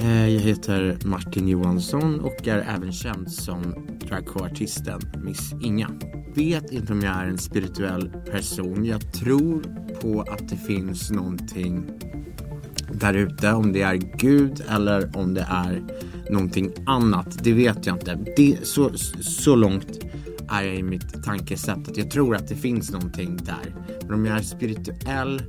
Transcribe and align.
Eh, 0.00 0.28
jag 0.28 0.40
heter 0.40 0.98
Martin 1.04 1.48
Johansson 1.48 2.20
och 2.20 2.48
är 2.48 2.58
även 2.58 2.92
känd 2.92 3.32
som 3.32 3.86
dragartisten 4.08 5.00
Miss 5.24 5.54
Inga. 5.62 5.90
Vet 6.34 6.72
inte 6.72 6.92
om 6.92 7.00
jag 7.00 7.16
är 7.16 7.26
en 7.26 7.38
spirituell 7.38 8.10
person. 8.30 8.84
Jag 8.84 9.12
tror 9.12 9.62
på 10.02 10.20
att 10.20 10.48
det 10.48 10.56
finns 10.56 11.10
någonting 11.10 11.90
där 12.92 13.14
ute. 13.14 13.52
Om 13.52 13.72
det 13.72 13.82
är 13.82 13.94
Gud 13.94 14.64
eller 14.68 15.16
om 15.16 15.34
det 15.34 15.46
är 15.50 15.82
någonting 16.30 16.72
annat. 16.86 17.44
Det 17.44 17.52
vet 17.52 17.86
jag 17.86 17.96
inte. 17.96 18.18
Det, 18.36 18.58
så, 18.62 18.90
så 19.20 19.56
långt 19.56 20.04
är 20.50 20.62
jag 20.62 20.76
i 20.76 20.82
mitt 20.82 21.24
tankesätt 21.24 21.88
att 21.88 21.96
jag 21.96 22.10
tror 22.10 22.36
att 22.36 22.48
det 22.48 22.56
finns 22.56 22.90
någonting 22.90 23.36
där. 23.36 23.74
Men 24.02 24.14
om 24.14 24.26
jag 24.26 24.38
är 24.38 24.42
spirituell, 24.42 25.42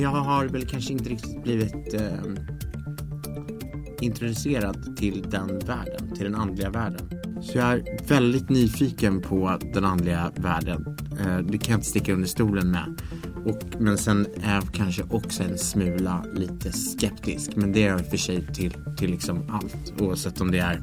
jag 0.00 0.10
har 0.10 0.46
väl 0.46 0.66
kanske 0.66 0.92
inte 0.92 1.10
riktigt 1.10 1.42
blivit 1.42 1.94
eh, 1.94 2.00
introducerad 4.00 4.96
till 4.96 5.26
den 5.30 5.58
världen, 5.58 6.14
till 6.14 6.24
den 6.24 6.34
andliga 6.34 6.70
världen. 6.70 7.10
Så 7.42 7.58
jag 7.58 7.72
är 7.72 8.08
väldigt 8.08 8.48
nyfiken 8.48 9.20
på 9.20 9.58
den 9.74 9.84
andliga 9.84 10.32
världen. 10.36 10.96
Eh, 11.20 11.38
det 11.38 11.58
kan 11.58 11.72
jag 11.72 11.78
inte 11.78 11.88
sticka 11.88 12.12
under 12.12 12.28
stolen 12.28 12.70
med. 12.70 13.00
Och, 13.44 13.80
men 13.80 13.98
sen 13.98 14.26
är 14.42 14.54
jag 14.54 14.74
kanske 14.74 15.02
också 15.02 15.42
en 15.42 15.58
smula 15.58 16.24
lite 16.34 16.72
skeptisk. 16.72 17.56
Men 17.56 17.72
det 17.72 17.82
är 17.82 17.88
jag 17.88 18.00
i 18.00 18.02
och 18.02 18.06
för 18.06 18.16
sig 18.16 18.46
till, 18.46 18.74
till 18.96 19.10
liksom 19.10 19.50
allt. 19.50 20.00
Oavsett 20.00 20.40
om 20.40 20.50
det 20.50 20.58
är 20.58 20.82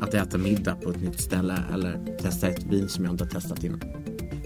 att 0.00 0.14
äta 0.14 0.38
middag 0.38 0.74
på 0.74 0.90
ett 0.90 1.00
nytt 1.00 1.20
ställe 1.20 1.58
eller 1.74 2.16
testa 2.22 2.48
ett 2.48 2.64
vin 2.64 2.88
som 2.88 3.04
jag 3.04 3.12
inte 3.12 3.24
har 3.24 3.30
testat 3.30 3.64
innan. 3.64 3.80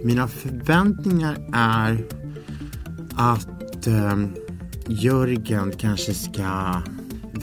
Mina 0.04 0.28
förväntningar 0.28 1.36
är 1.52 2.04
att 3.16 3.86
eh, 3.86 4.16
Jörgen 4.86 5.72
kanske 5.78 6.14
ska 6.14 6.82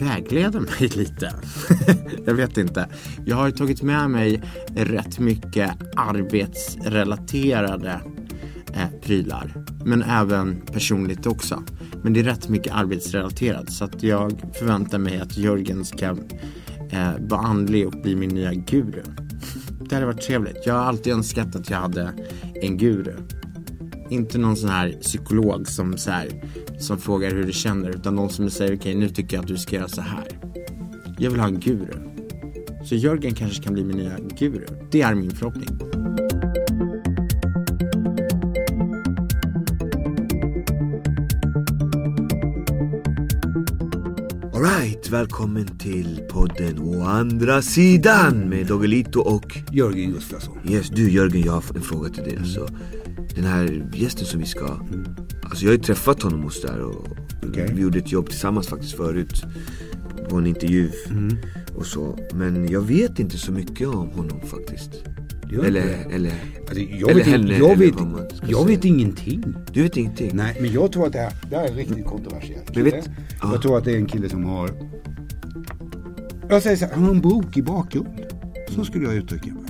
vägleder 0.02 0.60
mig 0.60 0.72
lite. 0.96 1.34
jag 2.26 2.34
vet 2.34 2.58
inte. 2.58 2.88
Jag 3.26 3.36
har 3.36 3.52
tagit 3.52 3.82
med 3.82 4.10
mig 4.10 4.42
rätt 4.76 5.20
mycket 5.20 5.72
arbetsrelaterade 5.96 8.02
eh, 8.74 8.90
prylar. 9.02 9.54
Men 9.86 10.04
även 10.04 10.62
personligt 10.74 11.26
också. 11.26 11.64
Men 12.04 12.14
det 12.14 12.20
är 12.20 12.24
rätt 12.24 12.50
mycket 12.50 12.74
arbetsrelaterat 12.74 13.72
så 13.72 13.86
att 13.86 14.04
jag 14.04 14.54
förväntar 14.60 14.98
mig 14.98 15.20
att 15.20 15.38
Jörgen 15.38 15.86
ska 15.86 16.06
eh, 16.06 16.16
vara 17.20 17.42
andlig 17.42 17.88
och 17.88 18.02
bli 18.02 18.16
min 18.16 18.30
nya 18.30 18.54
guru. 18.54 19.04
Det 19.90 19.96
hade 19.96 20.06
varit 20.06 20.22
trevligt. 20.22 20.66
Jag 20.66 20.74
har 20.74 20.82
alltid 20.82 21.14
önskat 21.14 21.56
att 21.56 21.70
jag 21.70 21.78
hade 21.78 22.14
en 22.62 22.78
guru. 22.78 23.14
Inte 24.10 24.38
någon 24.38 24.56
sån 24.56 24.70
här 24.70 24.92
psykolog 25.02 25.68
som, 25.68 25.98
så 25.98 26.12
här, 26.12 26.28
som 26.80 26.98
frågar 26.98 27.32
hur 27.32 27.44
du 27.44 27.54
känner 27.54 27.90
utan 27.90 28.16
någon 28.16 28.30
som 28.30 28.50
säger 28.50 28.76
okej 28.76 28.96
nu 28.96 29.10
tycker 29.10 29.38
jag 29.38 29.42
att 29.42 29.48
du 29.48 29.58
ska 29.58 29.76
göra 29.76 29.88
så 29.88 30.02
här. 30.02 30.28
Jag 31.18 31.32
vill 31.32 31.40
ha 31.40 31.48
en 31.48 31.60
guru. 31.60 31.94
Så 32.84 32.96
Jörgen 32.96 33.34
kanske 33.34 33.64
kan 33.64 33.74
bli 33.74 33.84
min 33.84 33.98
nya 33.98 34.18
guru. 34.40 34.66
Det 34.92 35.02
är 35.02 35.16
min 35.16 35.32
förhoppning. 35.32 35.68
Alright, 44.54 45.10
välkommen 45.10 45.78
till 45.78 46.22
podden 46.30 46.80
Å 46.80 47.04
andra 47.04 47.62
sidan 47.62 48.50
med 48.50 48.68
Doggelito 48.68 49.20
och 49.20 49.58
Jörgen 49.72 50.12
Gustafsson. 50.12 50.58
Yes, 50.70 50.90
du 50.90 51.12
Jörgen, 51.12 51.42
jag 51.46 51.54
har 51.54 51.64
en 51.76 51.82
fråga 51.82 52.10
till 52.10 52.24
dig. 52.24 52.38
Alltså, 52.38 52.68
den 53.38 53.46
här 53.46 53.86
gästen 53.94 54.26
som 54.26 54.40
vi 54.40 54.46
ska... 54.46 54.66
Alltså 55.44 55.66
jag 55.66 55.72
har 55.72 55.78
ju 55.78 55.84
träffat 55.84 56.22
honom 56.24 56.44
hos 56.44 56.62
där 56.62 56.82
och 56.82 57.08
Okej. 57.48 57.72
vi 57.74 57.82
gjorde 57.82 58.00
ett 58.00 58.12
jobb 58.12 58.30
tillsammans 58.30 58.68
faktiskt 58.68 58.94
förut. 58.98 59.44
På 60.30 60.36
en 60.38 60.48
intervju 60.48 60.92
och 61.76 61.86
så. 61.86 62.18
Men 62.34 62.68
jag 62.72 62.82
vet 62.82 63.20
inte 63.20 63.38
så 63.38 63.52
mycket 63.52 63.88
om 63.88 64.10
honom 64.10 64.42
faktiskt. 64.42 64.90
Eller, 65.66 65.72
det? 65.72 66.16
eller, 66.16 66.34
Alltså, 66.60 66.80
jag 66.80 67.10
eller 67.12 67.14
vet, 67.24 67.28
henne, 67.28 67.58
jag 67.58 67.72
eller 67.72 68.18
vet, 68.22 68.50
jag 68.50 68.68
vet 68.68 68.86
ingenting. 68.86 69.44
Du 69.74 69.84
vet 69.84 69.98
ingenting? 69.98 70.32
Nej, 70.34 70.58
men 70.62 70.72
jag 70.72 70.92
tror 70.92 71.08
att 71.08 71.14
det 71.14 71.20
här, 71.20 71.34
det 71.50 71.56
här 71.56 71.66
är 71.68 71.74
riktigt 71.74 72.06
kontroversiellt. 72.06 72.76
Men 72.76 72.84
vet- 72.84 72.94
kille. 72.94 73.16
ja. 73.42 73.52
Jag 73.52 73.62
tror 73.62 73.78
att 73.78 73.84
det 73.84 73.92
är 73.92 73.98
en 73.98 74.06
kille 74.06 74.30
som 74.30 74.46
har... 74.46 74.70
Jag 76.50 76.64
säger 76.64 76.78
så 76.78 76.86
här, 76.86 76.94
han 76.94 77.04
har 77.04 77.12
en 77.12 77.22
brokig 77.22 77.64
bakgrund. 77.66 78.08
Så 78.76 78.86
skulle 78.86 79.06
jag 79.06 79.16
uttrycka 79.16 79.46
mig. 79.54 79.64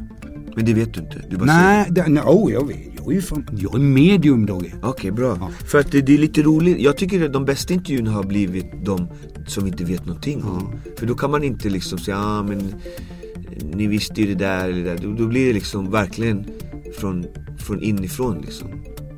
Men 0.55 0.65
det 0.65 0.73
vet 0.73 0.93
du 0.93 0.99
inte? 1.01 1.21
Du 1.29 1.37
bara 1.37 1.45
Nej, 1.45 1.87
det, 1.89 2.07
nej 2.07 2.23
oh, 2.25 2.51
jag 2.53 2.67
vet. 2.67 2.77
Är 3.07 3.15
ju 3.15 3.21
fan, 3.21 3.47
jag 3.51 3.75
är 3.75 3.79
medium 3.79 4.45
Dogge. 4.45 4.73
Okej, 4.81 5.11
bra. 5.11 5.37
Ja. 5.39 5.49
För 5.65 5.79
att 5.79 5.91
det, 5.91 6.01
det 6.01 6.13
är 6.13 6.17
lite 6.17 6.41
roligt. 6.41 6.79
Jag 6.79 6.97
tycker 6.97 7.25
att 7.25 7.33
de 7.33 7.45
bästa 7.45 7.73
intervjuerna 7.73 8.11
har 8.11 8.23
blivit 8.23 8.85
de 8.85 9.07
som 9.47 9.67
inte 9.67 9.83
vet 9.83 10.05
någonting 10.05 10.43
om. 10.43 10.75
För 10.97 11.05
då 11.05 11.15
kan 11.15 11.31
man 11.31 11.43
inte 11.43 11.69
liksom 11.69 11.99
säga, 11.99 12.17
ah, 12.17 12.43
men 12.43 12.73
ni 13.73 13.87
visste 13.87 14.21
ju 14.21 14.27
det 14.27 14.35
där 14.35 14.69
eller 14.69 14.83
det 14.83 14.83
där. 14.83 14.97
Då, 14.97 15.13
då 15.13 15.27
blir 15.27 15.47
det 15.47 15.53
liksom 15.53 15.91
verkligen 15.91 16.45
från, 16.99 17.25
från 17.57 17.81
inifrån 17.83 18.41
liksom. 18.41 18.67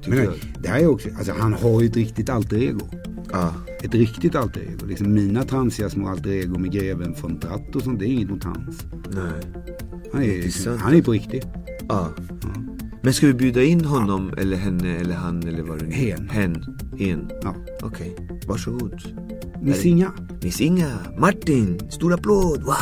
Men 0.08 0.28
det 0.60 0.70
här 0.70 0.80
är 0.80 0.88
också, 0.88 1.10
alltså 1.18 1.34
han 1.38 1.54
har 1.54 1.82
ju 1.82 1.88
ett 1.88 1.96
riktigt 1.96 2.30
alter 2.30 2.58
ego. 2.58 2.88
Ja. 3.32 3.54
Ett 3.84 3.94
riktigt 3.94 4.36
alter 4.36 4.62
ego. 4.62 4.86
Liksom 4.86 5.14
mina 5.14 5.44
transiga 5.44 5.90
små 5.90 6.08
alter 6.08 6.32
ego 6.32 6.60
med 6.60 6.72
greven 6.72 7.16
från 7.16 7.40
Tratt 7.40 7.76
och 7.76 7.82
sånt, 7.82 8.00
det 8.00 8.06
är 8.06 8.10
inget 8.10 8.30
mot 8.30 8.44
hans. 8.44 8.86
Nej. 9.10 9.66
Han 10.14 10.24
är, 10.24 10.28
är 10.28 10.44
liksom, 10.44 10.78
han 10.78 10.96
är 10.96 11.02
på 11.02 11.12
riktigt. 11.12 11.48
Ja. 11.90 12.10
Men 13.10 13.14
ska 13.14 13.28
vi 13.28 13.34
bjuda 13.34 13.64
in 13.64 13.86
honom 13.86 14.34
eller 14.38 14.58
henne 14.58 14.96
eller 14.96 15.16
han 15.16 15.48
eller 15.48 15.64
vad 15.64 15.80
det 15.80 15.86
nu 15.86 15.92
är? 15.92 15.98
Hen. 15.98 16.30
Hen. 16.30 16.78
Hen. 17.00 17.32
Ja. 17.42 17.56
Okej, 17.82 18.16
varsågod. 18.48 19.02
Miss 19.62 19.86
Inga. 19.86 20.12
Miss 20.42 20.62
Inga, 20.62 21.00
Martin, 21.18 21.90
stor 21.90 22.14
applåd! 22.14 22.64
Wow. 22.64 22.76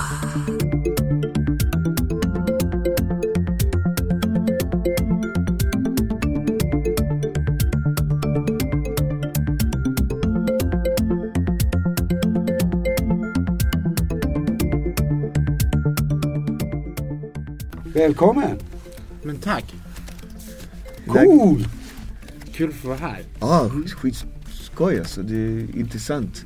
Välkommen! 17.94 18.58
Men 19.24 19.38
tack. 19.38 19.87
Cool! 21.08 21.68
Kul 22.54 22.70
att 22.70 22.76
få 22.76 22.88
vara 22.88 22.98
här. 22.98 23.22
Ja, 23.40 23.72
skitskoj 23.98 25.00
alltså. 25.00 25.22
Det 25.22 25.36
är 25.36 25.78
intressant. 25.78 26.46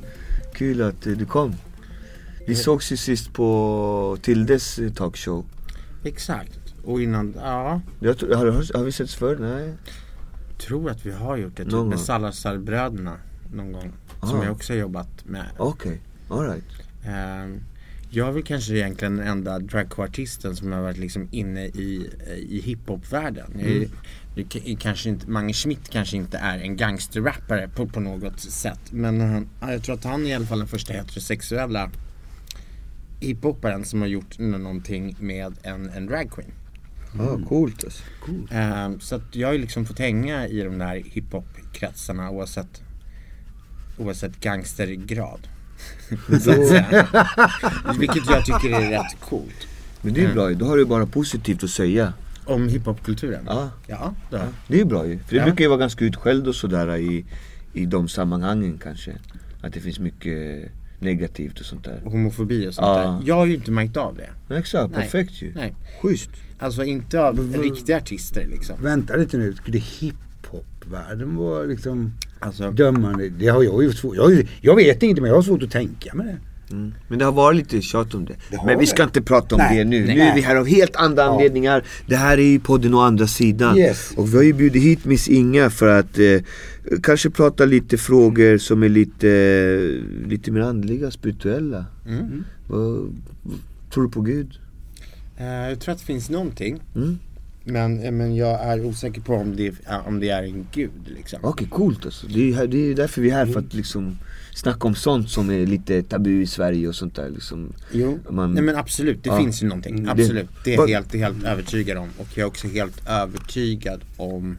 Kul 0.54 0.82
att 0.82 1.06
eh, 1.06 1.12
du 1.12 1.26
kom. 1.26 1.54
Vi 2.46 2.54
sågs 2.54 2.92
ju 2.92 2.96
sist 2.96 3.32
på 3.32 4.18
Tildes 4.22 4.78
eh, 4.78 4.92
talkshow. 4.92 5.44
Exakt. 6.04 6.58
Och 6.84 7.02
innan, 7.02 7.34
ja. 7.36 7.80
Jag 8.00 8.18
tror, 8.18 8.34
har, 8.34 8.46
har, 8.78 8.84
vi 8.84 8.92
setts 8.92 9.14
förr? 9.14 9.36
Nej. 9.40 9.74
Tror 10.66 10.90
att 10.90 11.06
vi 11.06 11.10
har 11.12 11.36
gjort 11.36 11.56
det. 11.56 11.62
Typ 11.64 11.72
Någon 11.72 11.88
med. 11.88 11.98
Salazar-bröderna 12.00 13.16
någon 13.54 13.72
gång. 13.72 13.92
Som 14.20 14.40
Ah. 14.40 14.44
jag 14.44 14.52
också 14.52 14.72
har 14.72 14.78
jobbat 14.78 15.24
med. 15.24 15.46
Okej, 15.58 16.00
alright. 16.28 16.64
Ehm, 17.04 17.60
jag 18.10 18.28
är 18.28 18.32
väl 18.32 18.42
kanske 18.42 18.72
egentligen 18.74 19.16
den 19.16 19.26
enda 19.26 19.58
dragqueartisten 19.58 20.56
som 20.56 20.72
har 20.72 20.80
varit 20.80 20.98
liksom 20.98 21.28
inne 21.30 21.66
i, 21.66 22.10
i 22.48 22.60
hiphop-världen. 22.60 23.52
Jag 23.58 23.68
är- 23.70 23.88
k- 24.34 24.76
kanske 24.80 25.08
inte, 25.08 25.30
Mange 25.30 25.52
Schmidt 25.52 25.88
kanske 25.90 26.16
inte 26.16 26.38
är 26.38 26.58
en 26.58 26.76
gangsterrappare 26.76 27.68
på, 27.68 27.86
på 27.86 28.00
något 28.00 28.40
sätt. 28.40 28.80
Men 28.90 29.20
han, 29.20 29.48
ja, 29.60 29.72
jag 29.72 29.82
tror 29.82 29.94
att 29.94 30.04
han 30.04 30.26
är 30.26 30.30
i 30.30 30.34
alla 30.34 30.46
fall 30.46 30.58
den 30.58 30.68
första 30.68 30.92
heterosexuella 30.92 31.90
hiphoparen 33.20 33.84
som 33.84 34.00
har 34.00 34.08
gjort 34.08 34.38
nå- 34.38 34.58
någonting 34.58 35.16
med 35.20 35.52
en, 35.62 35.90
en 35.90 36.06
dragqueen. 36.06 36.50
Ja, 37.18 37.38
coolt 37.48 37.84
alltså. 37.84 38.02
Ehm, 38.50 39.00
så 39.00 39.14
att 39.16 39.36
jag 39.36 39.48
har 39.48 39.52
ju 39.52 39.58
liksom 39.60 39.86
fått 39.86 39.98
hänga 39.98 40.46
i 40.48 40.62
de 40.62 40.78
där 40.78 41.02
hiphop-kretsarna 41.04 42.30
oavsett, 42.30 42.82
oavsett 43.98 44.40
gangstergrad. 44.40 45.40
så 46.28 46.50
att 46.50 46.68
säga. 46.68 47.06
Vilket 47.98 48.30
jag 48.30 48.44
tycker 48.44 48.80
är 48.80 48.90
rätt 48.90 49.20
coolt. 49.20 49.66
Men 50.02 50.14
det 50.14 50.20
är 50.20 50.28
ju 50.28 50.34
bra 50.34 50.48
ju, 50.50 50.54
då 50.54 50.66
har 50.66 50.76
du 50.76 50.84
bara 50.84 51.06
positivt 51.06 51.62
att 51.64 51.70
säga. 51.70 52.12
Om 52.52 52.68
hiphopkulturen? 52.68 53.44
Ja. 53.46 53.70
Ja, 53.86 54.14
det 54.30 54.36
har 54.36 54.44
jag. 54.44 54.52
Det 54.68 54.74
är 54.74 54.78
ju 54.78 54.84
bra 54.84 55.06
ju. 55.06 55.18
För 55.18 55.30
det 55.34 55.36
Ja. 55.36 55.44
brukar 55.44 55.64
ju 55.64 55.68
vara 55.68 55.78
ganska 55.78 56.04
utskälld 56.04 56.48
och 56.48 56.54
sådär 56.54 56.96
i, 56.96 57.24
i 57.72 57.86
de 57.86 58.08
sammanhangen 58.08 58.78
kanske. 58.82 59.12
Att 59.62 59.72
det 59.72 59.80
finns 59.80 59.98
mycket 59.98 60.68
negativt 60.98 61.60
och 61.60 61.66
sånt 61.66 61.84
där. 61.84 62.00
Homofobi 62.04 62.68
och 62.68 62.74
sånt 62.74 62.86
Ja. 62.86 62.96
där. 62.98 63.20
Jag 63.28 63.34
har 63.34 63.46
ju 63.46 63.54
inte 63.54 63.70
märkt 63.70 63.96
av 63.96 64.16
det. 64.16 64.30
Men 64.48 64.58
exakt, 64.58 64.90
Nej. 64.92 65.00
perfekt 65.02 65.42
ju. 65.42 65.52
Nej. 65.54 65.74
Schysst. 66.02 66.30
Alltså 66.58 66.84
inte 66.84 67.22
av 67.22 67.52
riktiga 67.62 67.96
artister 67.96 68.46
liksom. 68.50 68.76
Vänta 68.82 69.16
lite 69.16 69.36
nu, 69.38 69.52
skulle 69.52 69.78
hiphop-världen 69.78 71.36
vara 71.36 71.62
liksom 71.62 72.12
Alltså, 72.40 72.70
dömande? 72.70 73.28
Det 73.28 73.48
har 73.48 73.62
jag 73.62 73.82
ju 73.82 73.92
svårt, 73.92 74.16
jag, 74.16 74.22
har 74.22 74.30
ju- 74.30 74.46
jag 74.60 74.76
vet 74.76 75.02
inte 75.02 75.20
men 75.20 75.28
jag 75.28 75.36
har 75.36 75.42
svårt 75.42 75.62
att 75.62 75.70
tänka 75.70 76.14
med 76.14 76.26
det. 76.26 76.36
Mm. 76.72 76.94
Men 77.08 77.18
det 77.18 77.24
har 77.24 77.32
varit 77.32 77.56
lite 77.56 77.82
tjat 77.82 78.14
om 78.14 78.24
det. 78.24 78.34
Det 78.50 78.58
Men 78.66 78.78
vi 78.78 78.84
det. 78.84 78.90
ska 78.90 79.02
inte 79.02 79.22
prata 79.22 79.54
om 79.54 79.58
Nej, 79.58 79.78
det 79.78 79.84
nu. 79.84 80.06
nej. 80.06 80.14
Nu 80.16 80.20
är 80.22 80.34
vi 80.34 80.40
här 80.40 80.56
av 80.56 80.66
helt 80.66 80.96
andra 80.96 81.24
anledningar. 81.24 81.84
Det 82.06 82.16
här 82.16 82.38
är 82.38 82.42
ju 82.42 82.60
podden 82.60 82.94
å 82.94 83.00
andra 83.00 83.26
sidan. 83.26 83.78
Yes. 83.78 84.12
Och 84.16 84.32
vi 84.32 84.36
har 84.36 84.44
ju 84.44 84.52
bjudit 84.52 84.82
hit 84.82 85.04
Miss 85.04 85.28
Inga 85.28 85.70
för 85.70 85.88
att 85.98 86.18
eh, 86.18 86.40
kanske 87.02 87.30
prata 87.30 87.64
lite 87.64 87.98
frågor 87.98 88.58
som 88.58 88.82
är 88.82 88.88
lite, 88.88 89.28
lite 90.26 90.50
mer 90.50 90.60
andliga, 90.60 91.10
spirituella. 91.10 91.84
mm. 92.08 92.44
Vad, 92.66 92.80
vad, 93.42 93.58
tror 93.94 94.04
du 94.04 94.10
på 94.10 94.20
Gud? 94.20 94.58
Eh, 95.36 95.46
jag 95.46 95.80
tror 95.80 95.92
att 95.92 95.98
det 95.98 96.04
finns 96.06 96.30
någonting. 96.30 96.80
Mm. 97.66 97.94
Men, 97.96 98.16
men 98.16 98.36
jag 98.36 98.60
är 98.60 98.84
osäker 98.84 99.20
på 99.20 99.34
om 99.34 99.56
det, 99.56 99.74
om 100.06 100.20
det 100.20 100.28
är 100.28 100.42
en 100.42 100.66
gud 100.72 100.90
liksom. 101.16 101.38
Okej, 101.42 101.68
coolt 101.70 102.04
alltså. 102.04 102.26
Det 102.26 102.34
är, 102.52 102.60
ju 102.60 102.66
det 102.66 102.90
är 102.90 102.94
därför 102.94 103.22
vi 103.22 103.30
är 103.30 103.34
här, 103.34 103.46
för 103.46 103.60
att 103.60 103.74
liksom 103.74 104.18
snacka 104.54 104.88
om 104.88 104.94
sånt 104.94 105.30
som 105.30 105.50
är 105.50 105.66
lite 105.66 106.02
tabu 106.02 106.42
i 106.42 106.46
Sverige 106.46 106.88
och 106.88 106.94
sånt 106.94 107.14
där 107.16 107.30
liksom. 107.30 107.72
Jo, 107.92 108.18
Man- 108.30 108.54
nej 108.54 108.62
men 108.62 108.76
absolut, 108.76 109.24
det 109.24 109.28
Ja. 109.30 109.38
finns 109.38 109.62
ju 109.62 109.66
någonting. 109.66 109.98
Mm. 109.98 110.08
Absolut, 110.10 110.48
det 110.64 110.74
är 110.74 110.78
Vad- 110.78 110.90
jag 110.90 110.94
helt, 110.94 111.14
helt 111.14 111.44
övertygad 111.44 111.98
om. 111.98 112.08
Och 112.18 112.26
jag 112.34 112.38
är 112.42 112.46
också 112.46 112.68
helt 112.68 113.08
övertygad 113.08 114.00
om 114.16 114.56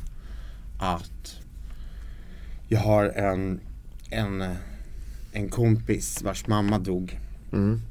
att 0.80 1.36
jag 2.68 2.80
har 2.80 3.06
en, 3.06 3.60
en, 4.10 4.44
en 5.32 5.50
kompis 5.50 6.22
vars 6.24 6.48
mamma 6.48 6.80
dog. 6.80 7.20
Mm. 7.54 7.82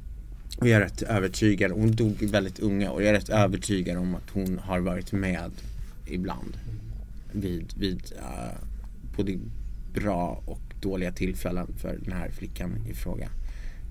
Och 0.57 0.67
jag 0.67 0.81
är 0.81 0.85
rätt 0.85 1.01
övertygad, 1.01 1.71
hon 1.71 1.91
dog 1.91 2.23
väldigt 2.23 2.59
unga 2.59 2.91
och 2.91 3.01
jag 3.01 3.09
är 3.09 3.13
rätt 3.13 3.29
övertygad 3.29 3.97
om 3.97 4.15
att 4.15 4.29
hon 4.29 4.59
har 4.59 4.79
varit 4.79 5.11
med 5.11 5.51
ibland. 6.05 6.57
Vid, 7.31 7.73
vid 7.77 8.01
eh, 8.17 8.57
både 9.17 9.39
bra 9.93 10.43
och 10.45 10.61
dåliga 10.81 11.11
tillfällen 11.11 11.67
för 11.77 11.99
den 12.03 12.13
här 12.13 12.29
flickan 12.29 12.85
i 12.89 12.93
fråga. 12.93 13.29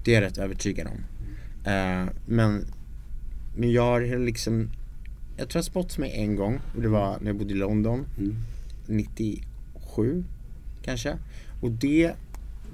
Det 0.05 0.14
är 0.14 0.23
jag 0.23 0.31
rätt 0.31 0.38
övertygad 0.38 0.87
om. 0.87 1.05
Eh, 1.73 2.12
men, 2.26 2.65
men 3.56 3.73
jag 3.73 3.82
har 3.82 4.19
liksom, 4.19 4.70
jag 5.37 5.49
tror 5.49 5.58
jag 5.58 5.62
har 5.62 5.70
spott 5.70 5.99
mig 5.99 6.12
en 6.15 6.37
gång 6.37 6.61
och 6.76 6.82
det 6.82 6.88
var 6.88 7.19
när 7.20 7.26
jag 7.26 7.37
bodde 7.37 7.55
i 7.55 7.56
London. 7.56 8.06
97 8.87 10.25
kanske. 10.82 11.19
Och 11.61 11.70
det, 11.70 12.12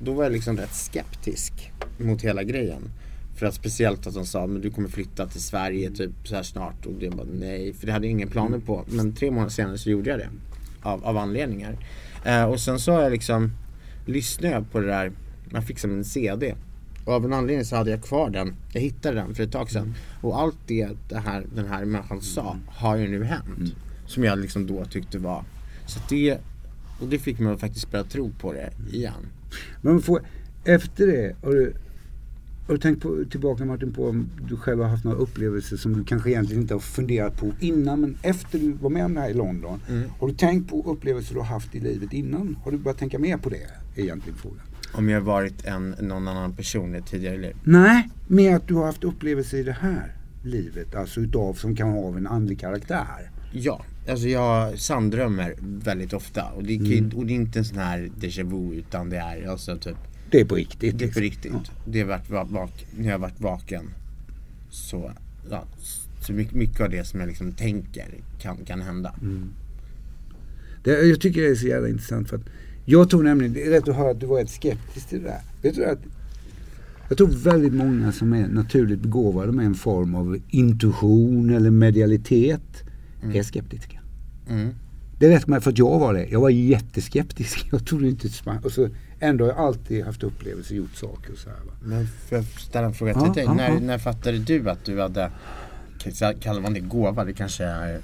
då 0.02 0.12
var 0.12 0.24
jag 0.24 0.32
liksom 0.32 0.56
rätt 0.56 0.74
skeptisk 0.74 1.72
mot 1.98 2.22
hela 2.22 2.42
grejen. 2.42 2.90
För 3.38 3.46
att 3.46 3.54
speciellt 3.54 4.06
att 4.06 4.14
de 4.14 4.26
sa, 4.26 4.46
men 4.46 4.60
du 4.60 4.70
kommer 4.70 4.88
flytta 4.88 5.26
till 5.26 5.42
Sverige 5.42 5.90
typ 5.90 6.10
så 6.24 6.34
här 6.34 6.42
snart. 6.42 6.86
Och 6.86 6.92
det 6.92 7.10
bara 7.10 7.26
nej, 7.32 7.72
för 7.72 7.86
det 7.86 7.92
hade 7.92 8.06
jag 8.06 8.10
inga 8.12 8.26
planer 8.26 8.58
på. 8.58 8.84
Men 8.88 9.14
tre 9.14 9.30
månader 9.30 9.50
senare 9.50 9.78
så 9.78 9.90
gjorde 9.90 10.10
jag 10.10 10.18
det. 10.18 10.28
Av, 10.82 11.04
av 11.04 11.16
anledningar. 11.16 11.76
Eh, 12.24 12.44
och 12.44 12.60
sen 12.60 12.78
så 12.78 12.92
har 12.92 13.02
jag 13.02 13.12
liksom, 13.12 13.50
lyssnade 14.06 14.54
jag 14.54 14.72
på 14.72 14.80
det 14.80 14.86
där, 14.86 15.12
man 15.50 15.62
fick 15.62 15.78
som 15.78 15.90
en 15.90 16.04
CD. 16.04 16.54
Och 17.04 17.12
av 17.12 17.24
en 17.24 17.32
anledning 17.32 17.64
så 17.64 17.76
hade 17.76 17.90
jag 17.90 18.02
kvar 18.02 18.30
den. 18.30 18.54
Jag 18.72 18.80
hittade 18.80 19.16
den 19.16 19.34
för 19.34 19.42
ett 19.42 19.52
tag 19.52 19.70
sedan. 19.70 19.94
Och 20.20 20.40
allt 20.40 20.58
det, 20.66 20.88
det 21.08 21.18
här, 21.18 21.44
den 21.54 21.66
här 21.66 21.84
människan 21.84 22.20
sa 22.20 22.56
har 22.68 22.96
ju 22.96 23.08
nu 23.08 23.24
hänt. 23.24 23.74
Som 24.06 24.24
jag 24.24 24.38
liksom 24.38 24.66
då 24.66 24.84
tyckte 24.84 25.18
var. 25.18 25.44
Så 25.86 25.98
att 25.98 26.08
det, 26.08 26.38
och 27.00 27.08
det 27.08 27.18
fick 27.18 27.38
mig 27.38 27.52
att 27.52 27.60
faktiskt 27.60 27.90
börja 27.90 28.04
tro 28.04 28.30
på 28.40 28.52
det 28.52 28.70
igen. 28.92 29.26
Men 29.80 30.02
får, 30.02 30.22
efter 30.64 31.06
det, 31.06 31.36
har 31.42 31.52
du, 31.52 31.74
har 32.68 32.74
du 32.74 32.80
tänkt 32.80 33.02
på, 33.02 33.24
tillbaka 33.30 33.64
Martin 33.64 33.92
på 33.92 34.08
om 34.08 34.28
du 34.48 34.56
själv 34.56 34.82
har 34.82 34.88
haft 34.88 35.04
några 35.04 35.18
upplevelser 35.18 35.76
som 35.76 35.92
du 35.92 36.04
kanske 36.04 36.30
egentligen 36.30 36.62
inte 36.62 36.74
har 36.74 36.80
funderat 36.80 37.36
på 37.36 37.52
innan 37.60 38.00
men 38.00 38.16
efter 38.22 38.58
du 38.58 38.72
var 38.72 38.90
med 38.90 39.04
om 39.04 39.14
det 39.14 39.20
här 39.20 39.30
i 39.30 39.34
London. 39.34 39.80
Har 40.18 40.28
du 40.28 40.34
tänkt 40.34 40.70
på 40.70 40.92
upplevelser 40.92 41.34
du 41.34 41.40
har 41.40 41.46
haft 41.46 41.74
i 41.74 41.80
livet 41.80 42.12
innan? 42.12 42.56
Har 42.64 42.72
du 42.72 42.78
börjat 42.78 42.98
tänka 42.98 43.18
mer 43.18 43.36
på 43.36 43.48
det? 43.48 43.70
Egentligen 43.96 44.38
frågan. 44.38 44.60
Om 44.92 45.08
jag 45.08 45.20
varit 45.20 45.64
en, 45.64 45.94
någon 46.00 46.28
annan 46.28 46.56
person 46.56 46.94
i 46.94 47.02
tidigare 47.02 47.36
liv. 47.36 47.56
Nej, 47.64 48.08
med 48.28 48.56
att 48.56 48.68
du 48.68 48.74
har 48.74 48.86
haft 48.86 49.04
upplevelser 49.04 49.58
i 49.58 49.62
det 49.62 49.76
här 49.80 50.16
livet. 50.44 50.94
Alltså 50.94 51.20
utav 51.20 51.54
som 51.54 51.76
kan 51.76 51.88
ha 51.88 52.16
en 52.16 52.26
andlig 52.26 52.60
karaktär. 52.60 53.30
Ja, 53.52 53.84
alltså 54.08 54.28
jag 54.28 54.78
sanddrömmer 54.78 55.54
väldigt 55.60 56.12
ofta. 56.12 56.44
Och 56.44 56.64
det, 56.64 56.76
mm. 56.76 57.10
och 57.16 57.26
det 57.26 57.32
är 57.32 57.34
inte 57.34 57.58
en 57.58 57.64
sån 57.64 57.78
här 57.78 58.10
déjà 58.20 58.42
vu 58.42 58.74
utan 58.74 59.10
det 59.10 59.16
är 59.16 59.48
alltså 59.48 59.76
typ 59.76 59.96
Det 60.30 60.40
är 60.40 60.44
på 60.44 60.54
riktigt. 60.54 60.98
Det 60.98 61.04
är 61.04 61.12
på 61.12 61.20
liksom. 61.20 61.22
riktigt. 61.22 61.52
Ja. 61.54 61.82
Det 61.84 62.04
varit 62.04 62.30
va- 62.30 62.48
vak- 62.50 62.86
när 62.96 63.04
jag 63.06 63.12
har 63.12 63.18
varit 63.18 63.40
vaken. 63.40 63.90
Så, 64.70 65.12
ja, 65.50 65.64
så 66.20 66.32
mycket, 66.32 66.54
mycket 66.54 66.80
av 66.80 66.90
det 66.90 67.04
som 67.06 67.20
jag 67.20 67.26
liksom 67.26 67.52
tänker 67.52 68.06
kan, 68.40 68.56
kan 68.56 68.80
hända. 68.80 69.14
Det, 70.84 70.90
jag 70.90 71.20
tycker 71.20 71.40
det 71.42 71.48
är 71.48 71.54
så 71.54 71.66
jävla 71.66 71.88
intressant 71.88 72.28
för 72.28 72.36
att 72.36 72.46
jag 72.84 73.10
tror 73.10 73.22
nämligen, 73.22 73.52
det 73.52 73.66
är 73.66 73.70
rätt 73.70 73.88
att 73.88 73.96
höra 73.96 74.10
att 74.10 74.20
du 74.20 74.26
var 74.26 74.38
rätt 74.38 74.50
skeptisk 74.50 75.08
till 75.08 75.18
det 75.22 75.28
där. 75.28 75.40
Vet 75.62 75.74
du 75.74 75.84
att 75.84 75.98
jag 77.08 77.18
tror 77.18 77.28
väldigt 77.28 77.72
många 77.74 78.12
som 78.12 78.32
är 78.32 78.48
naturligt 78.48 79.00
begåvade 79.00 79.52
med 79.52 79.66
en 79.66 79.74
form 79.74 80.14
av 80.14 80.38
intuition 80.48 81.50
eller 81.50 81.70
medialitet 81.70 82.82
är 83.34 83.42
skeptiska. 83.42 84.00
Mm. 84.50 84.68
Det 85.18 85.28
rätt 85.28 85.46
med 85.46 85.62
för 85.62 85.70
att 85.70 85.78
jag 85.78 85.98
var 85.98 86.14
det. 86.14 86.26
Jag 86.26 86.40
var 86.40 86.50
jätteskeptisk. 86.50 87.68
Jag 87.72 87.86
trodde 87.86 88.08
inte 88.08 88.28
ett. 88.28 88.64
Och 88.64 88.72
så 88.72 88.88
ändå 89.20 89.44
har 89.44 89.52
jag 89.52 89.58
alltid 89.58 90.04
haft 90.04 90.22
upplevelser, 90.22 90.74
gjort 90.74 90.94
saker 90.94 91.32
och 91.32 91.38
så 91.38 91.48
här. 91.50 91.56
Va? 91.56 91.72
Men 91.82 92.06
får 92.28 92.38
jag 92.38 92.44
ställa 92.44 92.86
en 92.86 92.94
fråga 92.94 93.14
till 93.14 93.22
Ja, 93.26 93.32
dig? 93.32 93.44
ja, 93.44 93.54
när, 93.54 93.68
ja. 93.68 93.80
när 93.80 93.98
fattade 93.98 94.38
du 94.38 94.70
att 94.70 94.84
du 94.84 95.00
hade, 95.00 95.30
kallar 96.40 96.60
man 96.60 96.74
det 96.74 96.80
gåva? 96.80 97.24
Det 97.24 97.32
kanske 97.32 97.64
är... 97.64 98.00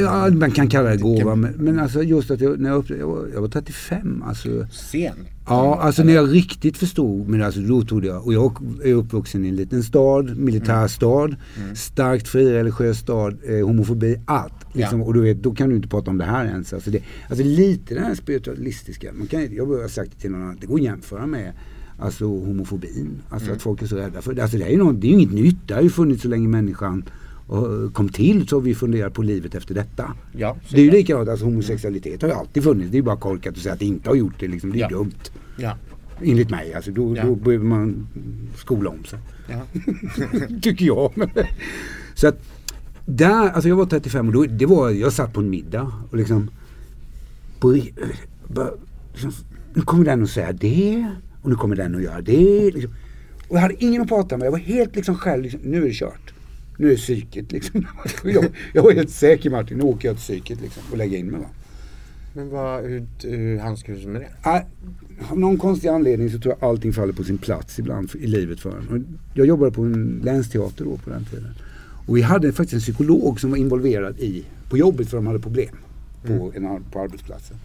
Ja, 0.00 0.30
man 0.30 0.50
kan 0.50 0.68
kalla 0.68 0.90
det 0.90 0.96
gåva. 0.96 1.34
Men, 1.34 1.52
men 1.52 1.78
alltså 1.78 2.02
just 2.02 2.30
att 2.30 2.40
jag, 2.40 2.60
när 2.60 2.70
jag, 2.70 2.78
upplevde, 2.78 3.02
jag, 3.02 3.08
var, 3.08 3.28
jag 3.34 3.40
var 3.40 3.48
35. 3.48 4.22
Alltså, 4.26 4.66
Sent? 4.70 5.18
Ja, 5.46 5.80
alltså 5.80 6.02
när 6.02 6.12
jag 6.12 6.34
riktigt 6.34 6.76
förstod, 6.76 7.28
men 7.28 7.42
alltså 7.42 7.60
då 7.60 7.82
trodde 7.82 8.06
jag, 8.06 8.26
och 8.26 8.34
jag 8.34 8.58
är 8.84 8.94
uppvuxen 8.94 9.44
i 9.44 9.48
en 9.48 9.56
liten 9.56 9.82
stad, 9.82 10.36
militärstad, 10.36 11.36
starkt 11.74 12.28
frireligiös 12.28 12.98
stad, 12.98 13.38
eh, 13.48 13.66
homofobi, 13.66 14.20
allt. 14.24 14.52
Liksom, 14.72 15.00
Ja. 15.00 15.06
Och 15.06 15.14
du 15.14 15.20
vet, 15.20 15.42
då 15.42 15.54
kan 15.54 15.70
du 15.70 15.76
inte 15.76 15.88
prata 15.88 16.10
om 16.10 16.18
det 16.18 16.24
här 16.24 16.44
ens. 16.44 16.72
Alltså, 16.72 16.90
det, 16.90 17.02
alltså 17.28 17.44
lite 17.44 17.94
den 17.94 18.04
här 18.04 18.14
spiritualistiska, 18.14 19.12
man 19.12 19.26
kan, 19.26 19.54
jag 19.54 19.66
har 19.66 19.88
sagt 19.88 20.10
det 20.10 20.20
till 20.20 20.30
någon 20.30 20.42
annan, 20.42 20.58
det 20.60 20.66
går 20.66 20.76
att 20.76 20.84
jämföra 20.84 21.26
med 21.26 21.52
Alltså 21.98 22.24
homofobin, 22.24 23.22
alltså 23.28 23.52
att 23.52 23.62
folk 23.62 23.82
är 23.82 23.86
så 23.86 23.96
rädda 23.96 24.22
för 24.22 24.34
det. 24.34 24.42
Alltså 24.42 24.58
det 24.58 24.64
är 24.64 24.70
ju 24.70 24.76
något, 24.76 25.00
det 25.00 25.06
är 25.06 25.08
ju 25.08 25.14
inget 25.14 25.32
nytt, 25.32 25.56
det 25.66 25.74
har 25.74 25.82
ju 25.82 25.90
funnits 25.90 26.22
så 26.22 26.28
länge 26.28 26.48
människan 26.48 27.04
eh, 27.50 27.90
kom 27.92 28.08
till 28.08 28.48
så 28.48 28.56
har 28.56 28.60
vi 28.60 28.74
funderat 28.74 29.14
på 29.14 29.22
livet 29.22 29.54
efter 29.54 29.74
detta. 29.74 30.12
Ja, 30.32 30.56
Det 30.70 30.76
är 30.80 30.84
ju 30.84 30.90
likadant, 30.90 31.28
alltså 31.28 31.44
homosexualitet 31.44 32.22
har 32.22 32.28
ju 32.28 32.34
alltid 32.34 32.62
funnits. 32.64 32.90
Det 32.90 32.94
är 32.96 32.98
ju 32.98 33.02
bara 33.02 33.16
korkat 33.16 33.54
att 33.56 33.60
säga 33.62 33.72
att 33.72 33.78
det 33.78 33.86
inte 33.86 34.10
har 34.10 34.14
gjort 34.16 34.34
det 34.38 34.48
liksom. 34.48 34.72
Det 34.72 34.78
är 34.78 34.80
Ja. 34.82 34.88
dumt. 34.88 35.12
Ja. 35.58 35.76
Enligt 36.22 36.50
mig. 36.50 36.74
Alltså 36.74 36.90
då, 36.90 37.16
Ja. 37.16 37.24
då 37.24 37.34
behöver 37.34 37.64
man 37.64 38.06
skola 38.56 38.90
om 38.90 39.04
sig. 39.04 39.18
ja. 39.48 39.60
Tycker 40.62 40.86
jag. 40.86 41.12
så 42.14 42.28
att 42.28 42.42
där, 43.06 43.50
alltså 43.50 43.68
jag 43.68 43.76
var 43.76 43.86
35 43.86 44.26
och 44.26 44.32
då, 44.32 44.44
det 44.44 44.66
var, 44.66 44.90
jag 44.90 45.12
satt 45.12 45.32
på 45.32 45.40
en 45.40 45.50
middag 45.50 45.92
och 46.10 46.16
liksom, 46.16 46.50
på, 47.60 47.78
bara, 48.48 48.70
liksom 49.12 49.32
nu 49.74 49.82
kommer 49.82 50.04
den 50.04 50.22
att 50.22 50.30
säga 50.30 50.52
det 50.52 51.06
och 51.42 51.50
nu 51.50 51.56
kommer 51.56 51.76
den 51.76 51.94
att 51.94 52.02
göra 52.02 52.20
det. 52.20 52.70
Liksom. 52.74 52.92
Och 53.48 53.56
jag 53.56 53.60
hade 53.60 53.84
ingen 53.84 54.02
att 54.02 54.08
prata 54.08 54.36
med. 54.36 54.46
Jag 54.46 54.52
var 54.52 54.58
helt 54.58 54.96
liksom 54.96 55.14
själv, 55.16 55.42
liksom, 55.42 55.60
nu 55.64 55.82
är 55.82 55.86
det 55.88 55.92
kört. 55.94 56.33
Nu 56.76 56.92
är 56.92 56.96
psyket 56.96 57.52
liksom. 57.52 57.86
jag, 58.24 58.44
jag 58.74 58.82
var 58.82 58.92
helt 58.92 59.10
säker 59.10 59.50
Martin, 59.50 59.78
nu 59.78 59.84
åker 59.84 60.08
jag 60.08 60.16
till 60.16 60.22
psyket 60.22 60.60
liksom 60.60 60.82
och 60.90 60.96
lägger 60.98 61.18
in 61.18 61.26
mig 61.26 61.40
va. 61.40 61.46
Men 62.36 62.50
vad, 62.50 62.84
hur, 62.84 63.06
hur 63.22 63.58
handskas 63.58 63.98
du 64.00 64.06
med 64.08 64.20
det? 64.20 64.28
Ah, 64.42 64.60
Av 65.30 65.38
någon 65.38 65.58
konstig 65.58 65.88
anledning 65.88 66.30
så 66.30 66.38
tror 66.38 66.54
jag 66.60 66.68
allting 66.68 66.92
faller 66.92 67.12
på 67.12 67.24
sin 67.24 67.38
plats 67.38 67.78
ibland 67.78 68.10
i 68.20 68.26
livet 68.26 68.60
för 68.60 68.78
en. 68.78 69.18
Jag 69.34 69.46
jobbade 69.46 69.70
på 69.72 69.82
en 69.82 70.20
länsteater 70.24 70.84
då 70.84 70.96
på 70.96 71.10
den 71.10 71.24
tiden. 71.24 71.54
Och 72.06 72.16
vi 72.16 72.22
hade 72.22 72.52
faktiskt 72.52 72.74
en 72.74 72.80
psykolog 72.80 73.40
som 73.40 73.50
var 73.50 73.56
involverad 73.58 74.18
i, 74.20 74.44
på 74.70 74.78
jobbet 74.78 75.08
för 75.08 75.16
de 75.16 75.26
hade 75.26 75.38
problem 75.40 75.76
på, 76.26 76.52
en, 76.56 76.66
ar- 76.66 76.82
på 76.92 77.00
arbetsplatsen. 77.00 77.56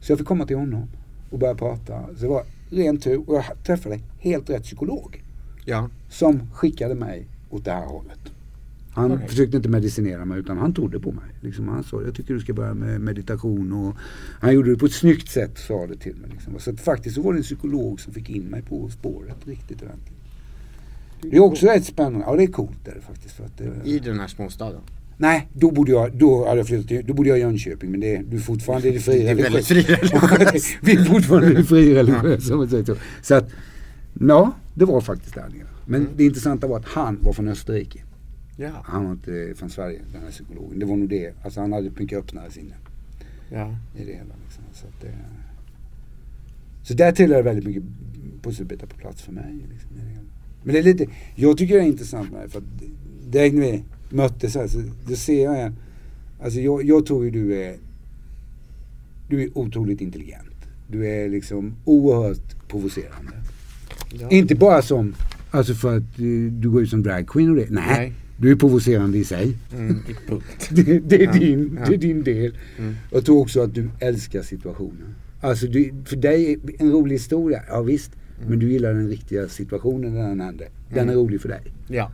Så 0.00 0.12
jag 0.12 0.18
fick 0.18 0.28
komma 0.28 0.46
till 0.46 0.56
honom 0.56 0.86
och 1.30 1.38
börja 1.38 1.54
prata. 1.54 2.00
Så 2.16 2.22
det 2.22 2.28
var 2.28 2.42
ren 2.70 2.98
tur 2.98 3.22
och 3.30 3.34
jag 3.36 3.44
träffade 3.66 4.00
helt 4.18 4.50
rätt 4.50 4.62
psykolog. 4.62 5.22
Ja. 5.64 5.88
Som 6.10 6.40
skickade 6.54 6.94
mig 6.94 7.26
åt 7.50 7.64
det 7.64 7.70
här 7.72 7.86
hållet. 7.86 8.18
Han 9.00 9.12
Okej. 9.12 9.28
försökte 9.28 9.56
inte 9.56 9.68
medicinera 9.68 10.24
mig 10.24 10.38
utan 10.38 10.58
han 10.58 10.74
trodde 10.74 11.00
på 11.00 11.12
mig. 11.12 11.24
Liksom 11.40 11.68
han 11.68 11.84
sa 11.84 12.02
jag 12.02 12.14
tycker 12.14 12.34
du 12.34 12.40
ska 12.40 12.52
börja 12.52 12.74
med 12.74 13.00
meditation 13.00 13.72
och 13.72 13.96
han 14.40 14.54
gjorde 14.54 14.70
det 14.70 14.76
på 14.76 14.86
ett 14.86 14.92
snyggt 14.92 15.28
sätt 15.28 15.58
sa 15.58 15.86
det 15.86 15.96
till 15.96 16.16
mig. 16.16 16.30
Liksom. 16.30 16.58
Så 16.58 16.70
att 16.70 16.80
faktiskt 16.80 17.14
så 17.14 17.22
var 17.22 17.32
det 17.32 17.38
en 17.38 17.42
psykolog 17.42 18.00
som 18.00 18.12
fick 18.12 18.30
in 18.30 18.42
mig 18.42 18.62
på 18.62 18.88
spåret 18.88 19.36
riktigt 19.44 19.82
ordentligt. 19.82 20.16
Det 21.22 21.36
är 21.36 21.40
också 21.40 21.66
rätt 21.66 21.84
spännande. 21.84 22.24
Ja 22.26 22.36
det 22.36 22.42
är 22.42 22.46
coolt 22.46 22.88
är 22.88 22.94
det 22.94 23.00
faktiskt. 23.00 23.34
För 23.34 23.44
att 23.44 23.58
det, 23.58 23.90
I 23.90 23.98
den 23.98 24.20
här 24.20 24.28
småstaden? 24.28 24.80
Nej, 25.16 25.48
då 25.52 25.70
borde 25.70 25.92
jag, 25.92 26.18
då 26.18 26.46
hade 26.46 26.56
jag 26.56 26.66
flyttat 26.66 26.88
till, 26.88 27.06
då 27.06 27.14
borde 27.14 27.28
jag 27.28 27.38
i 27.38 27.40
Jönköping 27.40 27.90
men 27.90 28.00
det, 28.00 28.22
du 28.30 28.36
är 28.36 28.40
fortfarande 28.40 28.88
i 28.88 28.92
det 28.92 29.00
fria. 29.00 29.34
Det 29.34 29.40
är 29.40 29.42
väldigt 29.42 29.66
frireligiöst. 29.66 30.78
Vi 30.82 30.92
är 30.92 31.04
fortfarande 31.04 31.50
i 31.50 31.54
det 31.54 31.64
frireligiösa 31.64 32.68
så. 33.22 33.34
Att, 33.34 33.50
ja, 34.20 34.52
det 34.74 34.84
var 34.84 35.00
faktiskt 35.00 35.34
där 35.34 35.48
nere. 35.48 35.66
Men 35.86 36.08
det 36.16 36.24
intressanta 36.24 36.66
var 36.66 36.78
att 36.78 36.84
han 36.84 37.18
var 37.22 37.32
från 37.32 37.48
Österrike. 37.48 38.00
Ja. 38.60 38.82
Han 38.84 39.04
var 39.04 39.12
inte 39.12 39.54
från 39.56 39.70
Sverige, 39.70 40.00
den 40.12 40.22
här 40.22 40.30
psykologen. 40.30 40.78
Det 40.78 40.86
var 40.86 40.96
nog 40.96 41.08
det. 41.08 41.32
Alltså 41.44 41.60
han 41.60 41.72
hade 41.72 41.90
mycket 41.96 42.18
öppnare 42.18 42.50
sinne 42.50 42.74
ja. 43.50 43.76
i 43.96 44.04
det 44.04 44.12
hela. 44.12 44.34
Liksom. 44.44 44.64
Så, 44.72 44.86
att 44.86 45.00
det, 45.00 45.14
så 46.82 46.94
där 46.94 47.12
tillhör 47.12 47.42
väldigt 47.42 47.66
mycket 47.66 47.82
pusselbitar 48.42 48.86
på 48.86 48.96
plats 48.96 49.22
för 49.22 49.32
mig. 49.32 49.66
Liksom, 49.72 49.90
det. 49.96 50.20
Men 50.62 50.72
det 50.72 50.78
är 50.78 50.82
lite, 50.82 51.06
jag 51.34 51.58
tycker 51.58 51.74
det 51.74 51.80
är 51.80 51.86
intressant 51.86 52.32
med 52.32 52.42
det 52.42 52.48
för 52.48 52.58
att 52.58 52.64
direkt 53.32 53.54
när 53.54 53.62
vi 53.62 53.84
möttes 54.10 54.54
här 54.54 54.66
så 54.66 54.82
då 55.08 55.16
ser 55.16 55.44
jag 55.44 55.62
en, 55.62 55.76
alltså 56.42 56.60
jag, 56.60 56.84
jag 56.84 57.06
tror 57.06 57.24
ju 57.24 57.30
du 57.30 57.62
är, 57.62 57.76
du 59.28 59.42
är 59.42 59.58
otroligt 59.58 60.00
intelligent. 60.00 60.46
Du 60.88 61.06
är 61.06 61.28
liksom 61.28 61.74
oerhört 61.84 62.68
provocerande. 62.68 63.32
ja. 64.12 64.30
Inte 64.30 64.54
bara 64.54 64.82
som, 64.82 65.14
alltså 65.50 65.74
för 65.74 65.96
att 65.96 66.16
du 66.16 66.70
går 66.70 66.82
ut 66.82 66.90
som 66.90 67.02
dragqueen 67.02 67.50
och 67.50 67.56
det. 67.56 67.70
Nej, 67.70 67.84
Nej. 67.96 68.12
Du 68.40 68.50
är 68.50 68.56
provocerande 68.56 69.18
i 69.18 69.24
sig. 69.24 69.56
Mm. 69.72 69.96
Det, 70.70 70.98
det, 70.98 71.22
är 71.22 71.26
Ja, 71.26 71.32
din, 71.32 71.78
ja. 71.80 71.86
det 71.88 71.94
är 71.94 71.98
din 71.98 72.22
del. 72.22 72.56
Mm. 72.78 72.94
Jag 73.10 73.24
tror 73.24 73.40
också 73.40 73.62
att 73.62 73.74
du 73.74 73.90
älskar 73.98 74.42
situationen. 74.42 75.14
Alltså 75.40 75.66
du, 75.66 75.92
för 76.04 76.16
dig, 76.16 76.52
är 76.52 76.58
en 76.78 76.92
rolig 76.92 77.14
historia, 77.14 77.62
ja 77.68 77.82
visst. 77.82 78.12
Men 78.48 78.58
du 78.58 78.72
gillar 78.72 78.94
den 78.94 79.08
riktiga 79.08 79.48
situationen 79.48 80.14
när 80.14 80.28
den 80.28 80.40
händer. 80.40 80.68
Den 80.94 81.08
är 81.08 81.14
rolig 81.14 81.40
för 81.40 81.48
dig. 81.48 81.60
Ja. 81.88 82.12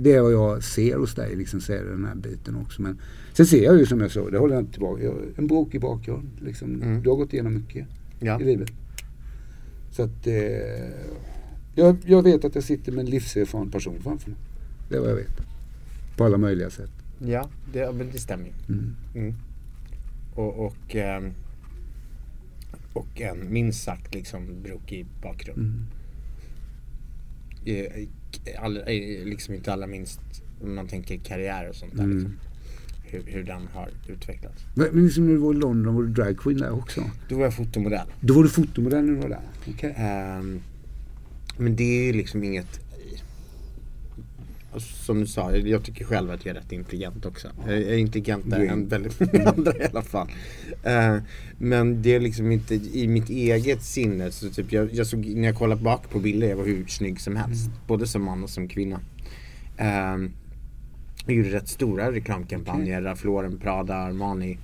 Det 0.00 0.12
är 0.12 0.20
vad 0.20 0.32
jag 0.32 0.62
ser 0.64 0.96
hos 0.96 1.14
dig, 1.14 1.36
liksom 1.36 1.60
ser 1.60 1.84
den 1.84 2.04
här 2.04 2.14
biten 2.14 2.56
också. 2.56 2.82
Men 2.82 2.98
sen 3.32 3.46
ser 3.46 3.64
jag 3.64 3.78
ju 3.78 3.86
som 3.86 4.00
jag 4.00 4.10
sa, 4.10 4.30
det 4.30 4.38
håller 4.38 4.54
jag 4.54 4.62
inte 4.62 4.72
tillbaka. 4.72 5.02
Jag, 5.04 5.14
en 5.36 5.46
brokig 5.46 5.80
bakgrund. 5.80 6.28
Liksom. 6.40 6.82
Mm. 6.82 7.02
Du 7.02 7.08
har 7.08 7.16
gått 7.16 7.32
igenom 7.32 7.54
mycket 7.54 7.86
Ja. 8.20 8.40
i 8.40 8.44
livet. 8.44 8.70
Så 9.90 10.02
att 10.02 10.26
eh, 10.26 10.34
jag, 11.74 11.96
jag 12.06 12.22
vet 12.22 12.44
att 12.44 12.54
jag 12.54 12.64
sitter 12.64 12.92
med 12.92 13.04
en 13.04 13.10
livserfaren 13.10 13.70
person 13.70 13.94
framför 14.02 14.30
mig. 14.30 14.38
Det 14.92 14.98
är 14.98 15.00
vad 15.00 15.10
jag 15.10 15.16
vet. 15.16 15.40
På 16.16 16.24
alla 16.24 16.38
möjliga 16.38 16.70
sätt. 16.70 16.90
Ja, 17.18 17.48
det, 17.72 17.92
men 17.92 18.10
det 18.12 18.18
stämmer 18.18 18.44
ju. 18.44 18.52
Mm. 18.68 18.96
Mm. 19.14 19.34
Och, 20.34 20.66
och, 20.66 20.96
ehm, 20.96 21.32
och 22.92 23.20
en 23.20 23.52
minst 23.52 23.84
sagt 23.84 24.14
liksom 24.14 24.62
brokig 24.62 25.06
bakgrund. 25.22 25.58
Mm. 25.58 25.86
Eh, 27.64 28.08
All, 28.64 28.76
eh, 28.76 29.24
liksom 29.24 29.54
inte 29.54 29.72
alla 29.72 29.86
minst 29.86 30.20
om 30.62 30.74
man 30.74 30.86
tänker 30.86 31.18
karriär 31.18 31.68
och 31.68 31.74
sånt 31.76 31.96
där. 31.96 32.04
Mm. 32.04 32.16
Liksom. 32.16 32.38
Hur, 33.02 33.22
hur 33.26 33.42
den 33.42 33.68
har 33.74 33.88
utvecklats. 34.08 34.64
Men 34.74 35.04
liksom 35.04 35.26
när 35.26 35.32
du 35.32 35.38
var 35.38 35.54
i 35.54 35.56
London 35.56 35.94
var 35.94 36.02
du 36.02 36.08
dragqueen 36.08 36.58
där 36.58 36.72
också? 36.72 37.10
Då 37.28 37.36
var 37.36 37.44
jag 37.44 37.54
fotomodell. 37.54 38.06
Då 38.20 38.34
var 38.34 38.42
du 38.42 38.48
fotomodell 38.48 39.04
när 39.04 39.12
du 39.12 39.18
var 39.18 39.28
där? 39.28 39.40
Okej. 39.68 39.94
Ehm, 39.96 40.60
men 41.58 41.76
det 41.76 41.84
är 41.84 42.04
ju 42.04 42.12
liksom 42.12 42.44
inget 42.44 42.80
Som 44.76 45.20
du 45.20 45.26
sa, 45.26 45.56
jag 45.56 45.84
tycker 45.84 46.04
själv 46.04 46.30
att 46.30 46.46
jag 46.46 46.56
är 46.56 46.60
rätt 46.60 46.72
intelligent 46.72 47.26
också. 47.26 47.48
Jag 47.66 47.74
är 47.74 47.96
intelligentare 47.96 48.66
än 48.66 48.88
väldigt 48.88 49.20
många 49.20 49.48
andra 49.56 49.72
i 49.76 49.84
alla 49.84 50.02
fall. 50.02 50.28
Eh, 50.82 51.16
men 51.58 52.02
det 52.02 52.14
är 52.14 52.20
liksom 52.20 52.52
inte 52.52 52.74
i 52.74 53.08
mitt 53.08 53.28
eget 53.28 53.82
sinne. 53.82 54.30
Så 54.30 54.50
typ 54.50 54.72
jag, 54.72 54.94
jag 54.94 55.06
såg, 55.06 55.26
när 55.26 55.48
jag 55.48 55.56
kollar 55.56 55.76
bak 55.76 56.10
på 56.10 56.18
bilder, 56.18 56.48
jag 56.48 56.56
var 56.56 56.64
hur 56.64 56.86
snygg 56.86 57.20
som 57.20 57.36
helst. 57.36 57.70
Både 57.86 58.06
som 58.06 58.24
man 58.24 58.42
och 58.42 58.50
som 58.50 58.68
kvinna. 58.68 59.00
Um, 59.78 60.32
jag 61.26 61.36
gjorde 61.36 61.50
rätt 61.50 61.68
stora 61.68 62.12
reklamkampanjer, 62.12 63.02
Ralph 63.02 63.26
Lauren, 63.26 63.58
Prada, 63.58 63.94
Armani. 63.94 64.58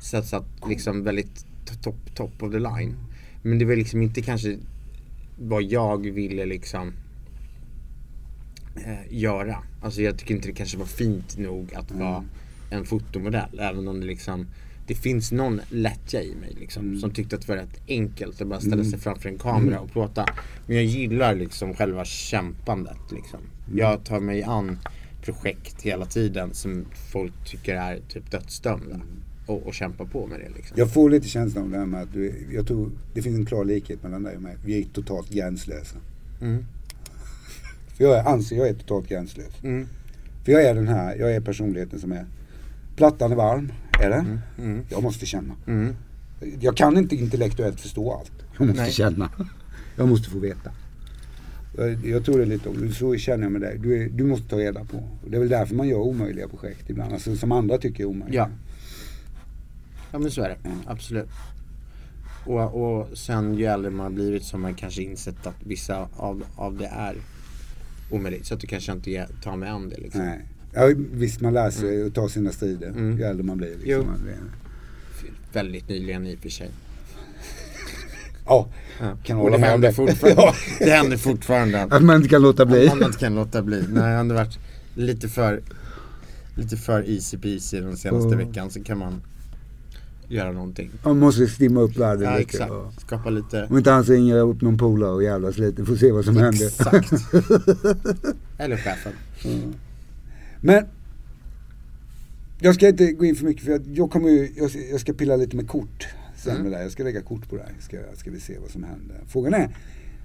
Så 0.00 0.16
att, 0.16 0.26
så 0.26 0.36
att 0.36 0.68
liksom 0.68 1.04
väldigt 1.04 1.46
top, 1.82 2.14
top 2.14 2.42
of 2.42 2.52
the 2.52 2.58
line. 2.58 2.96
Men 3.42 3.58
det 3.58 3.64
var 3.64 3.76
liksom 3.76 4.02
inte 4.02 4.22
kanske 4.22 4.58
vad 5.38 5.62
jag 5.62 6.10
ville 6.10 6.46
liksom 6.46 6.92
eh, 8.86 9.18
göra. 9.18 9.56
Alltså 9.82 10.02
jag 10.02 10.18
tycker 10.18 10.34
inte 10.34 10.48
det 10.48 10.54
kanske 10.54 10.78
var 10.78 10.86
fint 10.86 11.38
nog 11.38 11.74
att 11.74 11.90
vara 11.92 12.24
en 12.70 12.84
fotomodell. 12.84 13.60
Även 13.60 13.88
om 13.88 14.00
det 14.00 14.06
liksom 14.06 14.46
det 14.90 14.94
finns 14.94 15.32
någon 15.32 15.60
lättja 15.68 16.22
i 16.22 16.34
mig 16.34 16.56
liksom, 16.60 16.98
som 16.98 17.10
tyckte 17.10 17.36
att 17.36 17.42
det 17.42 17.48
var 17.48 17.56
rätt 17.56 17.80
enkelt 17.88 18.40
att 18.40 18.48
bara 18.48 18.60
ställa 18.60 18.84
sig 18.84 18.98
framför 18.98 19.28
en 19.28 19.38
kamera 19.38 19.80
och 19.80 19.92
prata. 19.92 20.26
Men 20.66 20.76
jag 20.76 20.84
gillar 20.84 21.34
liksom 21.34 21.74
själva 21.74 22.04
kämpandet. 22.04 22.98
Liksom. 23.10 23.40
Jag 23.74 24.04
tar 24.04 24.20
mig 24.20 24.42
an 24.42 24.78
projekt 25.22 25.82
hela 25.82 26.06
tiden 26.06 26.54
som 26.54 26.84
folk 27.12 27.32
tycker 27.44 27.74
är 27.74 28.00
typ 28.08 28.30
dödsdömda. 28.30 29.00
Och, 29.46 29.66
och 29.66 29.74
kämpar 29.74 30.04
på 30.04 30.26
med 30.26 30.40
det 30.40 30.48
liksom. 30.56 30.76
Jag 30.78 30.92
får 30.92 31.10
lite 31.10 31.28
känslan 31.28 31.64
av 31.64 31.70
det 31.70 31.78
här 31.78 31.86
med 31.86 32.02
att 32.02 32.12
du, 32.12 32.46
jag 32.52 32.66
tror 32.66 32.90
det 33.14 33.22
finns 33.22 33.38
en 33.38 33.46
klar 33.46 33.64
likhet 33.64 34.02
mellan 34.02 34.22
dig 34.22 34.36
och 34.36 34.42
mig. 34.42 34.56
Vi 34.64 34.80
är 34.80 34.84
totalt 34.84 35.30
gränslösa. 35.30 35.96
Mm. 36.40 36.64
För 38.00 38.06
jag 38.06 38.26
anser 38.26 38.56
jag 38.56 38.68
är 38.68 38.74
totalt 38.74 39.08
gränslös. 39.08 39.62
Mm. 39.62 39.88
För 40.44 40.52
jag 40.52 40.64
är 40.64 40.74
den 40.74 40.88
här, 40.88 41.16
jag 41.16 41.34
är 41.34 41.40
personligheten 41.40 42.00
som 42.00 42.12
är 42.12 42.26
Plattan 42.96 43.32
är 43.32 43.36
varm, 43.36 43.72
är 44.00 44.10
det? 44.10 44.38
Mm. 44.58 44.84
Jag 44.88 45.02
måste 45.02 45.26
känna. 45.26 45.54
Mm. 45.66 45.96
Jag 46.60 46.76
kan 46.76 46.96
inte 46.96 47.16
intellektuellt 47.16 47.80
förstå 47.80 48.12
allt. 48.12 48.32
Jag 48.58 48.66
måste 48.66 48.82
Nej. 48.82 48.92
känna. 48.92 49.30
Jag 49.96 50.08
måste 50.08 50.30
få 50.30 50.38
veta. 50.38 50.70
Jag, 52.04 52.24
tror 52.24 52.36
det 52.36 52.44
är 52.44 52.46
lite, 52.46 52.94
så 52.94 53.16
känner 53.16 53.42
jag 53.42 53.52
med 53.52 53.60
dig. 53.60 53.78
Du, 53.78 54.08
du 54.08 54.24
måste 54.24 54.48
ta 54.48 54.58
reda 54.58 54.84
på. 54.84 55.02
Det 55.26 55.36
är 55.36 55.40
väl 55.40 55.48
därför 55.48 55.74
man 55.74 55.88
gör 55.88 55.98
omöjliga 55.98 56.48
projekt 56.48 56.90
ibland. 56.90 57.12
Alltså, 57.12 57.36
som 57.36 57.52
andra 57.52 57.78
tycker 57.78 58.04
är 58.04 58.08
omöjliga. 58.08 58.40
Ja. 58.40 58.48
Ja 60.12 60.18
men 60.18 60.30
så 60.30 60.42
är 60.42 60.48
det, 60.48 60.70
absolut. 60.86 61.28
Och, 62.46 62.98
och 62.98 63.18
sen 63.18 63.54
ju 63.54 63.64
äldre 63.64 63.90
man 63.90 64.04
har 64.06 64.10
blivit 64.10 64.44
så 64.44 64.56
har 64.56 64.60
man 64.60 64.74
kanske 64.74 65.02
insett 65.02 65.46
att 65.46 65.62
vissa 65.64 66.08
av, 66.16 66.44
av 66.56 66.76
det 66.76 66.86
är 66.86 67.16
omöjligt. 68.10 68.46
Så 68.46 68.54
att 68.54 68.60
du 68.60 68.66
kanske 68.66 68.92
inte 68.92 69.26
tar 69.42 69.56
med 69.56 69.72
an 69.72 69.88
det 69.88 69.96
liksom. 70.00 70.20
Nej. 70.24 70.40
Ja, 70.72 70.92
visst, 71.12 71.40
man 71.40 71.52
lär 71.54 71.70
sig 71.70 72.06
att 72.06 72.14
ta 72.14 72.28
sina 72.28 72.52
strider 72.52 72.88
Mm. 72.88 73.18
ju 73.18 73.24
äldre 73.24 73.44
man 73.44 73.56
blir. 73.58 73.76
Liksom. 73.82 74.14
Väldigt 75.52 75.88
nyligen 75.88 76.26
i 76.26 76.34
och 76.34 76.38
för 76.38 76.48
sig. 76.48 76.70
Ja, 78.46 78.68
Ja. 79.00 79.16
kan 79.24 79.36
Och 79.36 79.42
hålla 79.42 79.56
det 79.56 79.60
med 79.60 79.74
om 79.74 79.80
det. 79.80 79.92
fortfarande. 79.92 80.52
Det 80.78 80.90
händer 80.90 81.16
fortfarande. 81.16 81.82
Att 81.82 82.02
man 82.02 82.16
inte 82.16 82.28
kan 82.28 82.42
låta 82.42 82.66
bli. 82.66 82.88
Att 82.88 82.98
man 82.98 83.06
inte 83.06 83.18
kan 83.18 83.34
låta 83.34 83.62
bli. 83.62 83.84
Nej, 83.88 84.20
om 84.20 84.28
det 84.28 84.34
varit 84.34 84.58
lite 84.94 85.28
för 85.28 85.60
lite 86.56 86.76
för 86.76 87.10
easy 87.10 87.38
peasy 87.38 87.80
den 87.80 87.96
senaste 87.96 88.28
Ja. 88.30 88.36
veckan 88.36 88.70
så 88.70 88.82
kan 88.84 88.98
man 88.98 89.22
göra 90.30 90.52
någonting. 90.52 90.90
Man 91.04 91.18
måste 91.18 91.46
stimma 91.46 91.80
upp 91.80 91.96
världen 91.96 92.24
Ja, 92.24 92.30
lite. 92.38 92.42
exakt. 92.42 92.70
och- 92.70 92.92
Skapa 93.00 93.30
lite 93.30 93.66
Om 93.70 93.78
inte 93.78 93.90
han 93.90 94.04
så 94.04 94.12
ringer 94.12 94.36
jag 94.36 94.48
upp 94.48 94.60
någon 94.62 94.78
polare 94.78 95.10
och 95.10 95.22
jävlas 95.22 95.58
lite. 95.58 95.84
Får 95.84 95.96
se 95.96 96.12
vad 96.12 96.24
som 96.24 96.36
händer. 96.36 96.66
Exakt. 96.66 97.12
Eller 98.58 98.76
chefen. 98.76 99.12
Men 100.60 100.84
jag 102.60 102.74
ska 102.74 102.88
inte 102.88 103.12
gå 103.12 103.24
in 103.24 103.34
för 103.36 103.44
mycket 103.44 103.64
för 103.64 103.72
jag, 103.72 103.82
jag 103.94 104.10
kommer 104.10 104.28
ju, 104.28 104.48
jag, 104.56 104.70
ska- 104.70 104.80
jag 104.90 105.00
ska 105.00 105.12
pilla 105.12 105.36
lite 105.36 105.56
med 105.56 105.68
kort 105.68 106.06
sen 106.36 106.52
Mm. 106.56 106.62
med 106.62 106.72
det. 106.72 106.82
Jag 106.82 106.92
ska 106.92 107.02
lägga 107.02 107.22
kort 107.22 107.48
på 107.50 107.56
det 107.56 107.62
här. 107.62 107.72
Ska, 107.80 107.96
ska 108.16 108.30
vi 108.30 108.40
se 108.40 108.58
vad 108.60 108.70
som 108.70 108.82
händer. 108.82 109.16
Frågan 109.28 109.54
är, 109.54 109.68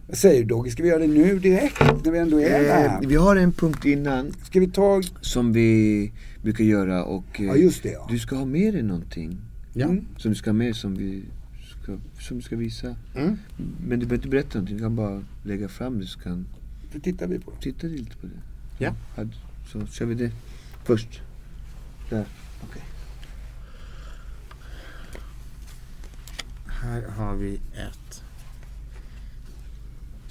vad 0.08 0.18
säger 0.18 0.40
du 0.42 0.46
Dogge? 0.48 0.72
Ska 0.72 0.84
vi 0.84 0.90
göra 0.90 1.00
det 1.00 1.08
nu 1.08 1.40
direkt 1.40 1.80
när 2.06 2.12
vi 2.12 2.18
ändå 2.20 2.40
är 2.42 2.46
Eh, 2.46 2.62
där? 2.62 3.00
vi 3.08 3.16
har 3.16 3.36
en 3.36 3.52
punkt 3.52 3.86
innan 3.86 4.34
Ska 4.44 4.60
vi 4.60 4.68
ta, 4.68 5.02
som 5.22 5.54
vi 5.54 6.12
brukar 6.44 6.64
göra 6.64 7.04
och 7.04 7.40
eh, 7.42 7.46
ja 7.46 7.56
just 7.56 7.84
det 7.84 7.92
ja. 7.92 8.08
du 8.12 8.20
ska 8.20 8.36
ha 8.36 8.46
med 8.46 8.74
dig 8.74 8.84
någonting. 8.84 9.38
Ja. 9.78 9.86
Mm. 9.86 10.06
Som 10.18 10.32
du 10.32 10.36
ska 10.36 10.50
ha 10.50 10.54
med 10.54 10.76
som 10.76 10.96
vi 10.96 11.24
ska, 11.82 11.98
som 12.20 12.38
du 12.38 12.44
ska 12.44 12.56
visa. 12.56 12.96
Mm. 13.16 13.38
Men 13.88 14.00
du 14.00 14.06
behöver 14.06 14.16
inte 14.16 14.28
berätta 14.28 14.50
någonting, 14.58 14.78
du 14.78 14.84
kan 14.84 14.96
bara 14.96 15.24
lägga 15.44 15.70
fram 15.70 16.00
det 16.00 16.06
så 16.08 16.20
kan 16.20 16.48
Då 16.94 17.00
tittar 17.00 17.28
vi 17.28 17.40
på 17.40 17.52
det. 17.52 17.58
titta 17.62 17.88
lite 17.88 18.16
på 18.18 18.28
det. 18.28 18.40
Ja. 18.78 18.96
Hade- 19.16 19.34
Så 19.72 19.88
kör 19.88 20.06
vi 20.06 20.16
det 20.16 20.32
först. 20.84 21.22
Där. 22.10 22.26
Okej. 22.64 22.82
Här 26.68 27.02
har 27.10 27.36
vi 27.36 27.56
ett 27.74 28.24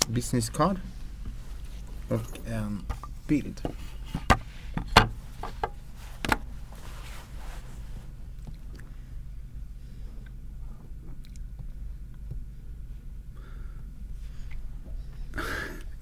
business 0.08 0.50
card 0.50 0.76
och 2.08 2.38
en 2.48 2.80
bild. 3.28 3.60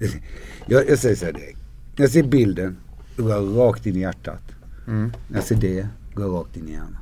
Jag, 0.67 0.89
jag 0.89 0.99
säger 0.99 1.15
så 1.15 1.25
här 1.25 1.33
direkt. 1.33 1.59
När 1.95 2.03
jag 2.03 2.11
ser 2.11 2.23
bilden, 2.23 2.77
då 3.17 3.23
går 3.23 3.31
jag 3.31 3.57
rakt 3.57 3.85
in 3.85 3.95
i 3.95 3.99
hjärtat. 3.99 4.41
Mm. 4.87 5.11
När 5.27 5.37
jag 5.37 5.43
ser 5.43 5.55
det, 5.55 5.87
går 6.13 6.25
jag 6.25 6.33
rakt 6.33 6.57
in 6.57 6.67
i 6.67 6.71
hjärnan. 6.71 6.97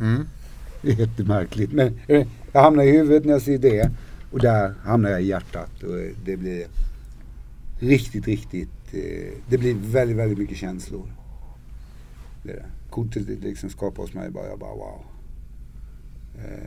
Mm. 0.00 0.22
Det 0.82 0.90
är 0.92 0.96
jättemärkligt. 0.96 1.72
Men 1.72 2.00
eh, 2.06 2.26
jag 2.52 2.62
hamnar 2.62 2.84
i 2.84 2.90
huvudet 2.90 3.24
när 3.24 3.32
jag 3.32 3.42
ser 3.42 3.58
det. 3.58 3.90
Och 4.30 4.40
där 4.40 4.74
hamnar 4.84 5.10
jag 5.10 5.22
i 5.22 5.26
hjärtat. 5.26 5.82
Och 5.82 5.98
eh, 5.98 6.10
det 6.24 6.36
blir 6.36 6.66
riktigt, 7.78 8.26
riktigt. 8.26 8.68
eh, 8.92 9.32
Det 9.48 9.58
blir 9.58 9.74
väldigt, 9.74 10.16
väldigt 10.16 10.38
mycket 10.38 10.56
känslor. 10.56 11.12
Det 12.42 12.50
är 12.50 12.56
det. 12.56 12.64
Kortet 12.90 13.28
liksom 13.28 13.70
skapar 13.70 14.02
hos 14.02 14.14
mig 14.14 14.30
bara, 14.30 14.46
jag 14.46 14.58
bara 14.58 14.74
wow. 14.74 15.00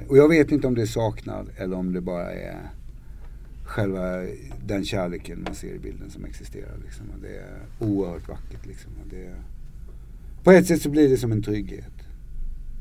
Och 0.07 0.17
jag 0.17 0.29
vet 0.29 0.51
inte 0.51 0.67
om 0.67 0.75
det 0.75 0.81
är 0.81 0.85
saknad 0.85 1.49
eller 1.57 1.75
om 1.77 1.93
det 1.93 2.01
bara 2.01 2.31
är 2.31 2.69
själva 3.69 4.25
den 4.65 4.85
kärleken 4.85 5.43
man 5.43 5.55
ser 5.55 5.73
i 5.75 5.79
bilden 5.79 6.09
som 6.09 6.25
existerar. 6.25 6.77
Liksom. 6.85 7.05
Och 7.09 7.21
det 7.21 7.37
är 7.37 7.59
oerhört 7.79 8.27
vackert. 8.27 8.65
Liksom. 8.65 8.91
Och 9.01 9.07
det 9.09 9.25
är, 9.25 9.35
på 10.43 10.51
ett 10.51 10.67
sätt 10.67 10.81
så 10.81 10.89
blir 10.89 11.09
det 11.09 11.17
som 11.17 11.31
en 11.31 11.43
trygghet. 11.43 11.93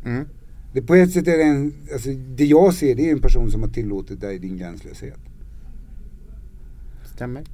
Mm. 0.04 0.28
Det, 0.72 0.82
på 0.82 0.94
ett 0.94 1.12
sätt 1.12 1.28
är 1.28 1.36
det 1.36 1.42
en, 1.42 1.74
alltså 1.92 2.10
det 2.10 2.44
jag 2.44 2.74
ser 2.74 2.94
det 2.94 3.08
är 3.08 3.12
en 3.12 3.20
person 3.20 3.50
som 3.50 3.62
har 3.62 3.68
tillåtit 3.68 4.20
dig 4.20 4.38
din 4.38 4.56
gränslöshet. 4.56 5.20
Stämmer. 7.14 7.44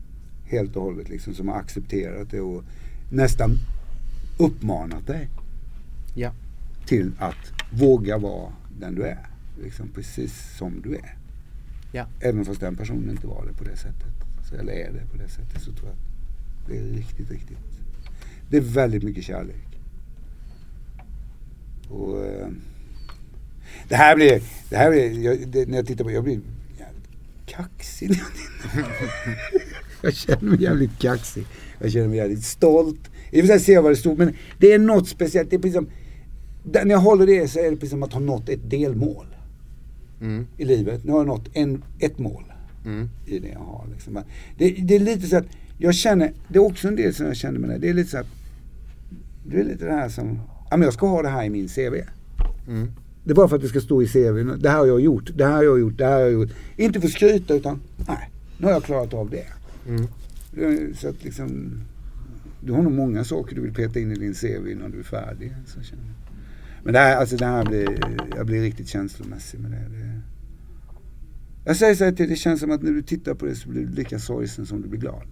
Helt 0.45 0.77
och 0.77 0.83
hållet 0.83 1.09
liksom. 1.09 1.35
Som 1.35 1.49
har 1.49 1.57
accepterat 1.57 2.31
det 2.31 2.41
och 2.41 2.65
nästan 3.13 3.51
uppmanat 4.39 5.07
dig 5.07 5.29
Ja. 6.15 6.33
till 6.87 7.13
att 7.19 7.53
våga 7.73 8.19
vara 8.19 8.53
den 8.81 8.95
du 8.95 9.03
är. 9.03 9.27
Liksom 9.63 9.89
precis 9.89 10.57
som 10.59 10.81
du 10.83 10.95
är. 10.95 11.24
Ja. 11.95 12.07
Även 12.21 12.45
fast 12.45 12.61
den 12.61 12.77
personen 12.77 13.11
inte 13.11 13.27
var 13.27 13.47
det 13.47 13.53
på 13.53 13.65
det 13.65 13.77
sättet. 13.77 14.15
Så, 14.49 14.55
eller 14.55 14.73
är 14.73 14.93
det 14.93 15.07
på 15.13 15.17
det 15.17 15.29
sättet 15.29 15.63
så 15.63 15.73
tror 15.73 15.89
jag 15.89 15.93
att 15.93 16.69
det 16.69 16.79
är 16.79 16.83
riktigt, 16.83 17.31
riktigt. 17.31 17.59
Det 18.51 18.57
är 18.57 18.61
väldigt 18.61 19.03
mycket 19.03 19.25
kärlek. 19.25 19.79
Och 21.89 22.27
eh, 22.27 22.49
det 23.89 23.97
här 23.97 24.17
blir, 24.17 24.43
det 24.69 24.77
här 24.77 24.91
blir 24.91 25.25
jag, 25.25 25.49
det, 25.49 25.69
när 25.69 25.77
jag 25.77 25.87
tittar 25.87 26.05
på 26.05 26.11
jag 26.11 26.25
blir 26.25 26.41
jävligt 26.79 27.47
kaxig. 27.47 28.09
när 28.11 28.17
jag 28.17 28.27
tittar. 28.27 28.89
jag 30.03 30.15
känner 30.15 30.51
mig 30.51 30.63
jävligt 30.63 30.99
kaxig. 30.99 31.47
Jag 31.79 31.93
känner 31.93 32.09
mig 32.09 32.17
jävligt 32.17 32.45
stolt. 32.45 33.11
I 33.31 33.43
och 33.43 33.47
för 33.47 33.53
sig 33.53 33.61
ser 33.61 33.73
jag 33.73 33.83
vad 33.83 33.93
det 33.93 33.97
stod 33.97 34.19
men 34.19 34.35
det 34.59 34.73
är 34.73 34.79
något 34.79 35.09
speciellt. 35.09 35.51
Det 35.51 35.57
är 35.57 35.61
precis 35.61 35.75
som, 35.75 35.89
när 36.65 36.91
jag 36.91 36.99
håller 36.99 37.27
det 37.27 37.49
så 37.49 37.59
är 37.59 37.71
det 37.71 37.77
precis 37.77 37.91
som 37.91 38.03
att 38.03 38.13
ha 38.13 38.21
nått 38.21 38.49
ett 38.49 38.71
delmål 38.71 39.34
Mm. 40.25 40.47
i 40.57 40.65
livet. 40.65 41.05
Nu 41.05 41.13
har 41.13 41.19
jag 41.19 41.27
nått 41.27 41.49
en, 41.53 41.83
ett 41.99 42.19
mål 42.19 42.45
Mm. 42.85 43.09
i 43.27 43.39
det 43.39 43.49
jag 43.49 43.59
har. 43.59 43.87
Liksom. 43.93 44.15
Det, 44.59 44.71
det 44.71 44.95
är 44.95 45.01
lite 45.01 45.27
så 45.27 45.37
att 45.37 45.47
jag 45.79 45.95
känner, 45.95 46.33
det 46.49 46.59
är 46.59 46.63
också 46.63 46.89
en 46.89 46.97
del 46.97 47.15
som 47.15 47.27
jag 47.27 47.37
känner 47.37 47.59
med 47.59 47.71
det. 47.71 47.79
Det 47.79 47.89
är 47.89 47.95
lite 47.95 48.11
så 48.11 48.19
att, 48.19 48.27
det 49.47 49.61
är 49.61 49.65
lite 49.65 49.85
det 49.85 49.93
här 49.93 50.09
som, 50.09 50.41
ja 50.71 50.77
men 50.77 50.83
jag 50.83 50.95
ska 50.95 51.07
ha 51.07 51.23
det 51.23 51.29
här 51.29 51.45
i 51.45 51.51
min 51.51 51.69
CV. 51.69 51.95
Mm. 52.69 52.93
Det 53.25 53.31
är 53.31 53.35
bara 53.35 53.49
för 53.49 53.57
att 53.57 53.63
det 53.63 53.69
ska 53.69 53.81
stå 53.81 54.03
i 54.03 54.07
CV. 54.07 54.57
Det 54.63 54.71
här 54.71 54.79
har 54.79 54.87
jag 54.87 55.01
gjort, 55.01 55.31
det 55.37 55.45
här 55.45 55.53
har 55.53 55.63
jag 55.63 55.81
gjort, 55.81 55.99
det 55.99 56.05
här 56.05 56.13
har 56.13 56.21
jag 56.21 56.33
gjort. 56.33 56.51
Inte 56.77 57.01
för 57.01 57.09
att 57.09 57.13
skryta 57.15 57.55
utan, 57.55 57.81
nej, 58.09 58.31
nu 58.59 58.67
har 58.67 58.73
jag 58.73 58.85
klarat 58.85 59.15
av 59.15 59.31
det. 59.31 59.47
Mm. 59.89 60.95
Så 60.95 61.09
att 61.09 61.25
liksom, 61.25 61.81
du 62.61 62.73
har 62.73 62.83
nog 62.83 62.93
många 62.93 63.25
saker 63.25 63.55
du 63.55 63.63
vill 63.63 63.75
peta 63.75 64.01
in 64.01 64.13
i 64.13 64.15
din 64.15 64.35
CV 64.35 64.69
innan 64.71 64.91
du 64.91 64.99
är 64.99 65.03
färdig. 65.03 65.53
Så 65.67 65.83
känner 65.83 66.03
jag. 66.03 66.15
Men 66.85 66.93
det 66.93 66.99
här, 66.99 67.17
alltså 67.17 67.37
det 67.37 67.47
här 67.47 67.65
blir, 67.65 67.99
jag 68.37 68.47
blir 68.47 68.61
riktigt 68.61 68.89
känslomässig 68.89 69.61
med 69.61 69.71
det. 69.71 70.04
Jag 71.65 71.77
säger 71.77 71.95
så 71.95 72.05
här 72.05 72.13
till 72.13 72.29
det 72.29 72.37
känns 72.37 72.61
som 72.61 72.71
att 72.71 72.83
när 72.83 72.93
du 72.93 73.03
tittar 73.03 73.35
på 73.35 73.47
det 73.47 73.57
så 73.57 73.69
blir 73.69 73.87
du 73.87 73.93
lika 73.93 74.19
sorgsen 74.19 74.67
som 74.67 74.83
du 74.83 74.89
blir 74.89 75.01
glad. 75.01 75.27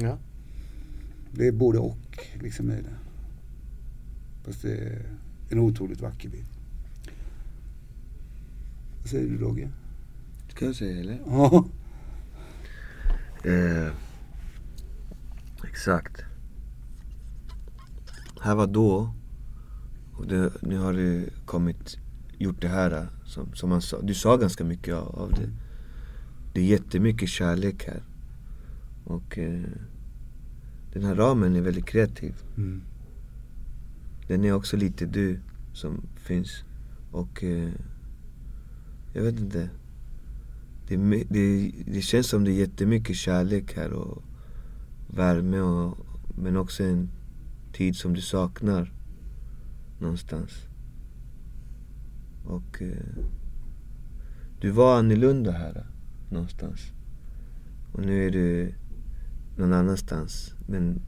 Ja. 0.00 0.18
Det 1.32 1.46
är 1.46 1.52
både 1.52 1.78
och 1.78 2.18
liksom 2.34 2.70
i 2.70 2.74
det. 2.74 2.96
Fast 4.44 4.62
det 4.62 4.74
är 4.74 5.02
en 5.50 5.58
otroligt 5.58 6.00
vacker 6.00 6.28
bild. 6.28 6.46
Vad 9.00 9.08
säger 9.08 9.28
du 9.28 9.38
Dogge? 9.38 9.70
Ska 10.48 10.64
jag 10.64 10.76
säga 10.76 11.00
eller? 11.00 11.20
Ja. 11.26 11.64
Eh, 13.44 13.92
exakt. 15.68 16.24
Här 18.40 18.54
var 18.54 18.66
då. 18.66 19.14
Och 20.12 20.26
det, 20.26 20.52
nu 20.62 20.78
har 20.78 20.92
det 20.92 21.28
kommit, 21.44 21.98
gjort 22.38 22.60
det 22.60 22.68
här 22.68 23.08
som, 23.32 23.54
som 23.54 23.68
man 23.68 23.82
sa. 23.82 24.00
Du 24.02 24.14
sa 24.14 24.36
ganska 24.36 24.64
mycket 24.64 24.94
av, 24.94 25.32
det. 25.36 25.50
Det 26.52 26.60
är 26.60 26.64
jättemycket 26.64 27.28
kärlek 27.28 27.84
här. 27.86 28.02
Och 29.04 29.38
eh, 29.38 29.62
den 30.92 31.04
här 31.04 31.14
ramen 31.14 31.56
är 31.56 31.60
väldigt 31.60 31.86
kreativ. 31.86 32.34
Mm. 32.56 32.82
Den 34.28 34.44
är 34.44 34.52
också 34.52 34.76
lite 34.76 35.06
du 35.06 35.40
som 35.72 36.02
finns. 36.16 36.64
Och 37.10 37.44
eh, 37.44 37.70
jag 39.12 39.22
vet 39.22 39.40
inte. 39.40 39.70
Det, 40.88 40.96
det, 41.28 41.72
det 41.86 42.02
känns 42.02 42.26
som 42.26 42.44
det 42.44 42.50
är 42.50 42.60
jättemycket 42.60 43.16
kärlek 43.16 43.76
här 43.76 43.92
och 43.92 44.22
värme 45.06 45.60
och, 45.60 45.98
men 46.38 46.56
också 46.56 46.84
en 46.84 47.10
tid 47.72 47.96
som 47.96 48.14
du 48.14 48.20
saknar 48.20 48.92
någonstans. 49.98 50.71
Och 52.44 52.82
eh, 52.82 53.24
du 54.60 54.70
var 54.70 54.98
annorlunda 54.98 55.50
här 55.50 55.76
eh, 55.76 56.32
någonstans. 56.32 56.80
Och 57.92 58.02
nu 58.02 58.26
är 58.26 58.30
du 58.30 58.74
någon 59.56 59.72
annanstans. 59.72 60.54
Men 60.68 61.02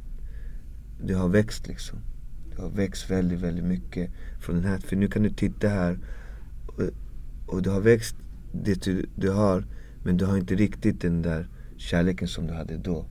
du 1.03 1.15
har 1.15 1.29
växt 1.29 1.69
liksom. 1.69 1.99
Du 2.51 2.63
har 2.63 2.71
växt 2.71 3.11
väldigt, 3.11 3.41
väldigt 3.41 3.65
mycket 3.65 4.11
från 4.41 4.57
den 4.57 4.65
här. 4.65 4.79
För 4.79 4.97
nu 4.97 5.09
kan 5.09 5.23
du 5.23 5.31
titta 5.31 5.69
här 5.69 5.99
och, 6.67 6.83
och 7.47 7.63
du 7.63 7.71
har 7.71 7.81
växt 7.81 8.17
det 8.53 8.83
du, 8.83 9.07
du 9.17 9.31
har. 9.31 9.65
Men 10.05 10.17
du 10.17 10.25
har 10.25 10.37
inte 10.37 10.55
riktigt 10.55 11.01
den 11.01 11.23
där 11.23 11.49
kärleken 11.77 12.29
som 12.29 12.47
du 12.47 12.53
hade 12.53 12.77
då. 12.77 13.07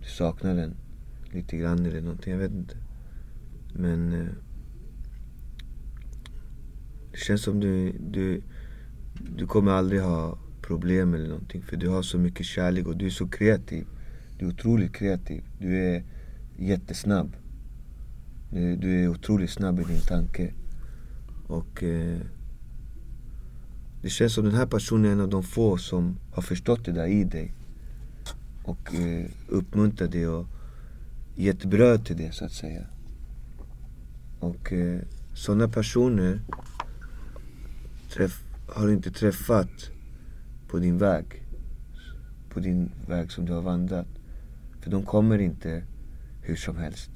Du 0.00 0.08
saknar 0.08 0.54
den 0.54 0.76
lite 1.32 1.56
grann 1.56 1.86
eller 1.86 2.00
någonting, 2.00 2.32
jag 2.32 2.40
vet 2.40 2.52
inte. 2.52 2.76
Men 3.74 4.12
eh, 4.12 4.26
det 7.16 7.20
känns 7.20 7.42
som 7.42 7.60
du, 7.60 7.92
du, 8.10 8.42
du 9.36 9.46
kommer 9.46 9.72
aldrig 9.72 10.00
ha 10.00 10.38
problem 10.62 11.14
eller 11.14 11.28
någonting. 11.28 11.62
För 11.62 11.76
du 11.76 11.88
har 11.88 12.02
så 12.02 12.18
mycket 12.18 12.46
kärlek 12.46 12.86
och 12.86 12.96
du 12.96 13.06
är 13.06 13.10
så 13.10 13.28
kreativ. 13.28 13.86
Du 14.38 14.44
är 14.44 14.48
otroligt 14.48 14.92
kreativ. 14.92 15.44
Du 15.58 15.76
är 15.76 16.04
jättesnabb. 16.56 17.36
Du, 18.50 18.76
du 18.76 19.02
är 19.02 19.08
otroligt 19.08 19.50
snabb 19.50 19.80
i 19.80 19.84
din 19.84 20.00
tanke. 20.00 20.52
Och 21.46 21.82
eh, 21.82 22.18
det 24.02 24.08
känns 24.08 24.34
som 24.34 24.44
den 24.44 24.54
här 24.54 24.66
personen 24.66 25.04
är 25.04 25.12
en 25.12 25.20
av 25.20 25.28
de 25.28 25.42
få 25.42 25.78
som 25.78 26.18
har 26.32 26.42
förstått 26.42 26.84
det 26.84 26.92
där 26.92 27.06
i 27.06 27.24
dig. 27.24 27.54
Och 28.64 28.94
eh, 28.94 29.26
uppmuntrat 29.48 30.12
dig 30.12 30.28
och 30.28 30.46
gett 31.34 31.64
bröd 31.64 32.06
till 32.06 32.16
det 32.16 32.34
så 32.34 32.44
att 32.44 32.52
säga. 32.52 32.86
Och 34.40 34.72
eh, 34.72 35.00
sådana 35.34 35.68
personer 35.68 36.40
träff, 38.16 38.42
har 38.68 38.86
du 38.86 38.92
inte 38.92 39.10
träffat 39.10 39.90
på 40.68 40.78
din 40.78 40.98
väg. 40.98 41.24
På 42.48 42.60
din 42.60 42.90
väg 43.08 43.32
som 43.32 43.44
du 43.44 43.52
har 43.52 43.62
vandrat. 43.62 44.06
För 44.80 44.90
de 44.90 45.02
kommer 45.02 45.38
inte 45.38 45.82
hur 46.42 46.56
som 46.56 46.76
helst. 46.76 47.10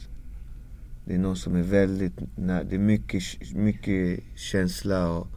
Det 1.05 1.15
är 1.15 1.19
någon 1.19 1.37
som 1.37 1.57
är 1.57 1.63
väldigt 1.63 2.37
nära. 2.37 2.65
Det 2.65 2.75
är 2.75 2.81
mycket, 2.81 3.23
mycket 3.55 4.21
känsla 4.37 5.09
och, 5.09 5.29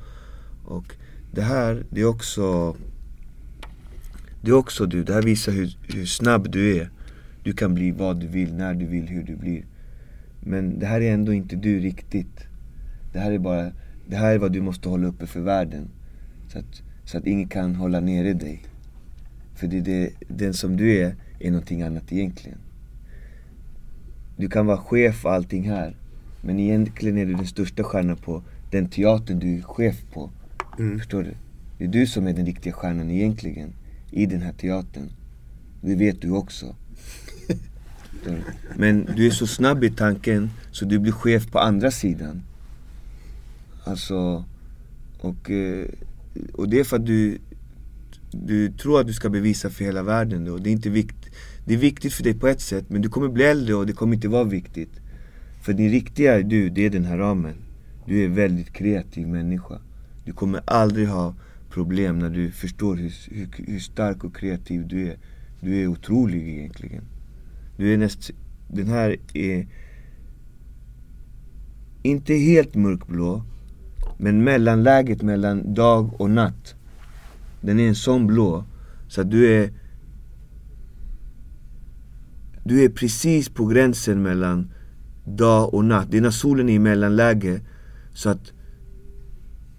och 0.65 0.95
det 1.31 1.41
här, 1.41 1.85
det 1.89 2.01
är 2.01 2.05
också 2.05 2.75
Det 4.41 4.49
är 4.49 4.55
också 4.55 4.85
du. 4.85 5.03
Det 5.03 5.13
här 5.13 5.21
visar 5.21 5.51
hur, 5.51 5.77
hur 5.81 6.05
snabb 6.05 6.51
du 6.51 6.77
är. 6.77 6.89
Du 7.43 7.53
kan 7.53 7.73
bli 7.73 7.91
vad 7.91 8.19
du 8.19 8.27
vill, 8.27 8.53
när 8.53 8.73
du 8.73 8.85
vill, 8.85 9.07
hur 9.07 9.23
du 9.23 9.35
blir. 9.35 9.65
Men 10.39 10.79
det 10.79 10.85
här 10.85 11.01
är 11.01 11.13
ändå 11.13 11.33
inte 11.33 11.55
du 11.55 11.79
riktigt. 11.79 12.47
Det 13.13 13.19
här 13.19 13.31
är 13.31 13.39
bara, 13.39 13.71
det 14.07 14.15
här 14.15 14.33
är 14.33 14.37
vad 14.37 14.51
du 14.51 14.61
måste 14.61 14.89
hålla 14.89 15.07
uppe 15.07 15.27
för 15.27 15.39
världen. 15.39 15.89
Så 16.47 16.59
att, 16.59 16.81
så 17.05 17.17
att 17.17 17.27
ingen 17.27 17.47
kan 17.47 17.75
hålla 17.75 17.99
nere 17.99 18.33
dig. 18.33 18.63
För 19.55 19.67
det, 19.67 19.79
det, 19.79 20.13
den 20.27 20.53
som 20.53 20.77
du 20.77 20.97
är, 20.97 21.15
är 21.39 21.51
någonting 21.51 21.81
annat 21.81 22.11
egentligen. 22.11 22.57
Du 24.37 24.49
kan 24.49 24.65
vara 24.65 24.77
chef 24.77 25.25
och 25.25 25.31
allting 25.31 25.69
här. 25.69 25.95
Men 26.41 26.59
egentligen 26.59 27.17
är 27.17 27.25
du 27.25 27.33
den 27.33 27.47
största 27.47 27.83
stjärnan 27.83 28.17
på 28.17 28.43
den 28.71 28.89
teatern 28.89 29.39
du 29.39 29.57
är 29.57 29.61
chef 29.61 30.03
på. 30.13 30.29
Förstår 30.97 31.23
du? 31.23 31.35
Det 31.77 31.83
är 31.83 31.87
du 31.87 32.07
som 32.07 32.27
är 32.27 32.33
den 32.33 32.45
riktiga 32.45 32.73
stjärnan 32.73 33.11
egentligen. 33.11 33.73
I 34.11 34.25
den 34.25 34.41
här 34.41 34.53
teatern. 34.53 35.09
Det 35.81 35.95
vet 35.95 36.21
du 36.21 36.31
också. 36.31 36.75
Men 38.75 39.09
du 39.15 39.27
är 39.27 39.31
så 39.31 39.47
snabb 39.47 39.83
i 39.83 39.89
tanken 39.89 40.49
så 40.71 40.85
du 40.85 40.99
blir 40.99 41.11
chef 41.11 41.51
på 41.51 41.59
andra 41.59 41.91
sidan. 41.91 42.43
Alltså, 43.83 44.45
och, 45.19 45.51
eh, 45.51 45.85
och 46.53 46.69
det 46.69 46.79
är 46.79 46.83
för 46.83 46.95
att 46.95 47.05
du, 47.05 47.37
du 48.31 48.71
tror 48.71 49.01
att 49.01 49.07
du 49.07 49.13
ska 49.13 49.29
bevisa 49.29 49.69
för 49.69 49.85
hela 49.85 50.03
världen 50.03 50.45
då. 50.45 50.57
Det 50.57 50.69
är 50.69 50.71
inte 50.71 50.89
vikt, 50.89 51.29
det 51.65 51.73
är 51.73 51.77
viktigt 51.77 52.13
för 52.13 52.23
dig 52.23 52.33
på 52.33 52.47
ett 52.47 52.61
sätt 52.61 52.85
men 52.89 53.01
du 53.01 53.09
kommer 53.09 53.27
bli 53.27 53.43
äldre 53.43 53.75
och 53.75 53.85
det 53.85 53.93
kommer 53.93 54.15
inte 54.15 54.27
vara 54.27 54.43
viktigt. 54.43 54.99
För 55.61 55.73
din 55.73 55.89
riktiga 55.89 56.41
du, 56.41 56.69
det 56.69 56.85
är 56.85 56.89
den 56.89 57.05
här 57.05 57.17
ramen. 57.17 57.55
Du 58.05 58.21
är 58.21 58.25
en 58.25 58.35
väldigt 58.35 58.73
kreativ 58.73 59.27
människa. 59.27 59.79
Du 60.25 60.33
kommer 60.33 60.61
aldrig 60.65 61.07
ha 61.07 61.35
problem 61.69 62.19
när 62.19 62.29
du 62.29 62.51
förstår 62.51 62.95
hur, 62.95 63.13
hur, 63.31 63.47
hur 63.67 63.79
stark 63.79 64.23
och 64.23 64.35
kreativ 64.35 64.87
du 64.87 65.07
är. 65.07 65.17
Du 65.61 65.81
är 65.81 65.87
otrolig 65.87 66.49
egentligen. 66.49 67.03
Du 67.77 67.93
är 67.93 67.97
näst, 67.97 68.31
den 68.67 68.87
här 68.87 69.17
är 69.33 69.67
inte 72.03 72.33
helt 72.33 72.75
mörkblå, 72.75 73.43
men 74.17 74.43
mellanläget 74.43 75.21
mellan 75.21 75.73
dag 75.73 76.21
och 76.21 76.29
natt. 76.29 76.75
Den 77.61 77.79
är 77.79 77.87
en 77.87 77.95
sån 77.95 78.27
blå, 78.27 78.65
så 79.07 79.21
att 79.21 79.31
du 79.31 79.53
är 79.53 79.73
Du 82.65 82.83
är 82.83 82.89
precis 82.89 83.49
på 83.49 83.65
gränsen 83.65 84.23
mellan 84.23 84.71
dag 85.25 85.73
och 85.73 85.85
natt. 85.85 86.07
Det 86.11 86.17
är 86.17 86.21
när 86.21 86.31
solen 86.31 86.69
är 86.69 86.73
i 86.73 86.79
mellanläge, 86.79 87.61
så 88.13 88.29
att 88.29 88.53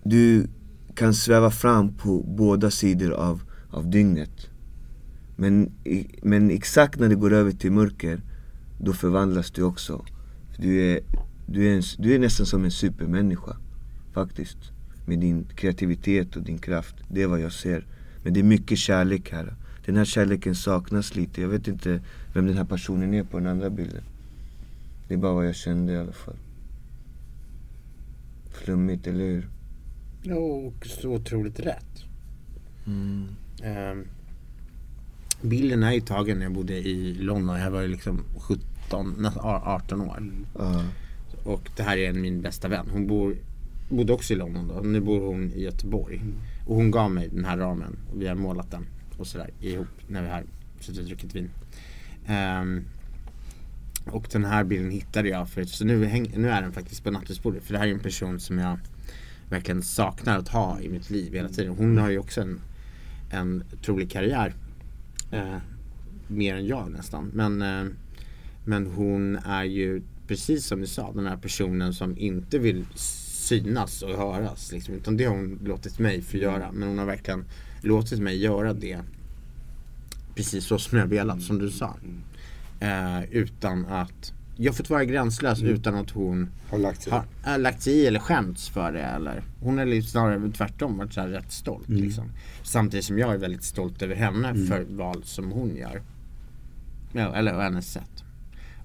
du 0.02 0.46
kan 0.94 1.14
sväva 1.14 1.50
fram 1.50 1.92
på 1.92 2.22
båda 2.22 2.70
sidor 2.70 3.12
av, 3.12 3.42
av 3.70 3.90
dygnet. 3.90 4.50
Men, 5.36 5.72
men 6.22 6.50
exakt 6.50 7.00
när 7.00 7.08
det 7.08 7.14
går 7.14 7.32
över 7.32 7.52
till 7.52 7.72
mörker, 7.72 8.20
då 8.78 8.92
förvandlas 8.92 9.50
du 9.50 9.62
också. 9.62 10.04
Du 10.58 10.82
är, 10.82 11.00
du 11.46 11.68
är, 11.68 11.76
en, 11.76 11.82
du 11.98 12.14
är 12.14 12.18
nästan 12.18 12.46
som 12.46 12.64
en 12.64 12.70
supermänniska, 12.70 13.56
faktiskt. 14.14 14.58
Med 15.06 15.18
din 15.18 15.44
kreativitet 15.56 16.36
och 16.36 16.42
din 16.42 16.58
kraft. 16.58 16.94
Det 17.08 17.22
är 17.22 17.26
vad 17.26 17.40
jag 17.40 17.52
ser. 17.52 17.86
Men 18.22 18.32
det 18.34 18.40
är 18.40 18.44
mycket 18.44 18.78
kärlek 18.78 19.32
här. 19.32 19.54
Den 19.86 19.96
här 19.96 20.04
kärleken 20.04 20.54
saknas 20.54 21.14
lite. 21.14 21.40
Jag 21.40 21.48
vet 21.48 21.68
inte 21.68 22.00
vem 22.34 22.46
den 22.46 22.56
här 22.56 22.64
personen 22.64 23.14
är 23.14 23.24
på 23.24 23.38
den 23.38 23.48
andra 23.48 23.70
bilden. 23.70 24.02
Det 25.08 25.14
är 25.14 25.18
bara 25.18 25.32
vad 25.32 25.46
jag 25.46 25.54
kände 25.54 25.92
i 25.92 25.96
alla 25.96 26.12
fall. 26.12 26.36
Flummigt, 28.52 29.06
eller 29.06 29.24
hur? 29.24 29.48
Ja, 30.22 30.36
och 30.36 30.86
så 30.86 31.08
otroligt 31.08 31.60
rätt. 31.60 32.04
Mm. 32.86 33.28
Ehm, 33.62 34.04
bilden 35.42 35.82
är 35.82 35.92
ju 35.92 36.00
tagen 36.00 36.38
när 36.38 36.44
jag 36.44 36.52
bodde 36.52 36.74
i 36.74 37.14
London. 37.14 37.60
Jag 37.60 37.70
var 37.70 37.82
ju 37.82 37.88
liksom 37.88 38.20
17, 38.38 39.14
nästan 39.18 39.44
18 39.44 40.00
år. 40.00 40.22
Ja. 40.58 40.84
Och 41.44 41.70
det 41.76 41.82
här 41.82 41.96
är 41.96 42.10
en 42.10 42.20
min 42.20 42.42
bästa 42.42 42.68
vän. 42.68 42.86
Hon 42.92 43.06
bor, 43.06 43.36
bodde 43.88 44.12
också 44.12 44.32
i 44.32 44.36
London 44.36 44.68
då. 44.68 44.74
Nu 44.74 45.00
bor 45.00 45.20
hon 45.20 45.52
i 45.52 45.62
Göteborg. 45.62 46.20
Och 46.66 46.76
hon 46.76 46.90
gav 46.90 47.10
mig 47.10 47.28
den 47.32 47.44
här 47.44 47.58
ramen. 47.58 47.96
Och 48.12 48.22
vi 48.22 48.26
har 48.26 48.34
målat 48.34 48.70
den 48.70 48.86
och 49.18 49.26
sådär 49.26 49.50
ihop 49.60 49.88
när 50.08 50.22
vi 50.22 50.28
har 50.28 50.44
suttit 50.80 51.00
och 51.00 51.06
druckit 51.06 51.34
vin. 51.34 51.50
Ehm, 52.26 52.84
och 54.06 54.28
den 54.32 54.44
här 54.44 54.64
bilden 54.64 54.90
hittade 54.90 55.28
jag 55.28 55.48
för 55.48 55.64
så 55.64 55.84
nu, 55.84 56.04
häng, 56.04 56.32
nu 56.36 56.50
är 56.50 56.62
den 56.62 56.72
faktiskt 56.72 57.04
på 57.04 57.10
nattduksbordet. 57.10 57.64
För 57.64 57.72
det 57.72 57.78
här 57.78 57.86
är 57.86 57.92
en 57.92 57.98
person 57.98 58.40
som 58.40 58.58
jag 58.58 58.78
verkligen 59.48 59.82
saknar 59.82 60.38
att 60.38 60.48
ha 60.48 60.80
i 60.80 60.88
mitt 60.88 61.10
liv 61.10 61.34
hela 61.34 61.48
tiden. 61.48 61.74
Hon 61.78 61.98
har 61.98 62.10
ju 62.10 62.18
också 62.18 62.40
en, 62.40 62.60
en 63.30 63.64
otrolig 63.72 64.10
karriär. 64.10 64.54
Eh, 65.30 65.56
mer 66.28 66.54
än 66.54 66.66
jag 66.66 66.90
nästan. 66.90 67.30
Men, 67.34 67.62
eh, 67.62 67.92
men 68.64 68.86
hon 68.86 69.36
är 69.36 69.64
ju 69.64 70.02
precis 70.28 70.66
som 70.66 70.80
du 70.80 70.86
sa 70.86 71.12
den 71.12 71.26
här 71.26 71.36
personen 71.36 71.94
som 71.94 72.18
inte 72.18 72.58
vill 72.58 72.84
synas 73.44 74.02
och 74.02 74.10
höras. 74.16 74.72
Liksom, 74.72 74.94
utan 74.94 75.16
det 75.16 75.24
har 75.24 75.34
hon 75.36 75.58
låtit 75.64 75.98
mig 75.98 76.22
få 76.22 76.36
göra. 76.36 76.72
Men 76.72 76.88
hon 76.88 76.98
har 76.98 77.06
verkligen 77.06 77.44
låtit 77.80 78.18
mig 78.20 78.36
göra 78.36 78.72
det 78.72 79.00
precis 80.34 80.64
så 80.64 80.78
som 80.78 80.98
jag 80.98 81.06
velat, 81.06 81.42
som 81.42 81.58
du 81.58 81.70
sa. 81.70 81.96
Eh, 82.80 83.24
utan 83.30 83.86
att 83.86 84.32
jag 84.56 84.72
har 84.72 84.76
fått 84.76 84.90
vara 84.90 85.04
gränslös 85.04 85.62
utan 85.62 85.94
att 85.94 86.10
hon 86.10 86.48
Har 86.70 86.78
lagt 86.78 87.02
sig. 87.02 87.12
har 87.12 87.24
äh, 87.54 87.58
lagt 87.58 87.82
sig 87.82 87.92
i 87.92 88.06
eller 88.06 88.20
skämts 88.20 88.68
för 88.68 88.92
det 88.92 89.02
eller 89.02 89.42
Hon 89.60 89.78
är 89.78 89.86
lite 89.86 90.08
snarare 90.08 90.50
tvärtom 90.52 90.98
varit 90.98 91.12
så 91.12 91.20
här 91.20 91.28
rätt 91.28 91.52
stolt 91.52 91.88
liksom. 91.88 92.24
Samtidigt 92.62 93.04
som 93.04 93.18
jag 93.18 93.34
är 93.34 93.38
väldigt 93.38 93.62
stolt 93.64 94.02
över 94.02 94.14
henne 94.14 94.54
för 94.54 94.84
val 94.88 95.22
som 95.24 95.50
hon 95.50 95.76
gör. 95.76 96.02
Ja, 97.12 97.34
Eller 97.34 97.60
hennes 97.60 97.92
sätt. 97.92 98.24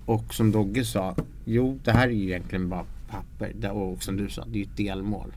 Och 0.06 0.34
som 0.34 0.52
Dogge 0.52 0.86
sa 0.86 1.16
Jo 1.46 1.80
det 1.84 1.92
här 1.92 2.08
är 2.08 2.12
ju 2.12 2.24
egentligen 2.24 2.70
bara 2.70 2.86
papper 3.12 3.52
Det- 3.60 3.70
och 3.70 4.04
som 4.04 4.18
du 4.18 4.30
sa, 4.30 4.46
det 4.46 4.56
är 4.58 4.58
ju 4.60 4.64
ett 4.64 4.78
delmål 4.78 5.34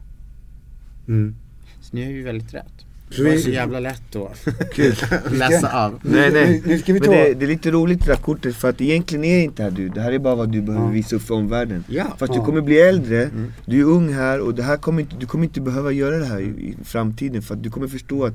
Mm. 1.09 1.35
Så 1.81 1.97
ni 1.97 2.05
har 2.05 2.11
ju 2.13 2.23
väldigt 2.23 2.55
rätt 2.55 2.73
Det 3.17 3.23
var 3.25 3.37
så 3.37 3.51
jävla 3.51 3.81
lätt 3.81 4.17
att 4.17 4.47
läsa 5.33 5.85
av 5.87 5.99
Nej 6.03 6.33
nej, 6.33 6.63
Nu- 6.65 6.73
nu 6.73 6.79
ska 6.79 6.93
vi 6.93 7.01
men 7.01 7.11
det, 7.11 7.35
det 7.35 7.45
är 7.45 7.49
lite 7.49 7.71
roligt 7.71 8.01
det 8.01 8.07
där 8.13 8.17
kortet 8.17 8.57
för 8.57 8.69
att 8.71 8.81
egentligen 8.81 9.25
är 9.25 9.43
inte 9.43 9.63
här 9.63 9.71
du, 9.71 9.89
det 9.89 10.01
här 10.01 10.13
är 10.13 10.19
bara 10.19 10.35
vad 10.35 10.53
du 10.53 10.63
behöver 10.63 10.91
visa 10.93 11.17
upp 11.17 11.23
för 11.23 11.35
omvärlden. 11.35 11.85
Ja. 11.89 12.05
Fast 12.19 12.33
Ja. 12.35 12.41
du 12.41 12.47
kommer 12.47 12.61
bli 12.61 12.81
äldre, 12.81 13.31
du 13.67 13.81
är 13.81 13.85
ung 13.85 14.13
här 14.13 14.41
och 14.41 14.55
det 14.55 14.63
här 14.63 14.77
kommer 14.77 15.01
inte, 15.03 15.17
du 15.21 15.27
kommer 15.27 15.45
inte 15.45 15.61
behöva 15.61 15.93
göra 15.93 16.19
det 16.19 16.27
här 16.27 16.41
i, 16.41 16.45
i 16.45 16.77
framtiden 16.85 17.43
för 17.43 17.55
att 17.55 17.63
du 17.63 17.71
kommer 17.71 17.89
förstå 17.89 18.25
att 18.25 18.35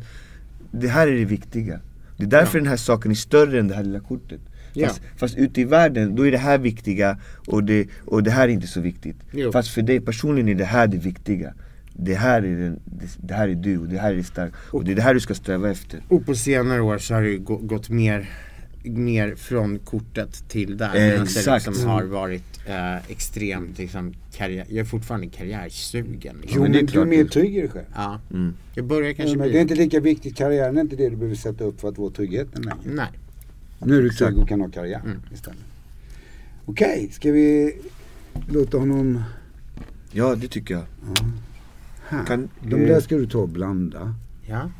det 0.71 0.87
här 0.87 1.07
är 1.07 1.15
det 1.15 1.25
viktiga. 1.25 1.79
Det 2.17 2.23
är 2.23 2.27
därför 2.29 2.59
den 2.59 2.67
här 2.67 2.77
saken 2.77 3.11
är 3.11 3.15
större 3.15 3.59
än 3.59 3.67
det 3.67 3.75
här 3.75 3.83
lilla 3.83 3.99
kortet. 3.99 4.39
Ja. 4.77 4.87
Fast, 4.87 5.01
fast 5.17 5.37
ute 5.37 5.61
i 5.61 5.63
världen, 5.63 6.15
då 6.15 6.27
är 6.27 6.31
det 6.31 6.37
här 6.37 6.57
viktiga 6.57 7.17
och 7.47 7.63
det, 7.63 7.87
och 8.05 8.23
det 8.23 8.31
här 8.31 8.43
är 8.43 8.51
inte 8.51 8.67
så 8.67 8.81
viktigt. 8.81 9.15
Jo. 9.31 9.51
Fast 9.51 9.69
för 9.69 9.81
dig 9.81 10.01
personligen 10.01 10.49
är 10.49 10.55
det 10.55 10.65
här 10.65 10.87
det 10.87 10.97
viktiga. 10.97 11.53
Det 11.93 12.15
här 12.15 12.41
är, 12.43 12.55
den, 12.55 12.79
det, 12.85 13.07
det 13.17 13.33
här 13.33 13.47
är 13.47 13.55
du 13.55 13.77
och 13.77 13.87
det 13.87 13.97
här 13.97 14.13
är 14.13 14.23
starkt. 14.23 14.55
Och 14.71 14.83
det 14.83 14.91
är 14.91 14.95
det 14.95 15.01
här 15.01 15.13
du 15.13 15.19
ska 15.19 15.33
sträva 15.35 15.71
efter. 15.71 15.99
Och 16.07 16.25
på 16.25 16.35
senare 16.35 16.81
år 16.81 16.97
så 16.97 17.13
har 17.13 17.21
det 17.21 17.37
gått 17.37 17.89
mer, 17.89 18.29
mer 18.83 19.35
från 19.35 19.79
kortet 19.79 20.49
till 20.49 20.77
där. 20.77 20.93
Det 20.93 21.21
Exakt. 21.21 21.67
liksom 21.67 21.89
har 21.89 22.03
varit 22.03 22.59
eh, 22.67 23.11
extremt 23.11 23.77
liksom, 23.77 24.13
karriär, 24.33 24.65
jag 24.69 24.77
är 24.77 24.83
fortfarande 24.83 25.27
karriärsugen. 25.27 26.43
Jo 26.47 26.61
men 26.61 26.71
det 26.71 26.77
är 26.77 26.83
men 26.83 26.93
du 26.93 27.01
är 27.01 27.05
mer 27.05 27.25
trygg 27.25 27.57
i 27.57 27.61
dig 27.61 27.69
själv. 27.69 27.85
Ja. 27.95 28.19
Mm. 28.31 28.53
Jag 28.75 28.85
börjar 28.85 29.09
Ja, 29.09 29.15
kanske 29.15 29.37
men 29.37 29.43
bli... 29.43 29.53
det 29.53 29.59
är 29.59 29.61
inte 29.61 29.75
lika 29.75 29.99
viktigt, 29.99 30.37
karriären 30.37 30.77
är 30.77 30.81
inte 30.81 30.95
det 30.95 31.09
du 31.09 31.15
behöver 31.15 31.35
sätta 31.35 31.63
upp 31.63 31.81
för 31.81 31.89
att 31.89 31.97
vara 31.97 32.11
tryggheten 32.11 32.61
längre. 32.61 32.77
Nej. 32.83 33.07
Nu 33.79 33.97
är 33.97 34.01
du 34.01 34.09
trygg 34.09 34.37
och 34.37 34.47
kan 34.49 34.61
ha 34.61 34.69
karriär 34.69 34.99
Mm. 35.05 35.21
istället. 35.33 35.59
Okej, 36.65 37.09
ska 37.11 37.31
vi 37.31 37.77
låta 38.49 38.77
honom... 38.77 39.23
Ja, 40.11 40.35
det 40.35 40.47
tycker 40.47 40.73
jag. 40.73 40.83
Här. 42.07 42.25
Kan- 42.25 42.49
De 42.63 42.75
där 42.85 43.01
ska 43.01 43.15
du 43.17 43.27
ta 43.27 43.37
och 43.39 43.49
blanda. 43.49 44.15
Ja. 44.45 44.71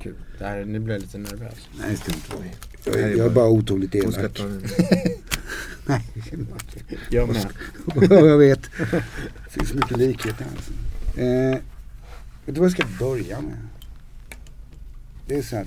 Kul. 0.00 0.14
Det 0.38 0.44
här, 0.46 0.64
nu 0.64 0.78
blir 0.80 0.94
jag 0.94 1.00
lite 1.02 1.18
nervös. 1.18 1.68
Nej, 1.80 1.90
det 1.90 1.96
ska 1.96 2.12
inte 2.12 2.36
vara. 2.36 2.44
Jag, 2.84 2.94
är 3.10 3.16
jag 3.16 3.26
är 3.26 3.30
bara- 3.30 3.48
otroligt 3.48 3.94
elak. 3.94 4.40
Nej, 5.86 6.06
Jag 7.10 7.28
med. 7.28 7.46
jag 8.10 8.38
vet. 8.38 8.62
Det 8.90 9.50
finns 9.50 9.74
mycket 9.74 9.96
likheter 9.98 10.44
här. 10.44 10.50
Alltså. 10.56 10.72
Eh, 11.20 11.58
vet 12.46 12.54
du 12.54 12.60
vad 12.60 12.64
jag 12.64 12.72
ska 12.72 12.84
börja 12.98 13.40
med? 13.40 13.56
Det 15.26 15.34
är 15.38 15.42
så 15.42 15.56
här. 15.56 15.66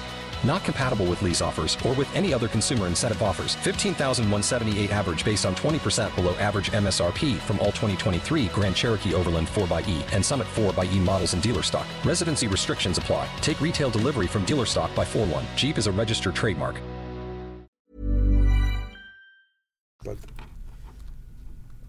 Not 0.43 0.63
compatible 0.63 1.05
with 1.05 1.21
lease 1.21 1.41
offers 1.41 1.77
or 1.85 1.93
with 1.93 2.13
any 2.15 2.33
other 2.33 2.47
consumer 2.47 2.87
incentive 2.87 3.21
offers. 3.21 3.55
15,178 3.55 4.91
average 4.91 5.25
based 5.25 5.45
on 5.45 5.55
20% 5.55 6.15
below 6.15 6.33
average 6.35 6.71
MSRP 6.71 7.37
from 7.39 7.59
all 7.59 7.71
2023 7.71 8.47
Grand 8.47 8.75
Cherokee 8.75 9.13
Overland 9.13 9.47
4xE 9.47 10.03
and 10.13 10.25
Summit 10.25 10.47
4xE 10.55 10.99
models 10.99 11.33
in 11.33 11.41
dealer 11.41 11.63
stock. 11.63 11.87
Residency 12.03 12.47
restrictions 12.47 12.97
apply. 12.97 13.27
Take 13.41 13.61
retail 13.61 13.89
delivery 13.89 14.27
from 14.27 14.45
dealer 14.45 14.65
stock 14.65 14.93
by 14.95 15.05
4 15.05 15.25
1. 15.25 15.45
Jeep 15.55 15.77
is 15.77 15.87
a 15.87 15.91
registered 15.91 16.35
trademark. 16.35 16.79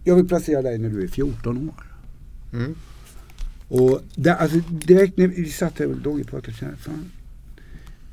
Jag 0.04 0.16
vill 0.16 0.28
placera 0.28 0.62
dig 0.62 0.78
när 0.78 0.88
du 0.88 1.02
är 1.02 1.08
14 1.08 1.68
år. 1.68 1.84
Mm. 2.52 2.74
Och 3.68 4.02
där, 4.14 4.34
alltså, 4.34 4.58
direkt 4.68 5.16
när 5.16 5.26
vi 5.26 5.50
satt 5.50 5.78
här 5.78 5.86
och 5.86 5.96
Dogge 5.96 6.24
pratade 6.24 6.56
så 6.56 6.64
här, 6.64 6.76
fan. 6.76 7.10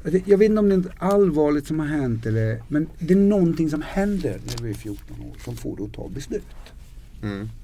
Alltså, 0.04 0.20
Jag 0.26 0.38
vet 0.38 0.50
inte 0.50 0.60
om 0.60 0.70
det 0.70 0.76
är 0.76 0.78
något 0.78 0.92
allvarligt 0.98 1.68
som 1.68 1.80
har 1.80 1.88
hänt 1.88 2.26
eller, 2.26 2.64
men 2.68 2.88
det 3.00 3.14
är 3.14 3.18
någonting 3.18 3.70
som 3.70 3.82
händer 3.82 4.42
när 4.46 4.64
du 4.64 4.70
är 4.70 4.74
14 4.74 5.22
år 5.22 5.36
som 5.44 5.56
får 5.56 5.78
dig 5.78 5.86
att 5.86 5.94
ta 5.94 6.10
beslut. 6.10 6.46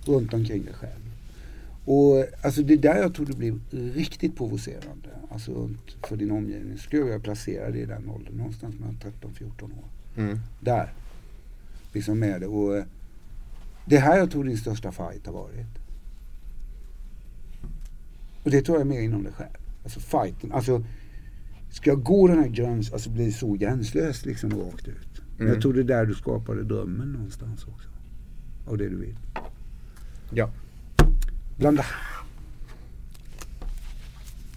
Runt 0.05 0.33
omkring 0.33 0.65
dig 0.65 0.73
själv. 0.73 1.11
Och 1.85 2.25
alltså 2.41 2.61
det 2.61 2.73
är 2.73 2.77
där 2.77 2.95
jag 2.95 3.13
tror 3.15 3.25
det 3.25 3.37
blir 3.37 3.59
riktigt 3.93 4.37
provocerande. 4.37 5.09
Alltså 5.29 5.69
för 6.07 6.17
din 6.17 6.31
omgivning. 6.31 6.77
Skulle 6.77 7.11
jag 7.11 7.23
placera 7.23 7.71
dig 7.71 7.81
i 7.81 7.85
den 7.85 8.09
åldern. 8.09 8.37
Någonstans 8.37 8.75
mellan 8.79 8.97
13-14 9.21 9.63
år. 9.63 10.39
Där. 10.59 10.93
Liksom 11.93 12.19
med 12.19 12.41
det. 12.41 12.47
Och 12.47 12.85
det 13.85 13.95
är 13.95 14.01
här 14.01 14.17
jag 14.17 14.31
tror 14.31 14.43
din 14.43 14.57
största 14.57 14.91
fight 14.91 15.25
har 15.25 15.33
varit. 15.33 15.67
Och 18.43 18.51
det 18.51 18.61
tror 18.61 18.77
jag 18.77 18.81
är 18.81 18.89
mer 18.89 19.01
inom 19.01 19.23
dig 19.23 19.33
själv. 19.33 19.57
Alltså 19.83 19.99
fighten. 19.99 20.51
Alltså, 20.51 20.83
ska 21.75 21.89
jag 21.89 22.03
gå 22.03 22.27
den 22.27 22.39
här 22.39 22.47
gränsen, 22.47 22.93
alltså 22.93 23.09
bli 23.09 23.31
så 23.31 23.53
gränslös 23.53 24.25
liksom 24.25 24.49
rakt 24.49 24.87
ut. 24.87 25.21
Men 25.37 25.47
jag 25.47 25.61
tror 25.61 25.73
det 25.73 25.79
är 25.79 25.83
där 25.83 26.05
du 26.05 26.13
skapade 26.15 26.63
drömmen 26.63 27.11
någonstans 27.11 27.65
också. 27.67 27.89
Av 28.67 28.77
det 28.77 28.89
du 28.89 28.95
vill. 28.95 29.15
Ja. 30.33 30.49
Blanda. 31.57 31.85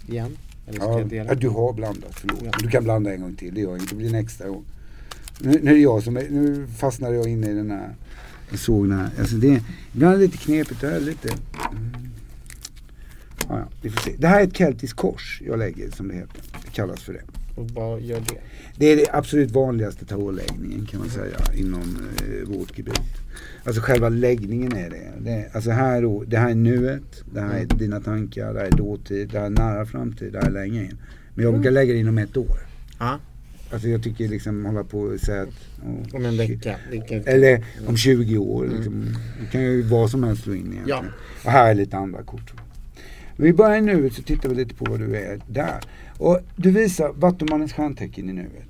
Igen? 0.08 0.36
Eller 0.66 0.80
ska 0.80 0.88
Ja, 0.88 0.98
jag 0.98 1.08
dela? 1.08 1.28
ja, 1.30 1.34
du 1.34 1.48
har 1.48 1.72
blandat, 1.72 2.14
förlåt. 2.14 2.42
Men 2.42 2.50
du 2.62 2.68
kan 2.68 2.84
blanda 2.84 3.14
en 3.14 3.20
gång 3.20 3.34
till, 3.34 3.54
det 3.54 3.60
gör 3.60 3.76
inget. 3.76 3.88
Det 3.90 3.96
blir 3.96 4.14
extra 4.14 4.48
gång. 4.48 4.64
Nu, 5.40 5.60
nu 5.62 5.72
är 5.72 5.82
jag 5.82 6.02
som 6.02 6.16
är, 6.16 6.28
nu 6.30 6.66
fastnade 6.66 7.14
jag 7.16 7.28
inne 7.28 7.50
i 7.50 7.54
den 7.54 7.70
här, 7.70 7.94
jag 8.50 8.58
såg 8.58 8.88
den 8.88 8.98
här. 8.98 9.10
Alltså 9.18 9.36
det, 9.36 9.62
ibland 9.94 10.14
är 10.14 10.18
det 10.18 10.24
lite 10.24 10.38
knepigt, 10.38 10.80
det 10.80 10.86
här 10.88 10.96
är 10.96 11.00
lite... 11.00 11.28
Mm. 11.72 12.07
Ja, 13.48 13.68
vi 13.82 13.90
får 13.90 14.00
se. 14.00 14.14
Det 14.18 14.26
här 14.26 14.40
är 14.40 14.44
ett 14.44 14.56
keltiskt 14.56 14.96
kors 14.96 15.42
jag 15.46 15.58
lägger 15.58 15.90
som 15.90 16.08
det 16.08 16.14
heter. 16.14 16.42
Det 16.64 16.70
kallas 16.72 17.02
för 17.02 17.12
det. 17.12 17.22
Och 17.54 17.70
vad 17.70 18.00
gör 18.00 18.20
det? 18.20 18.40
Det 18.76 18.86
är 18.86 18.96
det 18.96 19.06
absolut 19.12 19.50
vanligaste 19.50 20.04
tarotläggningen 20.04 20.86
kan 20.86 21.00
man 21.00 21.10
säga 21.10 21.36
inom 21.54 21.98
eh, 22.18 22.48
vårt 22.48 22.78
gebit. 22.78 23.00
Alltså 23.64 23.82
själva 23.82 24.08
läggningen 24.08 24.72
är 24.72 24.90
det. 24.90 25.12
det 25.20 25.50
alltså 25.52 25.70
här 25.70 26.02
då, 26.02 26.24
det 26.24 26.38
här 26.38 26.50
är 26.50 26.54
nuet, 26.54 27.24
det 27.32 27.40
här 27.40 27.58
är 27.58 27.64
dina 27.64 28.00
tankar, 28.00 28.54
det 28.54 28.60
här 28.60 28.66
är 28.66 28.70
dåtid, 28.70 29.28
det 29.28 29.38
här 29.38 29.46
är 29.46 29.50
nära 29.50 29.86
framtid, 29.86 30.32
det 30.32 30.38
här 30.38 30.46
är 30.46 30.50
längre 30.50 30.84
in. 30.84 30.98
Men 31.34 31.44
jag 31.44 31.54
brukar 31.54 31.70
lägga 31.70 31.92
det 31.92 31.98
inom 31.98 32.18
ett 32.18 32.36
år. 32.36 32.58
Ja, 32.98 33.18
Alltså 33.72 33.88
jag 33.88 34.02
tycker 34.02 34.28
liksom 34.28 34.64
hålla 34.64 34.84
på 34.84 35.00
och 35.00 35.20
säga 35.20 35.42
att... 35.42 35.48
oh, 35.86 36.16
om 36.16 36.24
en 36.24 36.36
vecka. 36.36 36.76
Eller 37.24 37.64
om 37.86 37.96
20 37.96 38.38
år. 38.38 38.66
Liksom. 38.76 39.16
Det 39.40 39.46
kan 39.52 39.62
ju 39.62 39.82
vad 39.82 40.10
som 40.10 40.24
helst 40.24 40.42
slå 40.42 40.54
in 40.54 40.72
egentligen. 40.72 40.86
Ja. 40.88 41.44
Och 41.44 41.50
här 41.50 41.70
är 41.70 41.74
lite 41.74 41.96
andra 41.96 42.22
kort. 42.22 42.52
Vi 43.38 43.52
börjar 43.52 43.76
i 43.76 43.80
nuet 43.80 44.12
så 44.12 44.22
tittar 44.22 44.48
vi 44.48 44.54
lite 44.54 44.74
på 44.74 44.84
vad 44.84 45.00
du 45.00 45.16
är 45.16 45.40
där. 45.48 45.80
Och 46.18 46.38
du 46.56 46.70
visar 46.70 47.12
Vattumannens 47.12 47.72
stjärntecken 47.72 48.30
i 48.30 48.32
nuet. 48.32 48.68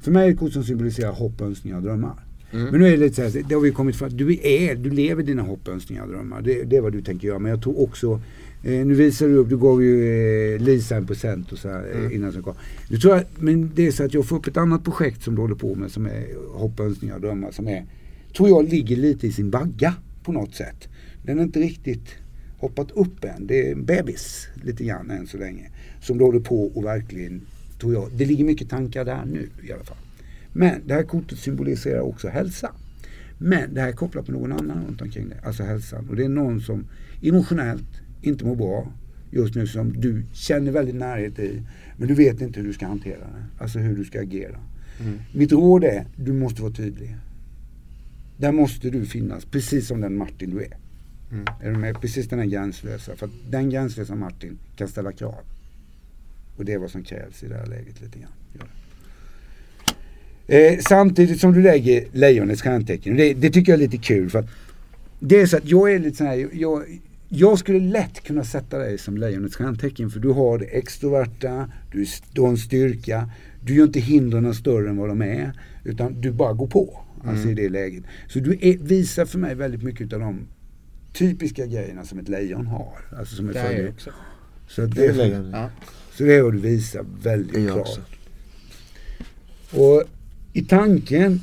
För 0.00 0.10
mig 0.10 0.22
är 0.22 0.26
det 0.26 0.32
ett 0.32 0.38
kort 0.38 0.52
som 0.52 0.64
symboliserar 0.64 1.12
hopp, 1.12 1.40
önskningar 1.40 1.76
och 1.76 1.82
drömmar. 1.82 2.14
Men 2.50 2.80
nu 2.80 2.86
är 2.86 2.90
det 2.90 2.96
lite 2.96 3.14
så 3.14 3.22
här, 3.22 3.44
det 3.48 3.54
har 3.54 3.62
vi 3.62 3.70
kommit 3.70 3.96
fram 3.96 4.16
Du 4.16 4.38
är, 4.42 4.74
du 4.74 4.90
lever 4.90 5.22
dina 5.22 5.42
hopp, 5.42 5.68
önskningar 5.68 6.02
och 6.02 6.08
drömmar. 6.08 6.42
Det, 6.42 6.62
det 6.62 6.76
är 6.76 6.80
vad 6.80 6.92
du 6.92 7.02
tänker 7.02 7.28
göra. 7.28 7.38
Men 7.38 7.50
jag 7.50 7.62
tror 7.62 7.82
också 7.82 8.20
Eh, 8.64 8.86
nu 8.86 8.94
visar 8.94 9.28
du 9.28 9.34
upp, 9.34 9.48
du 9.48 9.58
gav 9.58 9.82
ju 9.82 10.54
eh, 10.54 10.60
Lisa 10.60 10.96
en 10.96 11.06
procent 11.06 11.52
och 11.52 11.58
så 11.58 11.68
här, 11.68 11.86
eh, 11.94 12.14
innan 12.14 12.32
som 12.32 12.42
kom. 12.42 12.54
Nu 12.90 12.98
tror 12.98 13.14
jag, 13.14 13.24
men 13.38 13.70
det 13.74 13.86
är 13.86 13.90
så 13.90 14.04
att 14.04 14.14
jag 14.14 14.26
får 14.26 14.36
upp 14.36 14.46
ett 14.46 14.56
annat 14.56 14.84
projekt 14.84 15.22
som 15.22 15.34
du 15.34 15.40
håller 15.40 15.54
på 15.54 15.74
med 15.74 15.90
som 15.90 16.06
är 16.06 16.26
hopp, 16.54 16.80
önskningar 16.80 17.14
och 17.14 17.20
drömmar 17.20 17.50
som 17.50 17.68
är, 17.68 17.84
tror 18.36 18.48
jag 18.48 18.68
ligger 18.68 18.96
lite 18.96 19.26
i 19.26 19.32
sin 19.32 19.50
vagga 19.50 19.94
på 20.24 20.32
något 20.32 20.54
sätt. 20.54 20.88
Den 21.24 21.38
har 21.38 21.44
inte 21.44 21.60
riktigt 21.60 22.08
hoppat 22.62 22.90
upp 22.90 23.24
än. 23.24 23.46
Det 23.46 23.68
är 23.68 23.72
en 23.72 23.84
bebis 23.84 24.48
lite 24.64 24.84
grann 24.84 25.10
än 25.10 25.26
så 25.26 25.38
länge. 25.38 25.70
Som 26.00 26.18
du 26.18 26.24
håller 26.24 26.40
på 26.40 26.64
och 26.64 26.84
verkligen, 26.84 27.40
tror 27.80 27.92
jag, 27.92 28.08
det 28.16 28.24
ligger 28.24 28.44
mycket 28.44 28.70
tankar 28.70 29.04
där 29.04 29.24
nu 29.24 29.48
i 29.62 29.72
alla 29.72 29.84
fall. 29.84 29.96
Men 30.52 30.80
det 30.86 30.94
här 30.94 31.02
kortet 31.02 31.38
symboliserar 31.38 32.00
också 32.00 32.28
hälsa. 32.28 32.72
Men 33.38 33.74
det 33.74 33.80
här 33.80 33.88
är 33.88 33.92
kopplat 33.92 34.28
med 34.28 34.40
någon 34.40 34.52
annan 34.52 34.84
runt 34.86 35.02
omkring 35.02 35.28
det, 35.28 35.46
alltså 35.46 35.62
hälsan. 35.62 36.08
Och 36.08 36.16
det 36.16 36.24
är 36.24 36.28
någon 36.28 36.60
som 36.60 36.84
emotionellt 37.22 38.00
inte 38.22 38.44
mår 38.44 38.56
bra 38.56 38.92
just 39.30 39.54
nu 39.54 39.66
som 39.66 40.00
du 40.00 40.22
känner 40.32 40.72
väldigt 40.72 40.94
närhet 40.94 41.38
i. 41.38 41.62
Men 41.96 42.08
du 42.08 42.14
vet 42.14 42.40
inte 42.40 42.60
hur 42.60 42.66
du 42.66 42.72
ska 42.72 42.86
hantera 42.86 43.18
det. 43.18 43.62
Alltså 43.62 43.78
hur 43.78 43.96
du 43.96 44.04
ska 44.04 44.20
agera. 44.20 44.58
Mitt 45.32 45.52
råd 45.52 45.84
är, 45.84 46.06
du 46.16 46.32
måste 46.32 46.62
vara 46.62 46.72
tydlig. 46.72 47.16
Där 48.36 48.52
måste 48.52 48.90
du 48.90 49.06
finnas, 49.06 49.44
precis 49.44 49.86
som 49.86 50.00
den 50.00 50.16
Martin 50.16 50.50
du 50.50 50.62
är. 50.62 50.81
Är 51.60 51.70
du 51.70 51.78
med? 51.78 52.00
Precis 52.00 52.28
den 52.28 52.38
här 52.38 52.46
gränslösa. 52.46 53.16
För 53.16 53.26
att 53.26 53.32
den 53.50 53.70
gränslösa 53.70 54.14
Martin 54.14 54.58
kan 54.76 54.88
ställa 54.88 55.12
krav. 55.12 55.40
Och 56.56 56.64
det 56.64 56.72
är 56.72 56.78
vad 56.78 56.90
som 56.90 57.02
krävs 57.02 57.42
i 57.42 57.48
det 57.48 57.56
här 57.56 57.66
läget 57.66 58.00
lite 58.00 58.18
grann. 58.18 58.30
Det. 58.52 58.66
Eh, 60.46 60.78
samtidigt 60.78 61.40
som 61.40 61.52
du 61.52 61.62
lägger 61.62 62.04
lejonets 62.12 62.62
stjärntecken. 62.62 63.16
Det, 63.16 63.34
det 63.34 63.50
tycker 63.50 63.72
jag 63.72 63.76
är 63.82 63.84
lite 63.84 63.96
kul. 63.96 64.30
för 64.30 64.38
att 64.38 64.48
Det 65.20 65.40
är 65.40 65.46
så 65.46 65.56
att 65.56 65.68
jag 65.68 65.92
är 65.92 65.98
lite 65.98 66.16
sån 66.16 66.26
här, 66.26 66.48
jag, 66.52 67.00
jag 67.28 67.58
skulle 67.58 67.80
lätt 67.80 68.22
kunna 68.24 68.44
sätta 68.44 68.78
dig 68.78 68.98
som 68.98 69.16
lejonets 69.16 69.56
stjärntecken 69.56 70.10
för 70.10 70.20
du 70.20 70.28
har 70.28 70.58
det 70.58 70.64
extroverta, 70.64 71.70
du, 71.92 72.06
du 72.32 72.40
har 72.40 72.48
en 72.48 72.58
styrka, 72.58 73.30
du 73.60 73.74
gör 73.74 73.84
inte 73.84 74.00
hindren 74.00 74.54
större 74.54 74.90
än 74.90 74.96
vad 74.96 75.08
de 75.08 75.22
är. 75.22 75.52
Utan 75.84 76.20
du 76.20 76.32
bara 76.32 76.52
går 76.52 76.66
på. 76.66 76.98
Alltså 77.24 77.48
i 77.48 77.54
det 77.54 77.68
läget. 77.68 78.04
Så 78.28 78.38
du 78.38 78.58
är, 78.60 78.78
visar 78.78 79.24
för 79.24 79.38
mig 79.38 79.54
väldigt 79.54 79.82
mycket 79.82 80.12
av 80.12 80.20
de 80.20 80.46
typiska 81.12 81.66
grejerna 81.66 82.04
som 82.04 82.18
ett 82.18 82.28
lejon 82.28 82.66
har. 82.66 82.92
Alltså 83.18 83.36
som 83.36 83.48
ett 83.48 83.54
Det 83.54 83.60
är 83.60 83.66
följe- 83.66 83.88
också. 83.90 84.10
Så, 84.68 84.86
Det 84.86 85.04
är 85.04 85.12
det, 85.12 85.28
lejon. 85.28 85.50
Ja. 85.50 85.70
så 86.12 86.24
det 86.24 86.42
vad 86.42 86.52
du 86.52 86.58
visar 86.58 87.04
väldigt 87.22 87.52
Det 87.54 87.60
jag 87.60 87.72
klart. 87.74 87.86
också. 87.88 88.00
Och 89.80 90.04
i 90.52 90.62
tanken, 90.64 91.40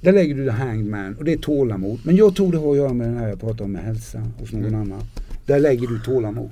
där 0.00 0.12
lägger 0.12 0.34
du 0.34 0.44
the 0.44 0.50
hanged 0.50 0.86
man 0.86 1.14
och 1.14 1.24
det 1.24 1.32
är 1.32 1.36
tålamod. 1.38 2.00
Men 2.04 2.16
jag 2.16 2.36
tror 2.36 2.52
det 2.52 2.58
har 2.58 2.70
att 2.70 2.76
göra 2.76 2.92
med 2.92 3.08
den 3.08 3.16
här 3.18 3.28
jag 3.28 3.40
pratade 3.40 3.62
om 3.64 3.72
med 3.72 3.82
hälsa 3.84 4.22
hos 4.38 4.52
någon 4.52 4.74
annan. 4.74 5.02
Där 5.46 5.60
lägger 5.60 5.86
du 5.86 6.00
tålamod. 6.00 6.50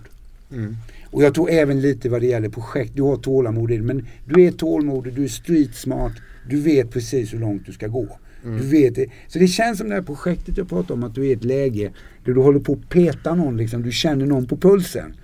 Och 1.10 1.22
jag 1.22 1.34
tror 1.34 1.50
även 1.50 1.80
lite 1.80 2.08
vad 2.08 2.20
det 2.20 2.26
gäller 2.26 2.48
projekt. 2.48 2.92
Du 2.96 3.02
har 3.02 3.16
tålamod 3.16 3.70
i 3.70 3.76
det. 3.76 3.82
Men 3.82 4.06
du 4.26 4.44
är 4.46 4.50
tålmodig, 4.52 5.14
du 5.14 5.24
är 5.24 5.28
street 5.28 5.74
smart. 5.74 6.12
Du 6.50 6.60
vet 6.60 6.90
precis 6.90 7.34
hur 7.34 7.38
långt 7.38 7.66
du 7.66 7.72
ska 7.72 7.86
gå. 7.88 8.18
Du 8.46 8.66
vet 8.66 8.94
det. 8.94 9.06
Så 9.28 9.38
det 9.38 9.48
känns 9.48 9.78
som 9.78 9.88
det 9.88 9.94
här 9.94 10.02
projektet 10.02 10.56
jag 10.58 10.68
pratade 10.68 10.92
om 10.92 11.04
att 11.04 11.14
du 11.14 11.20
är 11.20 11.26
i 11.30 11.32
ett 11.32 11.44
läge 11.44 11.92
där 12.24 12.32
du 12.34 12.40
håller 12.40 12.60
på 12.60 12.72
att 12.72 12.88
peta 12.88 13.34
någon 13.34 13.56
liksom. 13.56 13.82
Du 13.82 13.92
känner 13.92 14.26
någon 14.26 14.46
på 14.46 14.56
pulsen. 14.56 15.14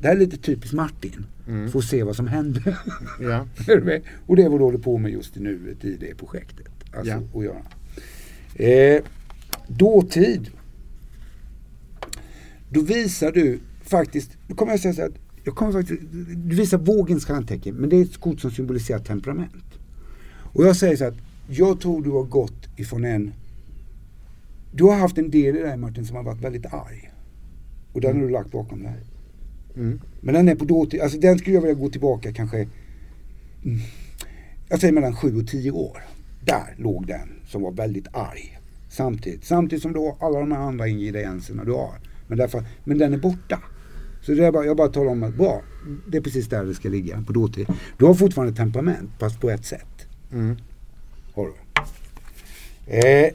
Det 0.00 0.06
här 0.08 0.14
är 0.14 0.18
lite 0.20 0.36
typiskt 0.36 0.74
Martin. 0.74 1.26
Får 1.72 1.80
se 1.80 2.02
vad 2.02 2.16
som 2.16 2.26
händer. 2.26 2.78
Ja. 3.20 3.46
Och 4.26 4.36
det 4.36 4.42
är 4.42 4.48
vad 4.48 4.60
du 4.60 4.64
håller 4.64 4.78
på 4.78 4.98
med 4.98 5.12
just 5.12 5.36
i 5.36 5.40
nuet 5.40 5.84
i 5.84 5.96
det 5.96 6.14
projektet. 6.14 6.68
Alltså 6.96 7.12
Ja. 7.12 7.38
att 7.38 7.44
göra. 7.44 7.62
Eh, 8.70 9.02
dåtid. 9.68 10.50
Då 12.70 12.80
visar 12.80 13.32
du 13.32 13.58
faktiskt, 13.82 14.30
då 14.48 14.54
kommer 14.54 14.72
jag 14.72 14.80
säga 14.80 14.94
så 14.94 15.00
här 15.00 15.10
jag 15.44 15.54
kommer 15.54 15.72
faktiskt, 15.72 16.00
du 16.36 16.56
visar 16.56 16.78
vågens 16.78 17.24
stjärntecken, 17.24 17.74
men 17.74 17.88
det 17.90 17.96
är 17.96 18.02
ett 18.02 18.20
kort 18.20 18.40
som 18.40 18.50
symboliserar 18.50 18.98
temperament. 18.98 19.64
Och 20.52 20.64
jag 20.66 20.76
säger 20.76 20.96
så 20.96 21.04
att 21.04 21.14
jag 21.48 21.80
tror 21.80 22.02
du 22.02 22.10
har 22.10 22.22
gått 22.22 22.68
ifrån 22.76 23.04
en, 23.04 23.32
du 24.72 24.84
har 24.84 24.94
haft 24.94 25.18
en 25.18 25.30
del 25.30 25.56
i 25.56 25.60
dig 25.60 25.76
Martin 25.76 26.06
som 26.06 26.16
har 26.16 26.22
varit 26.22 26.40
väldigt 26.40 26.66
arg. 26.66 27.10
Och 27.92 28.00
den 28.00 28.16
har 28.16 28.22
du 28.22 28.30
lagt 28.30 28.50
bakom 28.50 28.82
dig. 28.82 29.00
Mm. 29.76 30.00
Men 30.20 30.34
den 30.34 30.48
är 30.48 30.54
på 30.54 30.64
dåtid, 30.64 31.00
alltså 31.00 31.18
den 31.18 31.38
skulle 31.38 31.54
jag 31.54 31.60
vilja 31.60 31.74
gå 31.74 31.88
tillbaka 31.88 32.32
kanske, 32.32 32.56
mm, 33.64 33.78
jag 34.68 34.80
säger 34.80 34.92
mellan 34.92 35.16
7 35.16 35.40
och 35.40 35.48
10 35.48 35.70
år. 35.70 35.98
Där 36.44 36.74
låg 36.76 37.06
den 37.06 37.28
som 37.46 37.62
var 37.62 37.72
väldigt 37.72 38.06
arg. 38.12 38.58
Samtidigt, 38.88 39.44
samtidigt 39.44 39.82
som 39.82 39.92
du 39.92 39.98
har 39.98 40.16
alla 40.20 40.40
de 40.40 40.52
här 40.52 40.60
andra 40.60 40.88
ingredienserna 40.88 41.64
du 41.64 41.72
har. 41.72 41.94
Men, 42.26 42.38
därför, 42.38 42.64
men 42.84 42.98
den 42.98 43.12
är 43.12 43.18
borta. 43.18 43.62
Så 44.22 44.32
det 44.32 44.46
är 44.46 44.52
bara, 44.52 44.64
jag 44.64 44.76
bara 44.76 44.88
talar 44.88 45.10
om 45.10 45.22
att 45.22 45.36
bra, 45.36 45.62
det 46.08 46.16
är 46.16 46.22
precis 46.22 46.48
där 46.48 46.64
det 46.64 46.74
ska 46.74 46.88
ligga 46.88 47.22
på 47.26 47.32
dåtid. 47.32 47.66
Du 47.98 48.04
har 48.04 48.14
fortfarande 48.14 48.54
temperament, 48.54 49.10
fast 49.18 49.40
på 49.40 49.50
ett 49.50 49.64
sätt. 49.64 50.06
Mm. 50.32 50.56
Har 51.34 51.46
du. 51.46 51.52
Eh, 52.96 53.32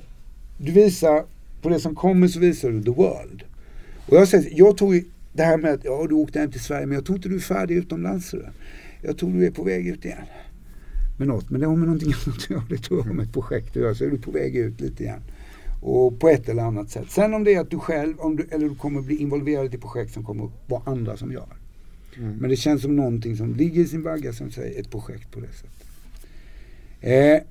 du 0.57 0.71
visar, 0.71 1.23
på 1.61 1.69
det 1.69 1.79
som 1.79 1.95
kommer 1.95 2.27
så 2.27 2.39
visar 2.39 2.69
du 2.69 2.83
the 2.83 2.89
world. 2.89 3.43
Och 4.05 4.17
jag, 4.17 4.27
säger, 4.27 4.51
jag 4.55 4.93
ju 4.93 5.03
det 5.33 5.43
här 5.43 5.57
med 5.57 5.73
att 5.73 5.83
ja, 5.83 6.05
du 6.09 6.15
åkte 6.15 6.39
hem 6.39 6.51
till 6.51 6.63
Sverige, 6.63 6.85
men 6.85 6.95
jag 6.95 7.05
tror 7.05 7.17
inte 7.17 7.29
du 7.29 7.35
är 7.35 7.39
färdig 7.39 7.75
utomlands. 7.75 8.29
så. 8.29 8.37
Jag 9.01 9.17
tror 9.17 9.33
du 9.33 9.45
är 9.45 9.51
på 9.51 9.63
väg 9.63 9.87
ut 9.87 10.05
igen. 10.05 10.17
Med 11.17 11.27
något, 11.27 11.49
men 11.49 11.61
det 11.61 11.67
har 11.67 11.75
med 11.75 11.87
någonting 11.87 12.13
annat 12.13 12.37
att 12.37 12.49
göra. 12.49 12.63
Det 12.69 12.77
tror 12.77 12.99
jag 12.99 13.05
har 13.05 13.13
med 13.13 13.25
ett 13.25 13.33
projekt 13.33 13.69
att 13.69 13.75
göra. 13.75 13.95
Så 13.95 14.05
är 14.05 14.09
du 14.09 14.17
på 14.17 14.31
väg 14.31 14.55
ut 14.55 14.81
lite 14.81 15.03
igen. 15.03 15.21
Och 15.81 16.19
på 16.19 16.29
ett 16.29 16.49
eller 16.49 16.63
annat 16.63 16.89
sätt. 16.89 17.05
Sen 17.11 17.33
om 17.33 17.43
det 17.43 17.53
är 17.53 17.59
att 17.59 17.71
du 17.71 17.79
själv, 17.79 18.19
om 18.19 18.35
du, 18.35 18.47
eller 18.51 18.69
du 18.69 18.75
kommer 18.75 19.01
bli 19.01 19.15
involverad 19.15 19.75
i 19.75 19.77
projekt 19.77 20.13
som 20.13 20.23
kommer 20.23 20.49
vara 20.67 20.81
andra 20.85 21.17
som 21.17 21.31
gör. 21.31 21.47
Men 22.39 22.49
det 22.49 22.55
känns 22.55 22.81
som 22.81 22.95
någonting 22.95 23.37
som 23.37 23.55
ligger 23.55 23.81
i 23.81 23.87
sin 23.87 24.03
vagga 24.03 24.33
som 24.33 24.51
säger 24.51 24.79
ett 24.79 24.91
projekt 24.91 25.31
på 25.31 25.39
det 25.39 25.47
sättet. 25.47 25.79
Eh, 27.01 27.41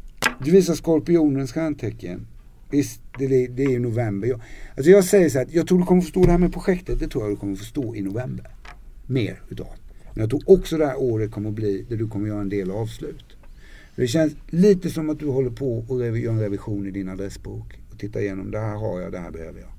du 0.44 0.50
visar 0.50 0.74
skorpionens 0.74 1.52
stjärntecken. 1.52 2.26
Visst, 2.70 3.00
det, 3.18 3.46
det 3.46 3.64
är 3.64 3.70
ju 3.70 3.78
november. 3.78 4.28
Jag, 4.28 4.40
alltså 4.76 4.90
jag 4.90 5.04
säger 5.04 5.28
så 5.28 5.38
här, 5.38 5.48
jag 5.50 5.66
tror 5.66 5.78
du 5.78 5.84
kommer 5.84 6.02
förstå 6.02 6.22
det 6.22 6.30
här 6.30 6.38
med 6.38 6.52
projektet. 6.52 7.00
Det 7.00 7.08
tror 7.08 7.24
jag 7.24 7.32
du 7.32 7.36
kommer 7.36 7.56
förstå 7.56 7.94
i 7.94 8.02
november. 8.02 8.46
Mer 9.06 9.42
utav. 9.48 9.68
Men 10.12 10.20
jag 10.20 10.30
tror 10.30 10.42
också 10.46 10.76
det 10.78 10.86
här 10.86 11.00
året 11.00 11.30
kommer 11.30 11.50
bli 11.50 11.86
där 11.88 11.96
du 11.96 12.08
kommer 12.08 12.28
göra 12.28 12.40
en 12.40 12.48
del 12.48 12.70
avslut. 12.70 13.24
Det 13.96 14.06
känns 14.06 14.32
lite 14.46 14.90
som 14.90 15.10
att 15.10 15.18
du 15.18 15.26
håller 15.26 15.50
på 15.50 15.84
och 15.88 16.18
gör 16.18 16.32
en 16.32 16.40
revision 16.40 16.86
i 16.86 16.90
din 16.90 17.08
adressbok. 17.08 17.80
Och 17.90 17.98
tittar 17.98 18.20
igenom, 18.20 18.50
det 18.50 18.58
här 18.58 18.76
har 18.76 19.00
jag, 19.00 19.12
det 19.12 19.18
här 19.18 19.30
behöver 19.30 19.60
jag. 19.60 19.70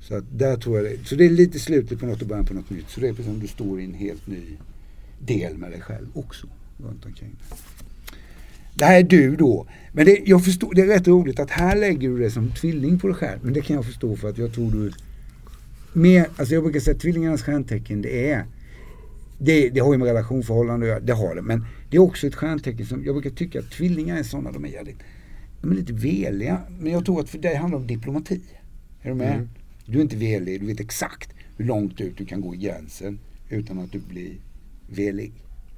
Så 0.00 0.14
att 0.14 0.24
där 0.38 0.56
tror 0.56 0.76
jag 0.76 0.84
det. 0.84 1.08
Så 1.08 1.14
det 1.14 1.24
är 1.24 1.30
lite 1.30 1.58
slutet 1.58 2.00
på 2.00 2.06
något 2.06 2.22
och 2.22 2.28
början 2.28 2.46
på 2.46 2.54
något 2.54 2.70
nytt. 2.70 2.90
Så 2.90 3.00
det 3.00 3.08
är 3.08 3.12
precis 3.12 3.26
som 3.26 3.40
du 3.40 3.46
står 3.46 3.80
i 3.80 3.84
en 3.84 3.94
helt 3.94 4.26
ny 4.26 4.42
del 5.18 5.58
med 5.58 5.70
dig 5.70 5.80
själv 5.80 6.06
också. 6.14 6.46
Runt 6.78 7.06
omkring. 7.06 7.36
Det 8.74 8.84
här 8.84 8.98
är 8.98 9.02
du 9.02 9.36
då. 9.36 9.66
Men 9.92 10.06
det, 10.06 10.20
jag 10.24 10.44
förstår, 10.44 10.74
det 10.74 10.82
är 10.82 10.86
rätt 10.86 11.08
roligt 11.08 11.40
att 11.40 11.50
här 11.50 11.76
lägger 11.76 12.08
du 12.08 12.18
det 12.18 12.30
som 12.30 12.50
tvilling 12.50 12.98
på 12.98 13.06
dig 13.06 13.16
själv. 13.16 13.40
Men 13.42 13.52
det 13.52 13.60
kan 13.60 13.76
jag 13.76 13.84
förstå 13.84 14.16
för 14.16 14.28
att 14.28 14.38
jag 14.38 14.54
tror 14.54 14.70
du 14.70 14.92
mer, 15.92 16.26
alltså 16.36 16.54
jag 16.54 16.62
brukar 16.62 16.80
säga 16.80 16.94
att 16.94 17.02
tvillingarnas 17.02 17.42
stjärntecken 17.42 18.02
det 18.02 18.30
är 18.30 18.44
det, 19.44 19.68
det 19.68 19.80
har 19.80 19.92
ju 19.92 19.98
med 19.98 20.08
relationförhållande 20.08 20.86
att 20.86 20.90
göra, 20.90 21.00
det 21.00 21.12
har 21.12 21.34
det. 21.34 21.42
Men 21.42 21.64
det 21.90 21.96
är 21.96 22.00
också 22.00 22.26
ett 22.26 22.34
stjärntecken 22.34 22.86
som, 22.86 23.04
jag 23.04 23.14
brukar 23.14 23.30
tycka 23.30 23.58
att 23.58 23.70
tvillingar 23.70 24.16
är 24.16 24.22
sådana, 24.22 24.52
de 24.52 24.64
är 24.64 24.68
jävligt, 24.68 24.98
de 25.60 25.70
är 25.70 25.74
lite 25.74 25.92
veliga. 25.92 26.60
Men 26.80 26.92
jag 26.92 27.04
tror 27.04 27.20
att 27.20 27.28
för 27.28 27.38
dig 27.38 27.56
handlar 27.56 27.78
det 27.78 27.82
om 27.82 27.86
diplomati. 27.86 28.40
Är 29.02 29.08
du 29.08 29.14
med? 29.14 29.48
Du 29.86 29.98
är 29.98 30.02
inte 30.02 30.16
velig, 30.16 30.60
du 30.60 30.66
vet 30.66 30.80
exakt 30.80 31.30
hur 31.56 31.64
långt 31.64 32.00
ut 32.00 32.18
du 32.18 32.24
kan 32.24 32.40
gå 32.40 32.54
i 32.54 32.58
gränsen 32.58 33.18
utan 33.48 33.78
att 33.78 33.92
du 33.92 33.98
blir 33.98 34.32
velig. 34.88 35.32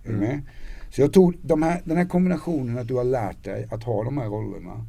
Är 0.05 0.13
du 0.13 0.19
med? 0.19 0.41
Så 0.95 1.01
jag 1.01 1.13
tror 1.13 1.37
de 1.43 1.63
här, 1.63 1.83
den 1.85 1.97
här 1.97 2.05
kombinationen 2.05 2.79
att 2.79 2.89
du 2.89 2.95
har 2.95 3.05
lärt 3.05 3.45
dig 3.45 3.69
att 3.71 3.85
ha 3.85 4.05
de 4.05 4.19
här 4.19 4.27
rollerna. 4.27 4.87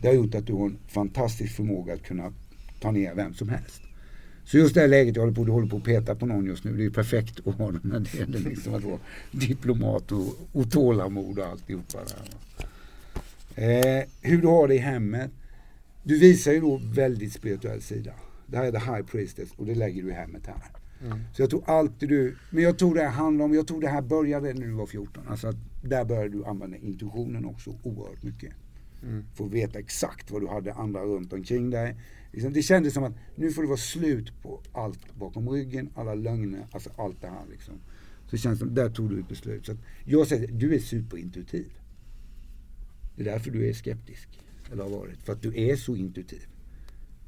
Det 0.00 0.08
har 0.08 0.14
gjort 0.14 0.34
att 0.34 0.46
du 0.46 0.52
har 0.52 0.66
en 0.66 0.78
fantastisk 0.88 1.56
förmåga 1.56 1.94
att 1.94 2.02
kunna 2.02 2.32
ta 2.80 2.90
ner 2.90 3.14
vem 3.14 3.34
som 3.34 3.48
helst. 3.48 3.82
Så 4.44 4.58
just 4.58 4.74
det 4.74 4.80
här 4.80 4.88
läget 4.88 5.16
jag 5.16 5.22
håller 5.22 5.34
på, 5.34 5.44
du 5.44 5.52
håller 5.52 5.68
på 5.68 5.76
att 5.76 5.84
peta 5.84 6.14
på 6.14 6.26
någon 6.26 6.46
just 6.46 6.64
nu. 6.64 6.72
Det 6.72 6.80
är 6.80 6.84
ju 6.84 6.90
perfekt 6.90 7.46
att 7.46 7.54
ha 7.54 7.70
den 7.70 7.92
här 7.92 8.18
delen. 8.18 8.42
Liksom 8.42 8.74
att 8.74 8.84
vara 8.84 8.98
diplomat 9.30 10.12
och, 10.12 10.26
och 10.52 10.70
tålamod 10.70 11.38
och 11.38 11.46
alltihopa. 11.46 11.98
Där. 11.98 12.28
Eh, 13.98 14.04
hur 14.20 14.42
du 14.42 14.46
har 14.46 14.68
det 14.68 14.74
i 14.74 14.78
hemmet. 14.78 15.30
Du 16.02 16.18
visar 16.18 16.52
ju 16.52 16.60
då 16.60 16.80
väldigt 16.84 17.32
spirituell 17.32 17.82
sida. 17.82 18.12
Det 18.46 18.56
här 18.56 18.64
är 18.64 18.72
the 18.72 18.78
high 18.78 19.02
priestess 19.02 19.48
och 19.56 19.66
det 19.66 19.74
lägger 19.74 20.02
du 20.02 20.08
i 20.08 20.12
hemmet 20.12 20.46
här. 20.46 20.75
Så 21.32 21.42
jag 21.42 21.50
tror 21.50 21.62
alltid 21.66 22.08
du, 22.08 22.36
men 22.50 22.62
jag 22.62 22.78
tror 22.78 22.94
det 22.94 23.02
här 23.02 23.10
handlar 23.10 23.44
om, 23.44 23.54
jag 23.54 23.66
tror 23.66 23.80
det 23.80 23.88
här 23.88 24.02
började 24.02 24.54
när 24.54 24.66
du 24.66 24.72
var 24.72 24.86
14. 24.86 25.28
Alltså 25.28 25.48
att 25.48 25.56
där 25.82 26.04
började 26.04 26.28
du 26.28 26.44
använda 26.44 26.76
intuitionen 26.76 27.44
också 27.44 27.78
oerhört 27.82 28.22
mycket. 28.22 28.52
För 29.34 29.44
att 29.44 29.52
veta 29.52 29.78
exakt 29.78 30.30
vad 30.30 30.42
du 30.42 30.48
hade 30.48 30.74
andra 30.74 31.00
runt 31.00 31.32
omkring 31.32 31.70
dig. 31.70 31.96
Liksom, 32.32 32.52
det 32.52 32.62
kändes 32.62 32.94
som 32.94 33.04
att 33.04 33.12
nu 33.34 33.50
får 33.50 33.62
det 33.62 33.68
vara 33.68 33.78
slut 33.78 34.42
på 34.42 34.62
allt 34.72 35.14
bakom 35.14 35.48
ryggen, 35.48 35.90
alla 35.94 36.14
lögner, 36.14 36.66
alltså 36.72 36.90
allt 36.96 37.20
det 37.20 37.28
här 37.28 37.44
liksom. 37.50 37.74
Så 38.24 38.30
det 38.30 38.38
känns 38.38 38.58
som, 38.58 38.74
där 38.74 38.90
tog 38.90 39.10
du 39.10 39.20
ett 39.20 39.28
beslut. 39.28 39.66
Så 39.66 39.76
jag 40.04 40.26
säger, 40.26 40.48
du 40.48 40.74
är 40.74 40.78
superintuitiv. 40.78 41.72
Det 43.16 43.22
är 43.22 43.24
därför 43.32 43.50
du 43.50 43.68
är 43.68 43.72
skeptisk. 43.72 44.40
Eller 44.72 44.82
har 44.82 44.90
varit. 44.90 45.22
För 45.22 45.32
att 45.32 45.42
du 45.42 45.60
är 45.60 45.76
så 45.76 45.96
intuitiv. 45.96 46.46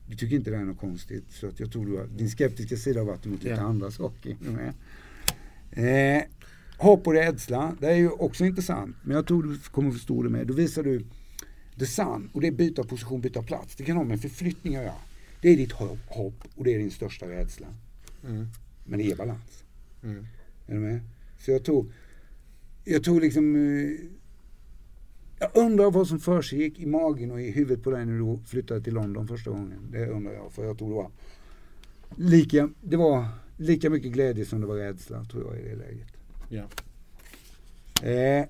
Du 0.09 0.17
tycker 0.17 0.37
inte 0.37 0.51
det 0.51 0.57
är 0.57 0.65
något 0.65 0.79
konstigt. 0.79 1.25
Så 1.31 1.47
att 1.47 1.61
jag 1.61 1.73
tror 1.73 1.87
du 1.87 1.97
har, 1.97 2.07
din 2.07 2.31
skeptiska 2.31 2.77
sida 2.77 3.01
har 3.01 3.07
varit 3.07 3.27
emot 3.27 3.43
lite 3.43 3.55
Ja. 3.57 3.61
andra 3.63 3.91
saker. 3.91 4.37
Eh, 5.71 6.23
hopp 6.79 7.07
och 7.07 7.13
rädsla, 7.13 7.77
det 7.81 7.87
är 7.87 7.97
ju 7.97 8.09
också 8.11 8.45
intressant. 8.45 8.97
Men 9.03 9.17
jag 9.17 9.27
tror 9.27 9.43
du 9.43 9.59
kommer 9.59 9.91
förstå 9.93 10.23
det 10.23 10.29
med. 10.31 10.47
Då 10.47 10.55
visar 10.55 10.83
du 10.83 11.05
the 11.79 11.87
sun 11.87 12.31
och 12.33 12.41
det 12.41 12.47
är 12.47 12.53
byta 12.53 12.85
position, 12.85 13.21
byta 13.21 13.43
plats. 13.43 13.77
Det 13.77 13.85
kan 13.85 13.97
ha 13.97 14.05
med 14.05 14.21
förflyttning 14.21 14.77
att 14.77 14.83
göra. 14.83 14.95
Det 15.43 15.49
är 15.49 15.57
ditt 15.57 15.73
hopp, 15.73 16.45
och 16.55 16.65
det 16.65 16.75
är 16.75 16.79
din 16.79 16.91
största 16.91 17.29
rädsla. 17.29 17.67
Men 18.85 18.99
det 18.99 19.11
är 19.11 19.17
balans. 19.17 19.65
Är 20.67 20.75
du 20.75 20.81
med? 20.81 21.01
Så 21.39 21.51
jag 21.51 21.65
tror, 21.65 21.93
jag 22.85 23.05
tror 23.05 23.21
liksom, 23.21 23.57
eh, 23.57 23.91
jag 25.39 25.51
undrar 25.55 25.91
vad 25.91 26.09
som 26.09 26.21
försiggick 26.21 26.81
i 26.81 26.87
magen 26.87 27.31
och 27.31 27.41
i 27.41 27.51
huvudet 27.51 27.85
på 27.85 27.91
dig 27.91 28.07
när 28.07 28.19
du 28.19 28.39
flyttade 28.47 28.81
till 28.81 28.95
London 28.95 29.29
första 29.29 29.51
gången. 29.51 29.89
Det 29.91 30.07
undrar 30.07 30.33
jag, 30.33 30.53
för 30.53 30.65
jag 30.65 30.79
tror 30.79 30.89
det 30.89 30.95
var 30.95 31.11
lika, 32.17 32.71
det 32.81 32.97
var 32.97 33.27
lika 33.57 33.91
mycket 33.91 34.13
glädje 34.13 34.45
som 34.45 34.61
det 34.61 34.67
var 34.67 34.77
rädsla, 34.77 35.25
tror 35.25 35.45
jag, 35.47 35.65
i 35.65 35.69
det 35.69 35.77
läget. 35.77 36.09
Ja. 36.49 36.65
Eh, 38.09 38.47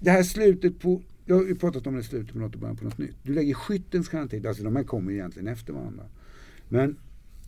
det 0.00 0.10
här 0.10 0.22
slutet 0.22 0.80
på, 0.80 1.02
jag 1.24 1.36
har 1.36 1.44
ju 1.44 1.54
pratat 1.54 1.86
om 1.86 1.96
det 1.96 2.02
slutet 2.02 2.32
på 2.32 2.38
något 2.38 2.54
och 2.54 2.60
början 2.60 2.76
på 2.76 2.84
något 2.84 2.98
nytt. 2.98 3.16
Du 3.22 3.34
lägger 3.34 3.54
skyttens 3.54 4.08
stjärntid, 4.08 4.46
alltså 4.46 4.62
de 4.62 4.76
här 4.76 4.84
kommer 4.84 5.12
egentligen 5.12 5.48
efter 5.48 5.72
varandra. 5.72 6.04
Men 6.68 6.96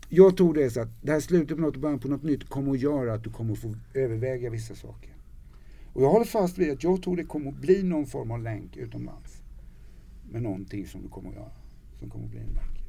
jag 0.08 0.36
tror 0.36 0.54
det 0.54 0.64
är 0.64 0.70
så 0.70 0.80
att 0.80 1.02
det 1.02 1.12
här 1.12 1.20
slutet 1.20 1.56
på 1.56 1.62
något 1.62 1.74
och 1.74 1.80
början 1.80 1.98
på 1.98 2.08
något 2.08 2.22
nytt 2.22 2.48
kommer 2.48 2.72
att 2.72 2.80
göra 2.80 3.14
att 3.14 3.24
du 3.24 3.30
kommer 3.30 3.52
att 3.52 3.58
få 3.58 3.76
överväga 3.94 4.50
vissa 4.50 4.74
saker. 4.74 5.17
Och 5.92 6.02
jag 6.02 6.10
håller 6.10 6.24
fast 6.26 6.58
vid 6.58 6.70
att 6.72 6.82
jag 6.84 7.02
tror 7.02 7.16
det 7.16 7.24
kommer 7.24 7.50
att 7.50 7.56
bli 7.56 7.82
någon 7.82 8.06
form 8.06 8.30
av 8.30 8.42
länk 8.42 8.76
utomlands. 8.76 9.42
Med 10.30 10.42
någonting 10.42 10.86
som 10.86 11.02
du 11.02 11.08
kommer 11.08 11.28
att 11.28 11.34
göra. 11.36 11.50
Som 11.98 12.10
kommer 12.10 12.24
att 12.24 12.30
bli 12.30 12.40
en 12.40 12.46
länk. 12.46 12.84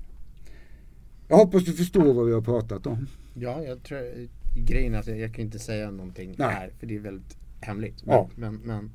Jag 1.27 1.37
hoppas 1.37 1.63
du 1.65 1.73
förstår 1.73 2.13
vad 2.13 2.25
vi 2.25 2.33
har 2.33 2.41
pratat 2.41 2.87
om. 2.87 3.07
Ja, 3.33 3.63
jag 3.63 3.83
tror 3.83 4.27
grejen 4.55 4.93
är 4.93 4.99
att 4.99 5.07
jag, 5.07 5.33
kan 5.33 5.45
inte 5.45 5.59
säga 5.59 5.91
någonting 5.91 6.35
Nej. 6.37 6.47
här 6.53 6.71
för 6.79 6.87
det 6.87 6.95
är 6.95 6.99
väldigt 6.99 7.37
hemligt. 7.61 8.05
Men, 8.05 8.15
Ja. 8.15 8.29
men, 8.35 8.55
men, 8.55 8.91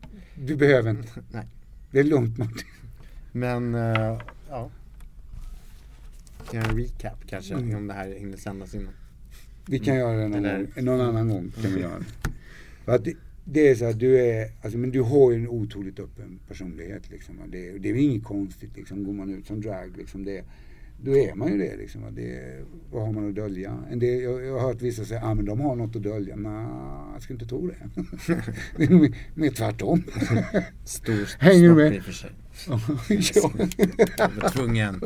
Du 0.46 0.56
behöver 0.56 0.90
inte. 0.90 1.08
nej. 1.32 1.46
Det 1.90 1.98
är 2.00 2.04
lugnt 2.04 2.38
Martin. 2.38 2.68
Men, 3.32 3.74
eh, 3.74 4.18
ja. 4.48 4.70
Kan 6.50 6.60
jag 6.60 6.70
en 6.70 6.78
recap 6.78 7.26
kanske 7.26 7.54
Mm. 7.54 7.76
om 7.76 7.86
det 7.86 7.94
här 7.94 8.08
hinner 8.18 8.36
sändas 8.36 8.74
innan? 8.74 8.92
Vi 9.66 9.78
kan 9.78 9.96
göra 9.96 10.16
det 10.16 10.28
någon, 10.28 10.44
Eller- 10.44 10.82
någon 10.82 11.00
annan 11.00 11.28
gång. 11.28 11.52
Kan 11.62 11.72
vi 11.74 11.80
göra 11.80 11.98
det. 11.98 12.30
För 12.84 12.92
att 12.94 13.04
det, 13.04 13.14
det 13.44 13.68
är 13.68 13.74
så 13.74 13.84
att 13.84 13.98
du 13.98 14.18
är, 14.18 14.48
alltså, 14.62 14.78
men 14.78 14.90
du 14.90 15.00
har 15.00 15.32
ju 15.32 15.38
en 15.38 15.48
otroligt 15.48 16.00
öppen 16.00 16.38
personlighet 16.48 17.10
liksom. 17.10 17.36
Det, 17.48 17.78
det 17.78 17.90
är 17.90 17.94
inget 17.94 18.24
konstigt 18.24 18.76
liksom. 18.76 19.04
Går 19.04 19.12
man 19.12 19.30
ut 19.34 19.46
som 19.46 19.60
drag 19.60 19.96
liksom. 19.96 20.24
Det, 20.24 20.44
då 21.02 21.16
är 21.16 21.34
man 21.34 21.52
ju 21.52 21.58
det 21.58 21.76
liksom. 21.76 22.02
Det, 22.14 22.60
vad 22.90 23.02
har 23.06 23.12
man 23.12 23.28
att 23.28 23.34
dölja? 23.34 23.78
En 23.90 23.98
del, 23.98 24.22
jag, 24.22 24.44
jag 24.44 24.52
har 24.52 24.60
hört 24.60 24.82
vissa 24.82 25.04
säga, 25.04 25.24
ah, 25.24 25.34
men 25.34 25.44
de 25.44 25.60
har 25.60 25.76
något 25.76 25.96
att 25.96 26.02
dölja. 26.02 26.36
Nej, 26.36 26.66
jag 27.12 27.22
skulle 27.22 27.34
inte 27.34 27.48
tro 27.48 27.66
det. 27.66 27.76
det 28.76 28.84
är 28.84 28.90
nog 28.90 29.16
mer- 29.34 29.50
tvärtom. 29.50 30.02
Stor 30.84 31.38
Hänger 31.42 31.68
du 31.68 31.74
med? 31.74 31.94
i 31.94 31.98
och 32.00 32.04
för 32.04 32.12
sig. 32.12 32.30
ja. 32.68 32.80
Jag 34.42 34.52
tvungen. 34.52 35.00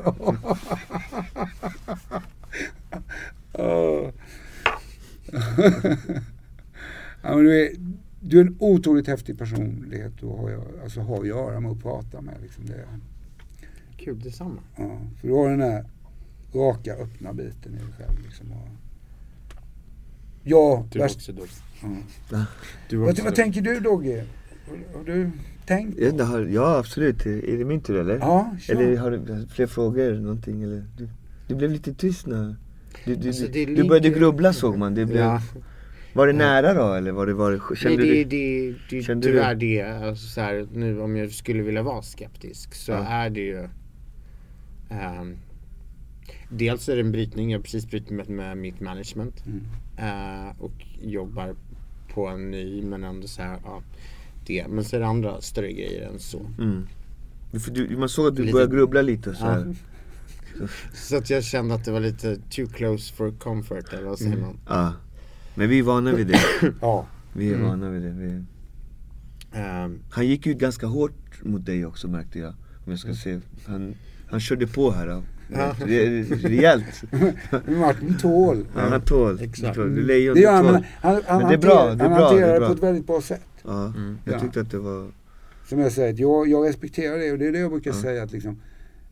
Ja. 3.52 4.12
men 7.22 7.44
du, 7.44 7.66
är, 7.66 7.70
du 8.20 8.40
är 8.40 8.44
en 8.44 8.56
otroligt 8.58 9.06
häftig 9.06 9.38
personlighet 9.38 10.12
att 10.16 10.20
ha, 10.22 10.50
alltså, 10.82 11.00
ha 11.00 11.20
att 11.20 11.26
göra 11.26 11.60
med 11.60 11.70
och 11.70 11.82
prata 11.82 12.20
med. 12.20 12.34
Liksom 12.42 12.66
det, 12.66 12.84
Kul, 13.96 14.20
detsamma. 14.20 14.60
ja. 14.76 14.98
För 15.20 15.28
du 15.28 15.34
har 15.34 15.50
den 15.50 15.60
här 15.60 15.84
raka, 16.54 16.94
öppna 16.94 17.32
biten 17.32 17.74
i 17.74 17.76
dig 17.76 17.86
själv. 17.98 18.18
Liksom, 18.26 18.52
och, 18.52 18.68
Ja, 20.42 20.86
Du 20.92 20.98
är 20.98 21.02
värst- 21.02 21.16
också. 21.16 21.32
Ja. 22.30 22.44
Du 22.88 22.96
Vad, 22.96 23.08
också 23.10 23.22
vad 23.22 23.32
dum. 23.32 23.36
tänker 23.36 23.60
du 23.62 23.80
Dogge? 23.80 24.24
Har 24.94 25.04
du 25.04 25.30
tänkt? 25.66 25.98
Det 26.16 26.24
har, 26.24 26.40
ja 26.40 26.78
absolut, 26.78 27.26
är 27.26 27.58
det 27.58 27.64
min 27.64 27.80
tur 27.80 27.96
eller? 28.00 28.18
Ja, 28.18 28.56
kör. 28.60 28.74
Eller 28.74 28.96
har 28.96 29.10
du 29.10 29.46
fler 29.50 29.66
frågor 29.66 30.14
någonting 30.14 30.62
eller? 30.62 30.84
Du, 30.98 31.08
du 31.48 31.54
blev 31.54 31.70
lite 31.70 31.94
tyst 31.94 32.26
när 32.26 32.56
du, 33.04 33.14
du, 33.14 33.28
Alltså, 33.28 33.46
du, 33.46 33.52
ligger- 33.52 33.82
du 33.82 33.88
började 33.88 34.10
grubbla 34.10 34.52
såg 34.52 34.76
man. 34.78 34.94
Det 34.94 35.06
blev, 35.06 35.18
Ja. 35.18 35.42
Var 36.12 36.26
det 36.26 36.32
nära 36.32 36.74
då 36.74 36.92
eller 36.94 37.12
var 37.12 37.26
det, 37.26 37.34
var 37.34 37.50
det, 37.52 37.60
Nej, 37.68 37.76
kände 37.76 38.02
det, 38.02 38.24
du? 38.24 38.24
det, 38.24 38.74
det, 38.90 39.02
kände 39.02 39.26
tyvärr 39.26 39.54
du- 39.54 39.66
det, 39.66 39.82
alltså 39.82 40.26
så 40.28 40.40
här, 40.40 40.66
nu 40.72 41.00
om 41.00 41.16
jag 41.16 41.30
skulle 41.32 41.62
vilja 41.62 41.82
vara 41.82 42.02
skeptisk 42.02 42.74
så 42.74 42.92
Ja. 42.92 42.98
är 43.04 43.30
det 43.30 43.40
ju 43.40 43.68
ehm, 44.90 45.36
Dels 46.50 46.88
är 46.88 46.94
det 46.96 47.00
en 47.02 47.12
brytning, 47.12 47.50
jag 47.50 47.58
har 47.58 47.62
precis 47.62 47.86
brutit 47.90 48.10
med, 48.10 48.28
med 48.28 48.56
mitt 48.58 48.80
management 48.80 49.44
Mm. 49.46 49.60
eh, 50.48 50.52
och 50.62 50.72
jobbar 51.02 51.54
på 52.14 52.26
en 52.28 52.50
ny 52.50 52.82
men 52.82 53.04
ändå 53.04 53.26
så 53.28 53.42
här, 53.42 53.58
ja, 53.64 53.82
det. 54.46 54.66
Men 54.68 54.84
så 54.84 54.96
är 54.96 55.00
det 55.00 55.06
andra 55.06 55.40
större 55.40 55.72
grejer 55.72 56.08
än 56.08 56.18
så. 56.18 56.40
Mm. 56.58 56.86
För 57.64 57.70
du, 57.70 57.96
man 57.96 58.08
såg 58.08 58.26
att 58.26 58.36
du 58.36 58.42
Lite- 58.42 58.52
började 58.52 58.74
grubbla 58.76 59.02
lite 59.02 59.34
så 59.34 59.44
här. 59.44 59.74
Så 60.94 61.16
att 61.16 61.30
jag 61.30 61.44
kände 61.44 61.74
att 61.74 61.84
det 61.84 61.90
var 61.90 62.00
lite 62.00 62.36
too 62.50 62.66
close 62.66 63.14
for 63.14 63.30
comfort 63.30 63.92
eller 63.92 64.02
vad 64.08 64.18
säger 64.18 64.32
Mm. 64.32 64.44
man? 64.44 64.56
Ja. 64.68 64.92
Men 65.58 65.68
vi 65.68 65.78
är 65.78 65.82
vana 65.82 66.12
vid 66.12 66.26
det. 66.26 66.40
Ja. 66.80 67.06
Vi 67.32 67.50
är 67.50 67.54
Mm. 67.54 67.66
vana 67.68 67.90
vid 67.90 68.02
det. 68.02 68.10
Vi... 68.10 68.42
Ehm, 69.52 69.98
Han 70.10 70.26
gick 70.26 70.46
ut 70.46 70.58
ganska 70.58 70.86
hårt 70.86 71.42
mot 71.42 71.66
dig 71.66 71.86
också 71.86 72.08
märkte 72.08 72.38
jag. 72.38 72.54
Om 72.84 72.90
jag 72.92 72.98
ska 72.98 73.14
se. 73.14 73.40
Han, 73.66 73.94
han 74.30 74.40
körde 74.40 74.66
på 74.66 74.90
här. 74.90 75.06
Då. 75.06 75.22
Ja. 75.52 75.74
Re- 75.80 76.34
Rejält. 76.48 77.02
Martin 77.68 78.16
tål. 78.18 78.64
Ja, 78.74 78.80
han 78.80 79.00
tål. 79.00 79.40
Exakt. 79.42 79.76
Lejon, 79.78 80.34
Det 80.34 80.40
du 80.40 80.44
gör 80.44 80.52
han, 80.52 80.64
tål. 80.64 80.72
men 80.72 80.82
han, 81.00 81.22
han, 81.26 81.38
Men 81.42 81.48
det 81.48 81.54
är 81.54 81.58
bra, 81.58 81.94
det 81.94 82.04
är 82.04 82.08
han 82.08 82.16
bra, 82.18 82.30
det 82.32 82.36
är 82.40 82.40
hanterar 82.40 82.52
det 82.54 82.58
bra. 82.60 82.68
på 82.68 82.74
ett 82.74 82.82
väldigt 82.82 83.06
bra 83.06 83.20
sätt. 83.20 83.46
Ja, 83.64 83.92
jag 84.24 84.34
Ja. 84.34 84.40
tyckte 84.40 84.60
att 84.60 84.70
det 84.70 84.78
var... 84.78 85.10
Som 85.68 85.78
jag 85.78 85.92
säger, 85.92 86.14
jag, 86.20 86.48
jag 86.48 86.68
respekterar 86.68 87.18
det 87.18 87.32
och 87.32 87.38
det 87.38 87.46
är 87.46 87.52
det 87.52 87.58
jag 87.58 87.70
brukar 87.70 87.90
Ja. 87.90 88.02
säga 88.02 88.22
att 88.22 88.32
liksom 88.32 88.60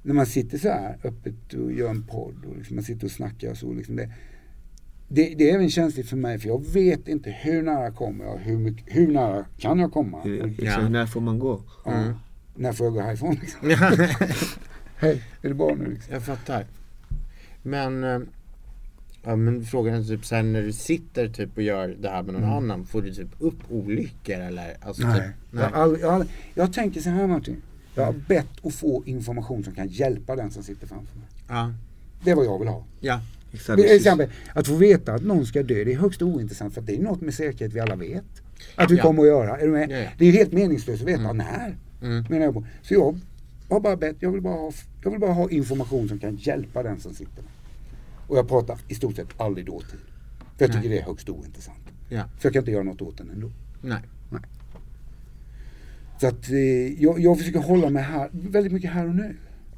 när 0.02 0.14
man 0.14 0.26
sitter 0.26 0.58
så 0.58 0.68
här 0.68 0.96
öppet 1.04 1.54
och 1.54 1.72
gör 1.72 1.90
en 1.90 2.02
podd 2.02 2.44
och 2.48 2.56
liksom 2.56 2.76
man 2.76 2.84
sitter 2.84 3.04
och 3.04 3.10
snackar 3.10 3.50
och 3.50 3.56
så 3.56 3.72
liksom 3.72 3.96
det, 3.96 4.10
det, 5.08 5.34
det 5.34 5.50
är 5.50 5.54
även 5.54 5.70
känsligt 5.70 6.08
för 6.08 6.16
mig 6.16 6.38
för 6.38 6.48
jag 6.48 6.66
vet 6.66 7.08
inte 7.08 7.30
hur 7.30 7.62
nära 7.62 7.90
kommer 7.90 8.24
jag, 8.24 8.36
hur, 8.38 8.56
mycket, 8.58 8.84
hur 8.86 9.08
nära 9.12 9.44
kan 9.58 9.78
jag 9.78 9.92
komma? 9.92 10.20
Hur, 10.22 10.42
Och, 10.42 10.48
liksom, 10.48 10.92
När 10.92 11.06
får 11.06 11.20
man 11.20 11.38
gå? 11.38 11.60
ja, 11.84 12.02
När 12.54 12.72
får 12.72 12.86
jag 12.86 12.94
gå 12.94 13.00
härifrån 13.00 13.36
liksom? 13.40 13.60
Hej, 14.98 15.22
är 15.42 15.48
det 15.48 15.54
bra 15.54 15.74
nu 15.78 15.90
liksom? 15.90 16.14
Jag 16.14 16.22
fattar. 16.22 16.66
Men, 17.62 18.04
eh, 18.04 18.18
ja, 19.24 19.36
men 19.36 19.64
frågan 19.64 19.94
är 19.94 20.02
typ 20.04 20.24
såhär 20.26 20.42
när 20.42 20.62
du 20.62 20.72
sitter 20.72 21.28
typ 21.28 21.56
och 21.56 21.62
gör 21.62 21.96
det 22.00 22.08
här 22.08 22.22
med 22.22 22.34
någon 22.34 22.44
annan, 22.44 22.86
får 22.86 23.02
du 23.02 23.14
typ 23.14 23.28
upp 23.38 23.58
olyckor 23.70 24.34
eller? 24.40 24.76
Alltså, 24.80 25.06
Nej. 25.06 25.20
Typ, 25.20 25.60
Jag, 25.60 25.60
har 25.70 25.82
aldrig, 25.82 26.04
jag, 26.04 26.14
aldrig, 26.14 26.30
jag 26.54 26.72
tänker 26.72 27.00
så 27.00 27.10
här 27.10 27.26
Martin. 27.26 27.62
Jag 27.94 28.04
har 28.04 28.12
bett 28.12 28.48
att 28.66 28.74
få 28.74 29.02
information 29.06 29.64
som 29.64 29.74
kan 29.74 29.88
hjälpa 29.88 30.36
den 30.36 30.50
som 30.50 30.62
sitter 30.62 30.86
framför 30.86 31.16
mig. 31.18 31.26
Ja. 31.48 31.72
Det 32.24 32.30
är 32.30 32.34
vad 32.34 32.46
jag 32.46 32.58
vill 32.58 32.68
ha. 32.68 32.84
Ja. 33.00 33.20
Exempel, 33.52 34.28
att 34.54 34.66
få 34.66 34.74
veta 34.74 35.14
att 35.14 35.22
någon 35.22 35.46
ska 35.46 35.62
dö, 35.62 35.84
det 35.84 35.92
är 35.92 35.96
högst 35.96 36.22
ointressant 36.22 36.74
för 36.74 36.80
att 36.80 36.86
det 36.86 36.96
är 36.96 37.00
något 37.02 37.20
med 37.20 37.34
säkerhet 37.34 37.72
vi 37.74 37.80
alla 37.80 37.96
vet. 37.96 38.24
Att 38.74 38.90
vi 38.90 38.96
Ja. 38.96 39.02
kommer 39.02 39.22
att 39.22 39.28
göra. 39.28 39.56
Är 39.58 39.66
du 39.66 39.72
med? 39.72 39.90
Ja, 39.90 39.96
ja. 39.96 40.10
Det 40.18 40.26
är 40.26 40.32
helt 40.32 40.52
meningslöst 40.52 41.02
att 41.02 41.08
veta 41.08 41.32
när. 41.32 41.76
Mm. 42.02 42.24
Menar 42.30 42.44
jag 42.44 42.54
på. 42.54 42.66
Så 42.82 42.94
jag 42.94 43.18
har 43.68 43.80
bara 43.80 43.96
bett, 43.96 44.16
jag 44.20 44.32
vill 44.32 44.40
bara, 44.42 44.54
ha, 44.54 44.72
jag 45.02 45.10
vill 45.10 45.20
bara 45.20 45.32
ha 45.32 45.50
information 45.50 46.08
som 46.08 46.18
kan 46.18 46.36
hjälpa 46.36 46.82
den 46.82 47.00
som 47.00 47.14
sitter 47.14 47.34
där. 47.36 47.50
Och 48.26 48.38
jag 48.38 48.48
pratar 48.48 48.78
i 48.88 48.94
stort 48.94 49.16
sett 49.16 49.28
aldrig 49.36 49.66
dåtid. 49.66 50.00
För 50.56 50.64
jag 50.64 50.72
tycker 50.72 50.88
Nej. 50.88 50.98
det 50.98 51.02
är 51.02 51.06
högst 51.06 51.28
ointressant. 51.28 51.78
Ja. 52.08 52.24
För 52.38 52.46
jag 52.46 52.52
kan 52.52 52.60
inte 52.60 52.70
göra 52.70 52.82
något 52.82 53.02
åt 53.02 53.18
den 53.18 53.30
ändå. 53.30 53.50
Nej. 53.82 54.00
Så 56.20 56.26
att 56.26 56.50
eh, 56.50 57.02
jag, 57.02 57.20
jag 57.20 57.38
försöker 57.38 57.60
hålla 57.60 57.90
mig 57.90 58.02
här, 58.02 58.28
väldigt 58.32 58.72
mycket 58.72 58.90
här 58.90 59.08
och 59.08 59.14
nu. 59.14 59.36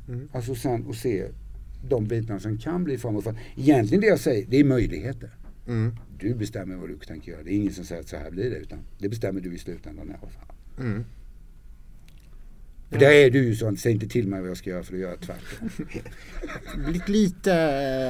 Mm. 0.08 0.28
Alltså 0.32 0.54
sen 0.54 0.86
och 0.86 0.94
se 0.94 1.24
de 1.82 2.04
bitarna 2.08 2.40
som 2.40 2.58
kan 2.58 2.84
bli 2.84 2.98
framåt. 2.98 3.24
För 3.24 3.34
egentligen 3.56 4.00
det 4.00 4.06
jag 4.06 4.20
säger, 4.20 4.46
det 4.48 4.60
är 4.60 4.64
möjligheter. 4.64 5.30
Mm. 5.68 5.96
Du 6.18 6.34
bestämmer 6.34 6.76
vad 6.76 6.88
du 6.88 6.96
tänker 6.98 7.32
göra. 7.32 7.42
Det 7.42 7.52
är 7.52 7.56
ingen 7.56 7.72
som 7.72 7.84
säger 7.84 8.00
att 8.00 8.08
så 8.08 8.16
här 8.16 8.30
blir 8.30 8.50
det. 8.50 8.56
Utan 8.56 8.78
det 8.98 9.08
bestämmer 9.08 9.40
du 9.40 9.54
i 9.54 9.58
slutändan 9.58 10.08
i 10.08 10.12
alla 10.20 10.30
fall. 10.30 10.56
Mm. 10.78 11.04
För 12.90 12.98
där 12.98 13.10
är 13.10 13.30
du 13.30 13.44
ju 13.44 13.54
sån, 13.54 13.76
säg 13.76 13.92
inte 13.92 14.08
till 14.08 14.28
mig 14.28 14.40
vad 14.40 14.50
jag 14.50 14.56
ska 14.56 14.70
göra 14.70 14.82
för 14.82 14.92
då 14.92 14.98
gör 14.98 15.08
jag 15.08 15.20
tvärtom. 15.20 15.68
Lite, 16.92 17.12
lite, 17.12 17.50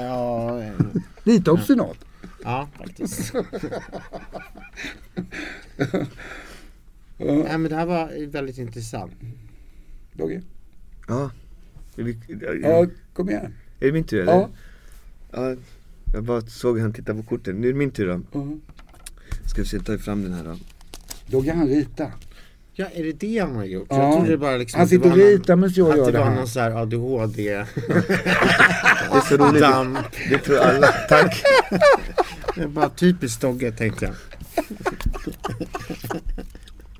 ja, 0.08 0.62
Lite 1.24 1.50
obstinat. 1.50 1.96
ja 2.44 2.68
faktiskt. 2.78 3.32
Nej 7.18 7.58
men 7.58 7.62
det 7.62 7.74
här 7.76 7.86
var 7.86 8.26
väldigt 8.26 8.58
intressant. 8.58 9.12
Dogge? 10.12 10.42
Ja, 11.08 11.30
ja. 12.62 12.86
Kom 13.18 13.30
igen. 13.30 13.54
är 13.80 13.86
det 13.86 13.92
min 13.92 14.04
tur 14.04 14.20
eller? 14.20 14.32
Ja. 14.32 14.48
ja. 15.32 15.54
Jag 16.12 16.24
bara 16.24 16.40
såg 16.40 16.78
han 16.80 16.92
titta 16.92 17.14
på 17.14 17.22
korten. 17.22 17.56
Nu 17.60 17.68
är 17.68 17.72
det 17.72 17.78
min 17.78 17.90
tur 17.90 18.06
då. 18.08 18.20
Ja. 18.32 18.46
Ska 19.50 19.62
vi 19.62 19.68
se, 19.68 19.78
ta 19.80 19.98
fram 19.98 20.22
den 20.22 20.32
här 20.32 20.44
då. 20.44 20.56
Dogge 21.26 21.52
han 21.52 21.68
rita. 21.68 22.12
Ja 22.72 22.86
är 22.94 23.02
det 23.04 23.12
det 23.12 23.38
han 23.38 23.56
har 23.56 23.64
gjort? 23.64 23.86
Ja. 23.90 24.02
Jag 24.02 24.12
trodde 24.14 24.30
det 24.30 24.38
bara 24.38 24.56
liksom 24.56 24.78
Han 24.78 24.84
att 24.84 24.90
det 24.90 24.96
sitter 24.96 25.10
och 25.10 25.16
ritar 25.16 25.56
medan 25.56 25.72
jag 25.74 25.90
Att 25.90 25.96
gör 25.96 26.06
det 26.06 26.12
det 26.12 26.18
var 26.18 26.26
här. 26.26 26.34
någon 26.36 26.48
sån 26.48 26.62
här 26.62 26.70
ADHD 26.70 27.42
Det 27.74 29.16
är 29.16 29.20
så 29.28 29.36
roligt. 29.36 29.60
Damp. 29.62 29.98
Det 30.30 30.38
tror 30.38 30.58
alla. 30.58 30.86
Tack. 31.08 31.42
Det 32.54 32.62
är 32.62 32.68
bara 32.68 32.88
typiskt 32.88 33.40
Dogge 33.40 33.72
tänkte 33.72 34.04
jag. 34.04 34.14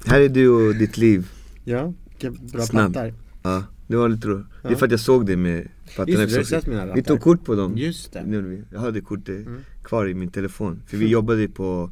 Här 0.06 0.20
är 0.20 0.28
du 0.28 0.48
och 0.48 0.74
ditt 0.74 0.96
liv. 0.96 1.28
Ja, 1.64 1.92
bra 2.40 2.62
Snabb. 2.66 2.94
pattar. 2.94 3.14
Ja, 3.42 3.62
det 3.86 3.96
var 3.96 4.08
lite 4.08 4.28
roligt. 4.28 4.46
Det 4.68 4.74
är 4.74 4.76
för 4.76 4.86
att 4.86 4.90
jag 4.90 5.00
såg 5.00 5.26
det 5.26 5.36
med 5.36 5.68
pattarna. 5.96 6.22
Just 6.24 6.50
det, 6.50 6.66
mina 6.66 6.94
Vi 6.94 7.02
tog 7.02 7.20
kort 7.20 7.44
på 7.44 7.54
dem. 7.54 7.78
Just 7.78 8.12
det. 8.12 8.64
Jag 8.72 8.80
hade 8.80 9.00
kortet 9.00 9.46
Mm. 9.46 9.60
kvar 9.84 10.08
i 10.08 10.14
min 10.14 10.30
telefon. 10.30 10.82
För 10.86 10.96
vi 10.96 11.06
jobbade 11.08 11.48
på 11.48 11.90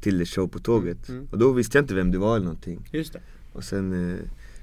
till 0.00 0.26
show 0.26 0.48
på 0.48 0.58
tåget. 0.58 1.08
Mm. 1.08 1.26
Och 1.30 1.38
då 1.38 1.52
visste 1.52 1.78
jag 1.78 1.82
inte 1.82 1.94
vem 1.94 2.10
du 2.10 2.18
var 2.18 2.36
eller 2.36 2.44
någonting. 2.44 2.88
Just 2.92 3.12
det. 3.12 3.20
Och 3.52 3.64
sen, 3.64 4.12
eh, 4.12 4.18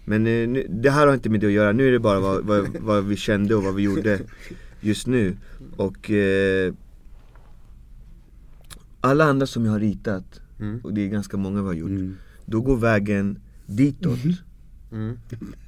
men 0.05 0.27
eh, 0.27 0.47
nu, 0.47 0.67
det 0.69 0.89
här 0.89 1.07
har 1.07 1.13
inte 1.13 1.29
med 1.29 1.39
det 1.39 1.47
att 1.47 1.53
göra. 1.53 1.71
Nu 1.71 1.87
är 1.87 1.91
det 1.91 1.99
bara 1.99 2.19
vad, 2.19 2.45
vad, 2.45 2.67
vad 2.79 3.05
vi 3.05 3.15
kände 3.15 3.55
och 3.55 3.63
vad 3.63 3.75
vi 3.75 3.83
gjorde 3.83 4.19
just 4.81 5.07
nu. 5.07 5.37
Och 5.77 6.11
eh, 6.11 6.73
alla 9.01 9.23
andra 9.23 9.47
som 9.47 9.65
jag 9.65 9.71
har 9.71 9.79
ritat, 9.79 10.41
Mm. 10.59 10.79
och 10.83 10.93
det 10.93 11.01
är 11.01 11.07
ganska 11.07 11.37
många 11.37 11.61
vi 11.61 11.67
har 11.67 11.73
gjort. 11.73 11.89
Mm. 11.89 12.17
Då 12.45 12.61
går 12.61 12.77
vägen 12.77 13.39
ditåt. 13.65 14.19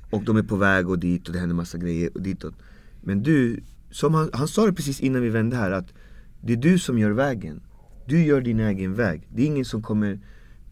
Och 0.10 0.24
de 0.24 0.38
är 0.38 0.44
på 0.44 0.56
väg 0.56 0.90
och 0.90 1.00
dit 1.00 1.28
och 1.28 1.34
det 1.34 1.40
händer 1.40 1.56
massa 1.56 1.78
grejer 1.78 2.10
och 2.14 2.22
ditåt. 2.22 2.56
Men 3.02 3.24
du, 3.24 3.60
som 3.92 4.14
han, 4.14 4.30
han 4.34 4.48
sa 4.48 4.66
det 4.66 4.74
precis 4.74 5.00
innan 5.00 5.22
vi 5.22 5.30
vände 5.30 5.56
här 5.56 5.72
att 5.72 5.94
det 6.42 6.54
är 6.54 6.58
du 6.58 6.80
som 6.80 7.00
gör 7.00 7.12
vägen. 7.12 7.62
Du 8.06 8.24
gör 8.24 8.42
din 8.42 8.60
egen 8.60 8.94
väg. 8.94 9.28
Det 9.30 9.42
är 9.42 9.46
ingen 9.46 9.66
som 9.66 9.82
kommer 9.82 10.20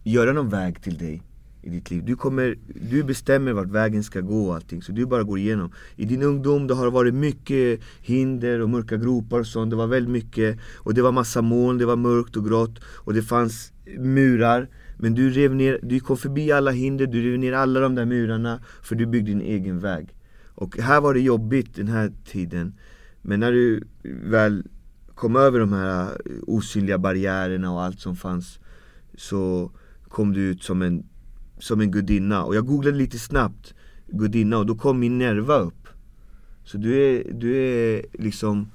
göra 0.04 0.34
någon 0.34 0.50
väg 0.50 0.82
till 0.82 0.98
dig 0.98 1.22
i 1.62 1.70
ditt 1.70 1.92
liv. 1.92 2.04
Du, 2.06 2.16
kommer, 2.16 2.58
du 2.90 3.04
bestämmer 3.04 3.54
vart 3.54 3.68
vägen 3.68 4.04
ska 4.04 4.22
gå 4.22 4.48
och 4.48 4.56
allting. 4.56 4.82
Så 4.82 4.92
du 4.92 5.06
bara 5.06 5.24
går 5.24 5.40
igenom. 5.40 5.72
I 5.96 6.06
din 6.06 6.24
ungdom 6.24 6.68
det 6.68 6.74
har 6.74 6.92
varit 6.92 7.14
mycket 7.14 7.80
hinder 8.02 8.60
och 8.62 8.70
mörka 8.70 8.98
gropar 8.98 9.40
och 9.40 9.48
sånt. 9.48 9.70
Det 9.70 9.76
var 9.76 9.88
väldigt 9.88 10.12
mycket. 10.12 10.60
Och 10.76 10.94
det 10.94 11.02
var 11.02 11.12
massa 11.12 11.42
moln, 11.42 11.78
det 11.78 11.86
var 11.86 11.96
mörkt 11.96 12.36
och 12.36 12.46
grått. 12.46 12.80
Och 12.84 13.14
det 13.14 13.22
fanns 13.22 13.72
murar. 13.98 14.70
Men 14.98 15.16
du 15.16 15.30
rev 15.30 15.56
ner, 15.56 15.80
du 15.84 16.00
kom 16.00 16.18
förbi 16.18 16.52
alla 16.52 16.72
hinder, 16.72 17.08
du 17.08 17.32
rev 17.32 17.40
ner 17.40 17.54
alla 17.54 17.80
de 17.80 17.96
där 17.96 18.06
murarna. 18.06 18.60
För 18.82 18.96
du 18.96 19.06
byggde 19.06 19.32
din 19.32 19.42
egen 19.42 19.80
väg. 19.80 20.16
Och 20.56 20.78
här 20.78 21.02
var 21.02 21.14
det 21.14 21.20
jobbigt 21.20 21.76
den 21.76 21.88
här 21.88 22.12
tiden. 22.26 22.74
Men 23.22 23.40
när 23.40 23.52
du 23.52 23.84
väl 24.04 24.64
kom 25.16 25.36
över 25.36 25.60
de 25.60 25.74
här 25.74 26.04
eh, 26.04 26.32
osynliga 26.48 26.98
barriärerna 26.98 27.72
och 27.72 27.84
allt 27.84 28.00
som 28.00 28.16
fanns 28.16 28.60
Så 29.18 29.72
kom 30.08 30.34
du 30.34 30.42
ut 30.42 30.64
som 30.64 30.82
en, 30.82 31.04
som 31.60 31.82
en 31.82 31.92
gudinna. 31.92 32.44
Och 32.44 32.56
jag 32.56 32.66
googlade 32.66 32.98
lite 32.98 33.20
snabbt 33.20 33.74
gudinna 34.08 34.58
och 34.58 34.66
då 34.66 34.76
kom 34.76 35.00
min 35.00 35.18
nerva 35.18 35.58
upp 35.58 35.88
Så 36.64 36.78
du 36.78 36.98
är, 36.98 37.34
du 37.34 37.58
är 37.58 38.06
liksom 38.14 38.68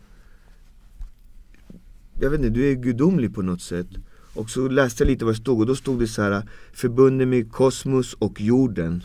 Jag 2.21 2.31
vet 2.31 2.41
inte, 2.41 2.51
du 2.51 2.71
är 2.71 2.75
gudomlig 2.75 3.35
på 3.35 3.43
något 3.43 3.63
sätt 3.63 3.89
och 4.35 4.51
så 4.51 4.69
läste 4.69 5.03
jag 5.03 5.11
lite 5.11 5.25
vad 5.25 5.35
det 5.35 5.39
stod 5.39 5.61
och 5.61 5.67
då 5.67 5.77
stod 5.77 5.99
det 5.99 6.07
så 6.07 6.23
här 6.23 6.43
Förbunden 6.73 7.31
med 7.31 7.53
kosmos 7.53 8.15
och 8.15 8.41
jorden 8.41 9.05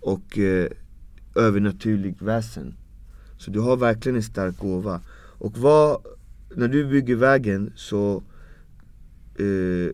Och 0.00 0.38
eh, 0.38 0.70
övernaturligt 1.34 2.22
väsen. 2.22 2.74
Så 3.38 3.50
du 3.50 3.60
har 3.60 3.76
verkligen 3.76 4.16
en 4.16 4.22
stark 4.22 4.58
gåva. 4.58 5.00
Och 5.38 5.58
vad, 5.58 6.06
när 6.56 6.68
du 6.68 6.86
bygger 6.86 7.16
vägen 7.16 7.72
så 7.76 8.22
eh, 9.38 9.92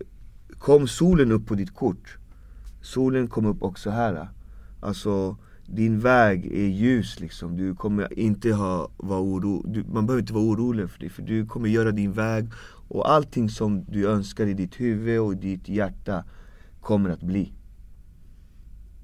kom 0.58 0.88
solen 0.88 1.32
upp 1.32 1.46
på 1.46 1.54
ditt 1.54 1.74
kort. 1.74 2.18
Solen 2.82 3.28
kom 3.28 3.46
upp 3.46 3.62
också 3.62 3.90
här. 3.90 4.28
Alltså 4.80 5.36
din 5.66 6.00
väg 6.00 6.46
är 6.46 6.66
ljus 6.66 7.20
liksom, 7.20 7.56
du 7.56 7.74
kommer 7.74 8.18
inte 8.18 8.52
ha, 8.52 8.88
vara 8.96 9.20
oro, 9.20 9.64
du, 9.66 9.84
man 9.92 10.06
behöver 10.06 10.20
inte 10.20 10.32
vara 10.32 10.44
orolig 10.44 10.90
för 10.90 11.00
det 11.00 11.08
För 11.08 11.22
du 11.22 11.46
kommer 11.46 11.68
göra 11.68 11.90
din 11.90 12.12
väg 12.12 12.48
och 12.92 13.10
allting 13.10 13.48
som 13.48 13.84
du 13.84 14.06
önskar 14.06 14.46
i 14.46 14.54
ditt 14.54 14.80
huvud 14.80 15.20
och 15.20 15.36
ditt 15.36 15.68
hjärta 15.68 16.24
kommer 16.80 17.10
att 17.10 17.22
bli. 17.22 17.52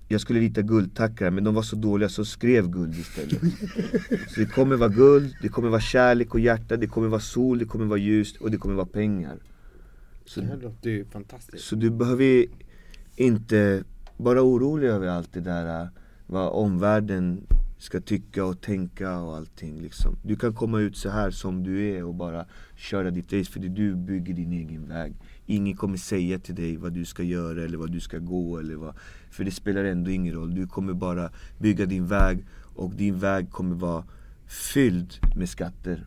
Jag 0.09 0.21
skulle 0.21 0.41
rita 0.41 0.63
guldtackar 0.63 1.31
men 1.31 1.45
de 1.45 1.55
var 1.55 1.63
så 1.63 1.77
dåliga 1.77 2.09
så 2.09 2.25
skrev 2.25 2.69
guld 2.69 2.95
istället. 2.95 3.41
Så 4.29 4.41
det 4.41 4.47
kommer 4.47 4.77
vara 4.77 4.89
guld, 4.89 5.35
det 5.43 5.49
kommer 5.49 5.69
vara 5.69 5.81
kärlek 5.81 6.35
och 6.35 6.41
hjärta, 6.41 6.77
det 6.77 6.87
kommer 6.87 7.09
vara 7.09 7.21
sol, 7.21 7.59
det 7.59 7.65
kommer 7.65 7.87
vara 7.87 7.99
ljust 7.99 8.37
och 8.37 8.51
det 8.51 8.57
kommer 8.57 8.75
vara 8.75 8.87
pengar. 8.87 9.39
Så 10.25 10.41
det 10.41 10.57
låter 10.57 10.91
ju 10.91 11.05
fantastiskt. 11.05 11.65
Så 11.65 11.77
du 11.77 11.91
behöver 11.91 12.47
inte 13.17 13.85
vara 14.17 14.43
orolig 14.43 14.89
över 14.89 15.07
allt 15.07 15.33
det 15.33 15.41
där 15.41 15.83
äh, 15.83 15.89
Vad 16.27 16.49
omvärlden 16.49 17.47
ska 17.79 18.01
tycka 18.01 18.45
och 18.45 18.61
tänka 18.61 19.19
och 19.19 19.37
allting 19.37 19.81
liksom. 19.83 20.17
Du 20.23 20.37
kan 20.37 20.55
komma 20.55 20.81
ut 20.81 20.97
så 20.97 21.11
här 21.11 21.31
som 21.31 21.63
du 21.63 21.87
är 21.87 22.05
och 22.05 22.15
bara 22.15 22.47
köra 22.77 23.11
ditt 23.11 23.33
race 23.33 23.53
för 23.53 23.61
det 23.61 23.69
du 23.69 23.95
bygger 23.95 24.35
din 24.35 24.53
egen 24.53 24.89
väg. 24.89 25.15
Ingen 25.47 25.77
kommer 25.77 25.97
säga 25.97 26.39
till 26.39 26.55
dig 26.55 26.77
vad 26.77 26.93
du 26.93 27.05
ska 27.05 27.23
göra 27.23 27.65
eller 27.65 27.79
vad 27.79 27.93
du 27.93 28.01
ska 28.01 28.19
gå 28.19 28.59
eller 28.59 28.75
vad 28.75 28.95
För 29.31 29.45
det 29.45 29.51
spelar 29.51 29.85
ändå 29.85 30.11
ingen 30.11 30.35
roll, 30.35 30.55
du 30.55 30.67
kommer 30.67 30.93
bara 30.93 31.31
bygga 31.59 31.87
din 31.87 32.07
väg 32.07 32.47
och 32.75 32.95
din 32.95 33.19
väg 33.19 33.51
kommer 33.51 33.77
vara 33.77 34.05
fylld 34.47 35.15
med 35.37 35.49
skatter. 35.49 36.07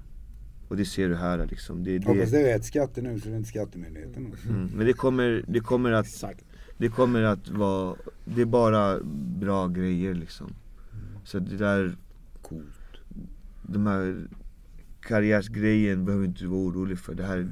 Och 0.68 0.78
det 0.78 0.86
ser 0.86 1.10
du 1.10 1.16
här 1.16 1.48
liksom. 1.48 1.84
Det, 1.84 2.00
det... 2.00 2.08
Hoppas 2.08 2.32
det 2.32 2.40
är 2.40 2.54
rätt 2.54 2.66
skatter 2.66 3.02
nu 3.02 3.20
så 3.20 3.30
det 3.30 3.36
är 3.36 3.38
inte 3.38 3.50
skattemyndigheten 3.50 4.36
Mm, 4.50 4.70
men 4.76 4.86
det 4.86 4.94
kommer, 4.94 5.46
det 5.48 5.60
kommer 5.60 5.92
att 5.92 6.06
Exakt. 6.06 6.46
Det 6.78 6.90
kommer 6.90 7.22
att 7.22 7.50
vara, 7.50 7.96
det 8.26 8.42
är 8.42 8.46
bara 8.46 9.00
bra 9.40 9.68
grejer 9.68 10.14
liksom 10.14 10.54
Så 11.24 11.40
det 11.40 11.58
där 11.58 11.96
Coolt. 12.42 12.98
De 13.62 13.88
här 13.88 14.28
karriärsgrejen 15.02 16.06
behöver 16.06 16.26
inte 16.26 16.46
vara 16.46 16.60
orolig 16.60 17.00
för. 17.00 17.16
Det 17.16 17.24
här 17.24 17.50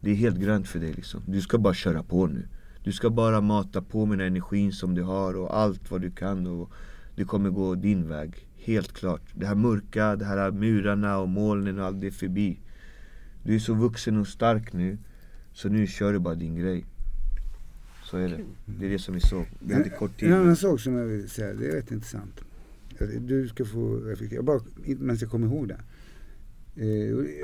Det 0.00 0.10
är 0.10 0.14
helt 0.14 0.38
grönt 0.38 0.68
för 0.68 0.78
dig 0.78 0.92
liksom. 0.92 1.22
Du 1.26 1.40
ska 1.40 1.58
bara 1.58 1.74
köra 1.74 2.02
på 2.02 2.26
nu. 2.26 2.48
Du 2.84 2.92
ska 2.92 3.10
bara 3.10 3.40
mata 3.40 3.82
på 3.82 4.06
med 4.06 4.18
den 4.18 4.26
energin 4.26 4.72
som 4.72 4.94
du 4.94 5.02
har 5.02 5.36
och 5.36 5.56
allt 5.56 5.90
vad 5.90 6.00
du 6.00 6.10
kan 6.10 6.46
och 6.46 6.72
Det 7.16 7.24
kommer 7.24 7.50
gå 7.50 7.74
din 7.74 8.08
väg. 8.08 8.46
Helt 8.56 8.92
klart. 8.92 9.22
Det 9.34 9.46
här 9.46 9.54
mörka, 9.54 10.16
det 10.16 10.24
här 10.24 10.50
murarna 10.50 11.18
och 11.18 11.28
molnen 11.28 11.78
och 11.78 11.86
allt 11.86 12.00
det 12.00 12.06
är 12.06 12.10
förbi. 12.10 12.60
Du 13.42 13.54
är 13.54 13.58
så 13.58 13.74
vuxen 13.74 14.16
och 14.16 14.28
stark 14.28 14.72
nu 14.72 14.98
Så 15.52 15.68
nu 15.68 15.86
kör 15.86 16.12
du 16.12 16.18
bara 16.18 16.34
din 16.34 16.56
grej. 16.56 16.84
Så 18.04 18.16
är 18.16 18.28
det. 18.28 18.40
Det 18.78 18.86
är 18.86 18.90
det 18.90 18.98
som 18.98 19.14
är 19.14 19.20
så. 19.20 19.44
Vi 19.60 19.74
hade 19.74 19.90
kort 19.90 20.18
tid. 20.18 20.28
En 20.28 20.40
annan 20.40 20.56
sak 20.56 20.80
som 20.80 20.94
jag 20.94 21.06
vill 21.06 21.28
säga, 21.28 21.54
det 21.54 21.68
är 21.68 21.72
rätt 21.72 21.90
intressant. 21.90 22.40
Du 23.20 23.48
ska 23.48 23.64
få 23.64 23.96
reflektera, 23.96 24.42
bara 24.42 24.60
medan 24.76 25.16
jag 25.20 25.30
kommer 25.30 25.46
ihåg 25.46 25.68
det. 25.68 25.80
Eh, 26.76 26.86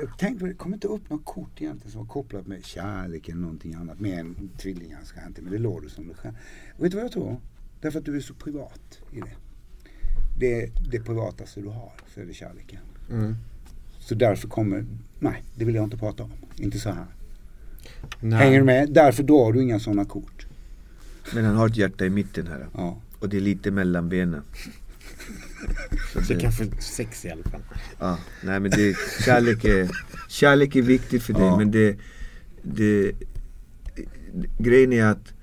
Jag 0.01 0.17
tänkte 0.19 0.45
det, 0.45 0.53
kom 0.53 0.73
inte 0.73 0.87
upp 0.87 1.09
något 1.09 1.25
kort 1.25 1.61
egentligen 1.61 1.91
som 1.91 2.01
var 2.01 2.07
kopplat 2.07 2.47
med 2.47 2.65
kärlek 2.65 3.29
eller 3.29 3.41
någonting 3.41 3.73
annat. 3.73 3.99
Mer 3.99 4.19
än 4.19 4.49
tvillingar 4.57 4.99
ska 5.03 5.25
inte, 5.27 5.41
men 5.41 5.51
det 5.51 5.57
låg 5.59 5.81
du 5.83 5.89
som 5.89 6.07
det 6.07 6.13
själv. 6.13 6.33
Vet 6.77 6.91
du 6.91 6.97
vad 6.97 7.05
jag 7.05 7.11
tror? 7.11 7.37
Därför 7.81 7.99
att 7.99 8.05
du 8.05 8.15
är 8.15 8.19
så 8.19 8.33
privat 8.33 8.99
i 9.11 9.19
det. 9.19 9.35
Det 10.39 10.61
är 10.63 10.69
det 10.91 10.99
privataste 10.99 11.61
du 11.61 11.67
har, 11.67 11.91
så 12.13 12.19
är 12.21 12.25
det 12.25 12.33
kärleken. 12.33 12.79
mm. 13.11 13.35
Så 13.99 14.15
därför 14.15 14.47
kommer, 14.47 14.85
nej 15.19 15.43
det 15.55 15.65
vill 15.65 15.75
jag 15.75 15.83
inte 15.83 15.97
prata 15.97 16.23
om. 16.23 16.31
Inte 16.57 16.79
så 16.79 16.89
här. 16.89 17.05
Nej. 18.19 18.39
Hänger 18.39 18.59
du 18.59 18.65
med? 18.65 18.93
Därför 18.93 19.23
drar 19.23 19.53
du 19.53 19.61
inga 19.63 19.79
sådana 19.79 20.05
kort. 20.05 20.47
Men 21.35 21.45
han 21.45 21.55
har 21.55 21.67
ett 21.69 21.77
hjärta 21.77 22.05
i 22.05 22.09
mitten 22.09 22.47
här 22.47 22.67
Ja. 22.73 23.01
Och 23.19 23.29
det 23.29 23.37
är 23.37 23.41
lite 23.41 23.71
mellan 23.71 24.09
benen 24.09 24.41
Så 26.13 26.19
det- 26.33 26.39
kan 26.39 26.51
få 26.51 26.63
sex 26.79 27.25
i 27.25 27.29
alla 27.29 27.43
fall 27.43 27.61
Ja, 27.99 28.17
nej 28.43 28.59
men 28.59 28.71
det, 28.71 28.95
kärlek 29.25 29.63
är, 29.65 29.89
kärlek 30.29 30.75
är 30.75 30.81
viktigt 30.81 31.23
för 31.23 31.33
dig 31.33 31.41
Ja. 31.41 31.57
men 31.57 31.71
det, 31.71 31.97
det, 32.63 33.11
grejen 34.59 34.93
är 34.93 35.05
att 35.05 35.33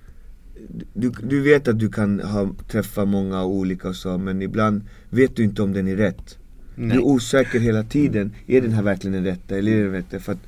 du, 0.95 1.11
du 1.23 1.41
vet 1.41 1.69
att 1.69 1.79
du 1.79 1.89
kan 1.89 2.21
ha, 2.21 2.55
träffa 2.69 3.05
många 3.05 3.45
olika 3.45 3.89
och 3.89 3.97
så 3.97 4.19
men 4.19 4.43
ibland 4.43 4.83
vet 5.11 5.37
du 5.37 5.45
inte 5.45 5.63
om 5.63 5.73
den 5.73 5.89
är 5.89 5.97
rätt 5.97 6.39
Du 6.77 6.83
Nej. 6.83 6.97
är 6.97 7.01
osäker 7.01 7.61
hela 7.61 7.83
tiden, 7.83 8.33
är 8.47 8.61
den 8.61 8.73
här 8.73 8.83
verkligen 8.83 9.13
den 9.13 9.25
rätta 9.25 9.59
eller 9.59 9.73
är 9.73 9.83
den 9.83 9.93
rätta? 9.93 10.21
För 10.21 10.33
att, 10.33 10.39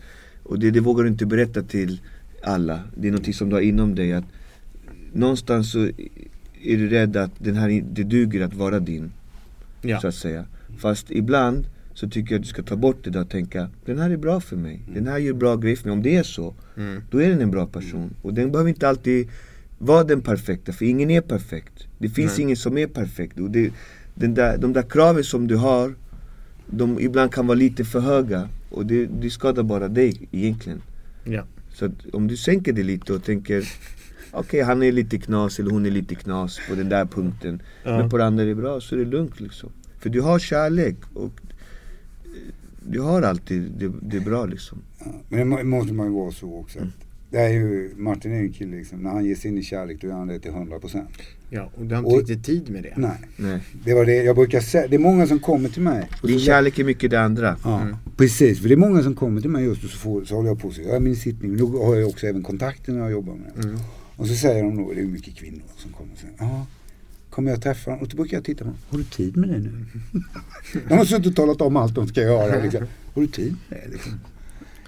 och 0.42 0.58
det, 0.58 0.70
det 0.70 0.80
vågar 0.80 1.04
du 1.04 1.10
inte 1.10 1.26
berätta 1.26 1.62
till 1.62 2.00
alla, 2.42 2.80
det 2.96 3.08
är 3.08 3.12
någonting 3.12 3.34
som 3.34 3.48
du 3.48 3.54
har 3.56 3.60
inom 3.60 3.94
dig 3.94 4.12
att 4.12 4.24
Någonstans 5.12 5.72
så 5.72 5.78
är 6.62 6.76
du 6.76 6.88
rädd 6.88 7.16
att 7.16 7.30
den 7.38 7.56
här, 7.56 7.84
det 7.92 8.02
duger 8.02 8.40
att 8.44 8.54
vara 8.54 8.80
din 8.80 9.12
Ja. 9.84 10.00
så 10.00 10.08
att 10.08 10.14
säga. 10.14 10.44
Fast 10.78 11.10
ibland 11.10 11.66
så 11.94 12.08
tycker 12.08 12.32
jag 12.34 12.38
att 12.38 12.42
du 12.42 12.48
ska 12.48 12.62
ta 12.62 12.76
bort 12.76 13.04
det 13.04 13.10
där 13.10 13.20
och 13.20 13.30
tänka 13.30 13.70
Den 13.84 13.98
här 13.98 14.10
är 14.10 14.16
bra 14.16 14.40
för 14.40 14.56
mig, 14.56 14.80
den 14.94 15.06
här 15.06 15.18
gör 15.18 15.32
bra 15.34 15.56
grejer 15.56 15.76
för 15.76 15.84
mig. 15.88 15.92
Om 15.92 16.02
det 16.02 16.16
är 16.16 16.22
så, 16.22 16.54
Mm. 16.76 17.02
då 17.10 17.22
är 17.22 17.28
den 17.28 17.40
en 17.40 17.50
bra 17.50 17.66
person. 17.66 18.14
Och 18.22 18.34
den 18.34 18.52
behöver 18.52 18.68
inte 18.68 18.88
alltid 18.88 19.28
vara 19.78 20.04
den 20.04 20.20
perfekta, 20.20 20.72
för 20.72 20.84
ingen 20.84 21.10
är 21.10 21.20
perfekt. 21.20 21.86
Det 21.98 22.08
finns 22.08 22.32
Nej. 22.32 22.42
ingen 22.42 22.56
som 22.56 22.78
är 22.78 22.86
perfekt. 22.86 23.40
Och 23.40 23.50
det, 23.50 23.72
den 24.14 24.34
där, 24.34 24.58
de 24.58 24.72
där 24.72 24.82
kraven 24.82 25.24
som 25.24 25.46
du 25.46 25.56
har, 25.56 25.94
de 26.66 27.00
ibland 27.00 27.32
kan 27.32 27.46
vara 27.46 27.58
lite 27.58 27.84
för 27.84 28.00
höga. 28.00 28.48
Och 28.70 28.86
det, 28.86 29.06
det 29.06 29.30
skadar 29.30 29.62
bara 29.62 29.88
dig 29.88 30.28
egentligen. 30.32 30.82
Ja. 31.24 31.44
Så 31.74 31.84
att 31.84 31.92
om 32.12 32.26
du 32.28 32.36
sänker 32.36 32.72
det 32.72 32.82
lite 32.82 33.12
och 33.12 33.24
tänker 33.24 33.68
Okej 34.34 34.62
han 34.62 34.82
är 34.82 34.92
lite 34.92 35.18
knas 35.18 35.58
eller 35.58 35.70
hon 35.70 35.86
är 35.86 35.90
lite 35.90 36.14
knas 36.14 36.60
på 36.68 36.74
den 36.74 36.88
där 36.88 37.04
punkten 37.04 37.62
Ja. 37.84 37.98
Men 37.98 38.10
på 38.10 38.18
det 38.18 38.24
andra 38.24 38.42
är 38.42 38.46
det 38.48 38.54
bra 38.54 38.80
så 38.80 38.94
är 38.94 38.98
det 38.98 39.04
lugnt 39.04 39.40
liksom 39.40 39.70
För 39.98 40.10
du 40.10 40.20
har 40.20 40.38
kärlek 40.38 40.96
och 41.14 41.24
eh, 42.24 42.30
Du 42.88 43.00
har 43.00 43.22
alltid 43.22 43.62
det, 43.78 43.92
det 44.02 44.16
är 44.16 44.20
bra 44.20 44.46
liksom 44.46 44.78
Ja, 44.98 45.06
Men 45.28 45.38
det 45.38 45.44
må- 45.44 45.64
måste 45.64 45.92
man 45.94 46.06
ju 46.06 46.12
vara 46.12 46.32
så 46.32 46.54
också. 46.54 46.78
att 46.78 46.84
Det 47.30 47.38
är 47.40 47.48
ju, 47.48 47.90
Martin 47.96 48.32
är 48.32 48.36
ju 48.36 48.42
en 48.46 48.52
kille 48.52 48.76
liksom, 48.76 48.98
när 48.98 49.10
han 49.10 49.24
ger 49.24 49.34
sig 49.34 49.50
in 49.50 49.58
i 49.58 49.62
kärlek 49.62 50.00
då 50.00 50.06
gör 50.06 50.14
han 50.14 50.28
det 50.28 50.38
till 50.38 50.50
100%. 50.50 51.02
ja, 51.50 51.70
och 51.76 51.86
du 51.86 51.94
har 51.94 52.02
Och- 52.06 52.12
inte 52.20 52.32
riktigt 52.32 52.44
tid 52.46 52.70
med 52.70 52.82
det 52.82 52.92
Nej, 52.96 53.10
Nej. 53.36 53.60
det 53.84 53.94
var 53.94 54.04
det 54.04 54.14
jag 54.22 54.36
brukar 54.36 54.60
säga. 54.60 54.88
Det 54.88 54.94
är 54.96 54.98
många 54.98 55.26
som 55.26 55.38
kommer 55.38 55.68
till 55.68 55.82
mig. 55.82 56.08
och 56.22 56.28
Din 56.28 56.38
så- 56.38 56.44
kärlek 56.44 56.78
är 56.78 56.84
mycket 56.84 57.10
det 57.10 57.20
andra 57.20 57.56
Ja, 57.64 57.88
precis. 58.16 58.60
För 58.60 58.68
det 58.68 58.74
är 58.74 58.76
många 58.76 59.02
som 59.02 59.14
kommer 59.14 59.40
till 59.40 59.50
mig 59.50 59.64
just 59.64 59.84
och 59.84 59.90
så, 59.90 59.98
får, 59.98 60.24
så 60.24 60.34
håller 60.34 60.48
jag 60.48 60.60
på 60.60 60.70
så 60.70 60.80
gör 60.82 60.92
jag 60.92 61.02
min 61.02 61.16
sittning. 61.16 61.56
Då 61.56 61.84
har 61.84 61.94
jag 61.96 62.08
också 62.08 62.26
även 62.26 62.42
kontakter 62.42 62.92
när 62.92 63.00
jag 63.00 63.10
jobbar 63.12 63.32
med 63.34 63.52
det. 63.72 63.78
Och 64.16 64.26
så 64.26 64.34
säger 64.34 64.62
de 64.62 64.76
då, 64.76 64.92
det 64.92 65.00
är 65.00 65.04
mycket 65.04 65.34
kvinnor 65.36 65.62
som 65.76 65.92
kommer 65.92 66.12
och 66.12 66.18
säger, 66.18 66.34
ja, 66.38 66.66
kommer 67.30 67.50
jag 67.50 67.62
träffa 67.62 67.90
honom? 67.90 68.02
Och 68.02 68.08
då 68.08 68.16
brukar 68.16 68.36
jag 68.36 68.44
titta 68.44 68.58
på 68.58 68.64
honom, 68.64 68.78
har 68.90 68.98
du 68.98 69.04
tid 69.04 69.36
med 69.36 69.48
det 69.48 69.58
nu? 69.58 69.84
de 70.88 70.94
har 70.98 71.04
suttit 71.04 71.26
och 71.26 71.36
talat 71.36 71.60
om 71.60 71.76
allt 71.76 71.94
de 71.94 72.08
ska 72.08 72.20
göra. 72.20 72.62
Liksom. 72.62 72.86
Har 73.14 73.22
du 73.22 73.28
tid 73.28 73.56
med 73.68 73.80
det? 73.84 73.88
Liksom. 73.92 74.12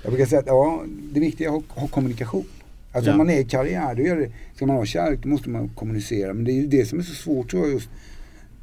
Jag 0.03 0.13
brukar 0.13 0.27
säga 0.27 0.41
att 0.41 0.47
ja, 0.47 0.85
det 1.13 1.21
viktiga 1.21 1.49
är 1.51 1.57
att 1.57 1.65
ha, 1.69 1.81
ha 1.81 1.89
kommunikation. 1.89 2.45
Alltså 2.93 3.11
Ja. 3.11 3.15
om 3.15 3.19
man 3.19 3.31
är 3.31 3.41
i 3.41 3.45
karriär, 3.45 3.95
då 3.95 4.03
gör 4.03 4.17
det, 4.17 4.31
ska 4.57 4.67
man 4.67 4.77
ha 4.77 4.85
kärlek 4.85 5.21
då 5.23 5.29
måste 5.29 5.51
man 5.51 5.69
kommunicera. 5.69 6.35
Men 6.35 6.45
det 6.45 6.53
är 6.53 6.55
ju 6.61 6.67
det 6.67 6.87
som 6.87 6.99
är 6.99 7.03
så 7.03 7.15
svårt 7.15 7.51
tror 7.51 7.65
jag 7.65 7.73
just. 7.73 7.89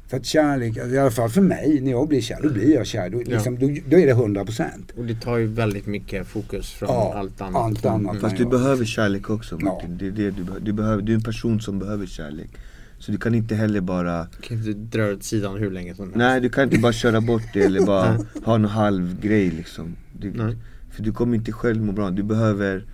För 0.08 0.16
att 0.16 0.26
kärlek, 0.26 0.76
i 0.76 0.98
alla 0.98 1.10
fall 1.10 1.30
för 1.30 1.40
mig, 1.40 1.80
när 1.80 1.90
jag 1.90 2.08
blir 2.08 2.20
kär, 2.20 2.38
då 2.42 2.48
blir 2.52 2.74
jag 2.74 2.86
kär. 2.86 3.10
Då, 3.10 3.18
liksom, 3.18 3.58
då, 3.58 3.66
då 3.88 3.98
är 3.98 4.06
det 4.06 4.12
100 4.12 4.44
procent. 4.44 4.90
Och 4.96 5.04
det 5.04 5.14
tar 5.20 5.36
ju 5.36 5.46
väldigt 5.46 5.86
mycket 5.86 6.26
fokus 6.26 6.70
från 6.72 6.88
Ja, 6.88 7.14
allt 7.16 7.40
annat 7.40 7.62
allt 7.62 7.86
annat. 7.86 8.20
Fast 8.20 8.36
du 8.36 8.42
Ja. 8.42 8.48
behöver 8.48 8.84
kärlek 8.84 9.30
också 9.30 9.58
Ja. 9.60 9.64
Martin. 9.64 9.98
Det 9.98 10.06
är 10.06 10.10
det 10.10 10.30
du, 10.30 10.42
behöver. 10.44 10.60
du, 10.66 10.72
behöver, 10.72 11.02
du 11.02 11.12
är 11.12 11.16
en 11.16 11.22
person 11.22 11.60
som 11.60 11.78
behöver 11.78 12.06
kärlek 12.06 12.50
Så 12.98 13.12
du 13.12 13.18
kan 13.18 13.34
inte 13.34 13.54
heller 13.54 13.80
bara 13.80 14.26
Du 14.36 14.42
kan 14.48 14.56
inte 14.56 14.72
dra 14.98 15.12
åt 15.12 15.22
sidan 15.24 15.56
hur 15.58 15.70
länge 15.70 15.94
som 15.94 16.04
helst 16.04 16.16
Nej 16.16 16.40
du 16.40 16.48
kan 16.48 16.64
inte 16.64 16.78
bara 16.78 16.92
köra 16.92 17.20
bort 17.20 17.42
det 17.52 17.62
eller 17.62 17.86
bara 17.86 18.18
ha 18.44 18.54
en 18.54 18.64
halv 18.64 19.20
grej 19.20 19.50
liksom 19.50 19.96
du, 20.18 20.32
Nej. 20.32 20.56
För 20.90 21.02
du 21.02 21.12
kommer 21.12 21.34
inte 21.36 21.52
själv 21.52 21.82
må 21.82 21.92
bra, 21.92 22.10
du 22.10 22.22
behöver 22.22 22.84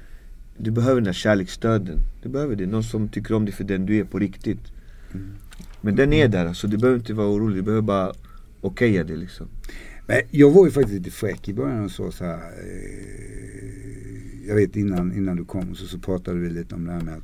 Du 0.57 0.71
behöver 0.71 0.95
den 0.95 1.05
där 1.05 1.13
kärleksstöden 1.13 1.99
Du 2.23 2.29
behöver 2.29 2.57
det, 2.57 2.67
någon 2.67 2.85
som 2.85 3.09
tycker 3.09 3.35
om 3.35 3.45
dig 3.45 3.55
för 3.55 3.65
den 3.65 3.87
du 3.87 3.99
är 3.99 4.05
på 4.05 4.19
riktigt 4.19 4.61
Men 5.81 5.97
den 5.97 6.13
är 6.13 6.29
där 6.29 6.47
alltså, 6.47 6.67
du 6.67 6.79
behöver 6.79 6.99
inte 6.99 7.15
vara 7.15 7.29
orolig, 7.29 7.57
du 7.57 7.63
behöver 7.63 7.83
bara 7.83 8.13
okeja 8.61 9.05
det 9.05 9.17
liksom 9.17 9.49
Men 10.07 10.21
jag 10.31 10.51
var 10.51 10.65
ju 10.65 10.71
faktiskt 10.71 10.95
lite 10.95 11.11
fräck 11.11 11.49
i 11.49 11.55
början 11.55 11.85
och 11.85 11.91
sa 11.91 12.13
så 12.13 12.25
här. 12.25 12.37
Eh, 12.37 13.91
jag 14.49 14.55
vet 14.55 14.77
innan, 14.77 15.13
innan 15.17 15.37
du 15.37 15.45
kom 15.45 15.75
så, 15.75 15.87
så 15.87 15.99
pratade 15.99 16.39
vi 16.39 16.51
lite 16.51 16.75
om 16.75 16.85
det 16.85 16.93
här 16.93 17.01
med 17.01 17.15
att, 17.15 17.23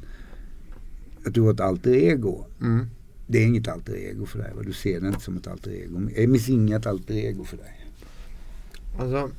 att 1.27 1.35
du 1.35 1.41
har 1.41 1.53
ett 1.53 1.61
alter 1.61 1.95
ego. 1.95 2.45
Mm. 2.61 2.87
Det 3.27 3.39
är 3.39 3.47
inget 3.47 3.69
alter 3.69 3.97
ego 3.97 4.27
för 4.27 4.39
dig. 4.39 4.53
va? 4.57 4.63
Du 4.63 4.73
ser 4.73 5.01
det 5.01 5.09
inte 5.09 5.21
som 5.21 5.37
ett 5.37 5.47
alter 5.47 5.71
ego. 5.71 6.11
Är 6.17 6.27
Miss 6.27 6.49
Inga 6.49 6.77
ett 6.77 6.87
alter 6.87 7.15
ego 7.15 7.45
för 7.45 7.57
dig? 7.57 7.87
Alltså 8.99 9.31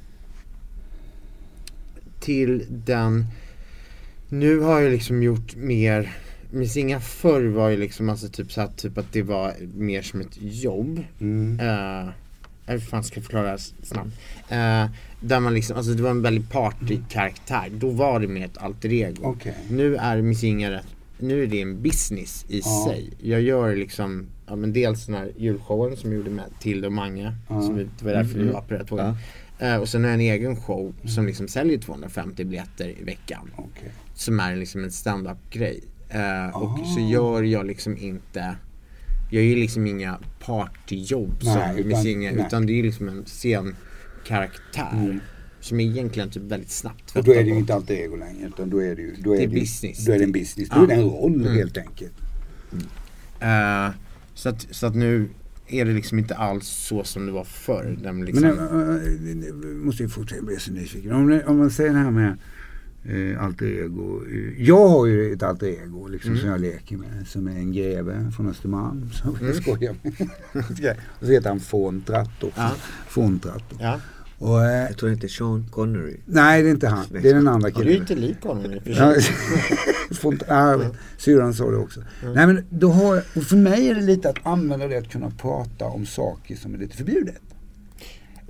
Till 2.20 2.66
den 2.70 3.26
Nu 4.30 4.60
har 4.60 4.82
jag 4.82 4.92
liksom 4.92 5.24
gjort 5.24 5.56
mer 5.56 6.18
Miss 6.52 6.78
Inga 6.78 7.00
förr 7.00 7.48
var 7.48 7.70
ju 7.70 7.78
liksom 7.78 8.10
alltså 8.10 8.30
typ 8.30 8.52
så 8.52 8.62
här, 8.62 8.68
typ 8.76 8.98
att 8.98 9.14
det 9.14 9.22
var 9.22 9.54
mer 9.76 10.02
som 10.02 10.22
ett 10.22 10.38
jobb 10.42 11.04
Mm. 11.22 11.60
uh, 11.60 12.10
Hur 12.70 12.80
fan 12.80 13.04
ska 13.04 13.18
jag 13.18 13.24
förklara 13.24 13.58
snabbt? 13.58 14.10
Eh, 14.50 14.86
där 15.22 15.40
man 15.40 15.54
liksom, 15.54 15.78
alltså 15.78 15.92
det 15.94 16.04
var 16.04 16.10
en 16.10 16.22
väldigt 16.22 16.50
partykaraktär, 16.52 17.70
då 17.72 17.90
var 17.90 18.20
det 18.20 18.28
mer 18.28 18.46
ett 18.46 18.58
alter 18.58 18.94
ego 18.94 19.22
Okej. 19.24 19.56
Nu 19.70 19.96
är 19.96 20.22
Miss 20.22 20.44
Inga 20.44 20.72
rätt 20.72 20.86
nu 21.20 21.44
är 21.44 21.48
det 21.48 21.62
en 21.62 21.82
business 21.82 22.46
i 22.50 22.60
Ja. 22.60 22.86
sig. 22.90 23.10
Jag 23.22 23.42
gör 23.42 23.76
liksom, 23.76 24.26
ja 24.48 24.56
men 24.56 24.74
dels 24.74 25.06
den 25.06 25.16
här 25.16 25.32
julshowen 25.38 25.98
som 25.98 26.12
jag 26.12 26.18
gjorde 26.18 26.30
med 26.30 26.46
Tilde 26.60 26.88
och 26.88 26.94
Mange, 26.94 27.36
Ja. 27.50 27.62
som 27.62 27.76
vi, 27.76 27.84
det 28.00 28.06
var 28.06 28.12
därför 28.12 28.34
vi 28.36 28.42
Mm. 28.42 28.54
var 28.54 28.62
på 28.62 28.68
det 28.74 28.78
här 28.78 28.86
tåget. 28.86 29.16
Eh, 29.60 29.76
och 29.76 29.90
sen 29.90 30.02
har 30.04 30.10
jag 30.10 30.14
en 30.16 30.22
egen 30.22 30.56
show 30.56 30.94
som 31.06 31.26
liksom 31.26 31.48
säljer 31.48 31.78
250 31.78 32.44
biljetter 32.46 32.90
i 33.02 33.04
veckan. 33.04 33.52
Okej. 33.56 33.92
Som 34.14 34.40
är 34.40 34.56
liksom 34.56 34.84
en 34.84 34.92
stand-up 34.92 35.38
grej. 35.52 35.84
Eh, 36.10 36.56
och 36.58 36.80
Ah. 36.80 36.86
så 36.96 37.00
gör 37.00 37.44
jag 37.44 37.66
liksom 37.66 37.98
inte 37.98 38.56
Jag 39.32 39.44
gör 39.44 39.56
liksom 39.56 39.88
inga 39.88 40.20
partyjobb 40.40 41.34
Nej, 41.44 41.84
som 41.84 42.40
utan- 42.46 42.66
det 42.66 42.80
är 42.80 42.84
liksom 42.84 43.10
en 43.10 43.26
scenkaraktär. 43.26 45.20
Som 45.60 45.80
egentligen 45.80 46.30
typ 46.30 46.44
väldigt 46.44 46.72
snabbt 46.72 47.16
Och 47.16 47.24
då 47.24 47.32
är 47.34 47.44
det 47.44 47.50
ju 47.50 47.58
inte 47.58 47.74
alltid 47.74 47.98
ego 47.98 48.16
längre 48.16 48.48
utan 48.48 48.70
då 48.70 48.84
är 48.84 48.96
det 48.96 49.02
ju 49.02 49.16
då 49.20 49.34
är 49.34 49.38
det 49.38 49.44
ju- 49.44 49.60
business. 49.60 50.06
Då 50.06 50.12
är 50.12 50.18
det 50.18 50.24
en 50.24 50.32
business. 50.32 50.70
Då 50.70 50.84
är 50.84 50.88
det 50.88 50.94
en 50.94 51.02
roll 51.04 51.42
Mm. 51.42 51.54
helt 51.58 51.78
enkelt. 51.78 52.14
Eh, 53.40 53.90
så, 54.34 54.50
att, 54.50 54.68
så 54.72 54.88
att 54.88 54.96
nu 54.96 55.30
är 55.68 55.86
det 55.86 55.94
liksom 55.94 56.20
inte 56.20 56.36
alls 56.36 56.68
så 56.68 57.04
som 57.04 57.26
det 57.26 57.32
var 57.32 57.44
förr. 57.44 57.98
Liksom, 58.26 58.48
Men 58.48 58.60
äh, 58.60 59.48
äh, 59.48 59.56
måste 59.86 60.04
ju 60.04 60.10
fortsätta, 60.10 60.42
blir 60.44 60.58
så 60.58 60.72
nyfiken. 60.72 61.12
Om, 61.12 61.42
om 61.48 61.58
man 61.58 61.72
säger 61.72 61.94
det 61.94 62.00
här 62.00 62.12
med 62.12 62.38
eh, 63.06 63.44
alter 63.44 63.66
ego. 63.66 64.22
Eh, 64.32 64.64
jag 64.64 64.88
har 64.88 65.06
ju 65.06 65.34
ett 65.34 65.44
alter 65.44 65.68
ego 65.68 66.08
liksom, 66.08 66.32
Mm. 66.32 66.42
som 66.42 66.50
jag 66.50 66.62
leker 66.62 66.98
med. 66.98 67.28
Som 67.28 67.48
är 67.48 67.52
en 67.52 67.72
greve 67.72 68.32
från 68.36 68.50
Östermalm. 68.50 69.10
Som 69.12 69.36
Mm. 69.36 69.48
jag 69.48 69.56
skojar 69.56 69.96
med. 70.02 70.14
Och 71.20 71.26
så 71.26 71.32
heter 71.32 71.50
han 71.50 71.60
Fontratt 71.60 72.44
också. 72.44 72.62
Ja. 72.62 72.72
Fontratt. 73.08 73.64
ja. 73.80 74.00
Och, 74.40 74.64
eh, 74.66 74.72
Jag 74.88 74.98
tror 74.98 75.12
inte 75.12 75.30
Sean 75.30 75.66
Connery. 75.72 76.18
nej 76.26 76.64
det 76.64 76.70
är 76.70 76.72
inte 76.72 76.88
han. 76.88 77.06
Det 77.12 77.30
är 77.30 77.34
den 77.34 77.48
andra 77.48 77.70
Du 77.70 77.76
är 77.76 77.84
killen. 77.84 77.98
inte 78.02 78.16
lik 78.16 78.38
Ja, 78.86 79.14
sig. 79.14 79.36
Font- 80.12 80.44
ja, 80.48 80.82
Syrran 81.18 81.54
sa 81.54 81.72
det 81.72 81.78
också. 81.78 82.02
Nej 82.36 82.48
men 82.48 82.66
då 82.70 82.90
har 82.92 83.24
och 83.36 83.44
för 83.44 83.56
mig 83.58 83.88
är 83.90 83.96
det 83.96 84.02
lite 84.02 84.30
att 84.30 84.38
använda 84.46 84.88
det 84.88 84.98
att 84.98 85.10
kunna 85.12 85.30
prata 85.32 85.86
om 85.86 86.06
saker 86.06 86.56
som 86.56 86.74
är 86.74 86.78
lite 86.78 86.98
förbjudet. 86.98 87.42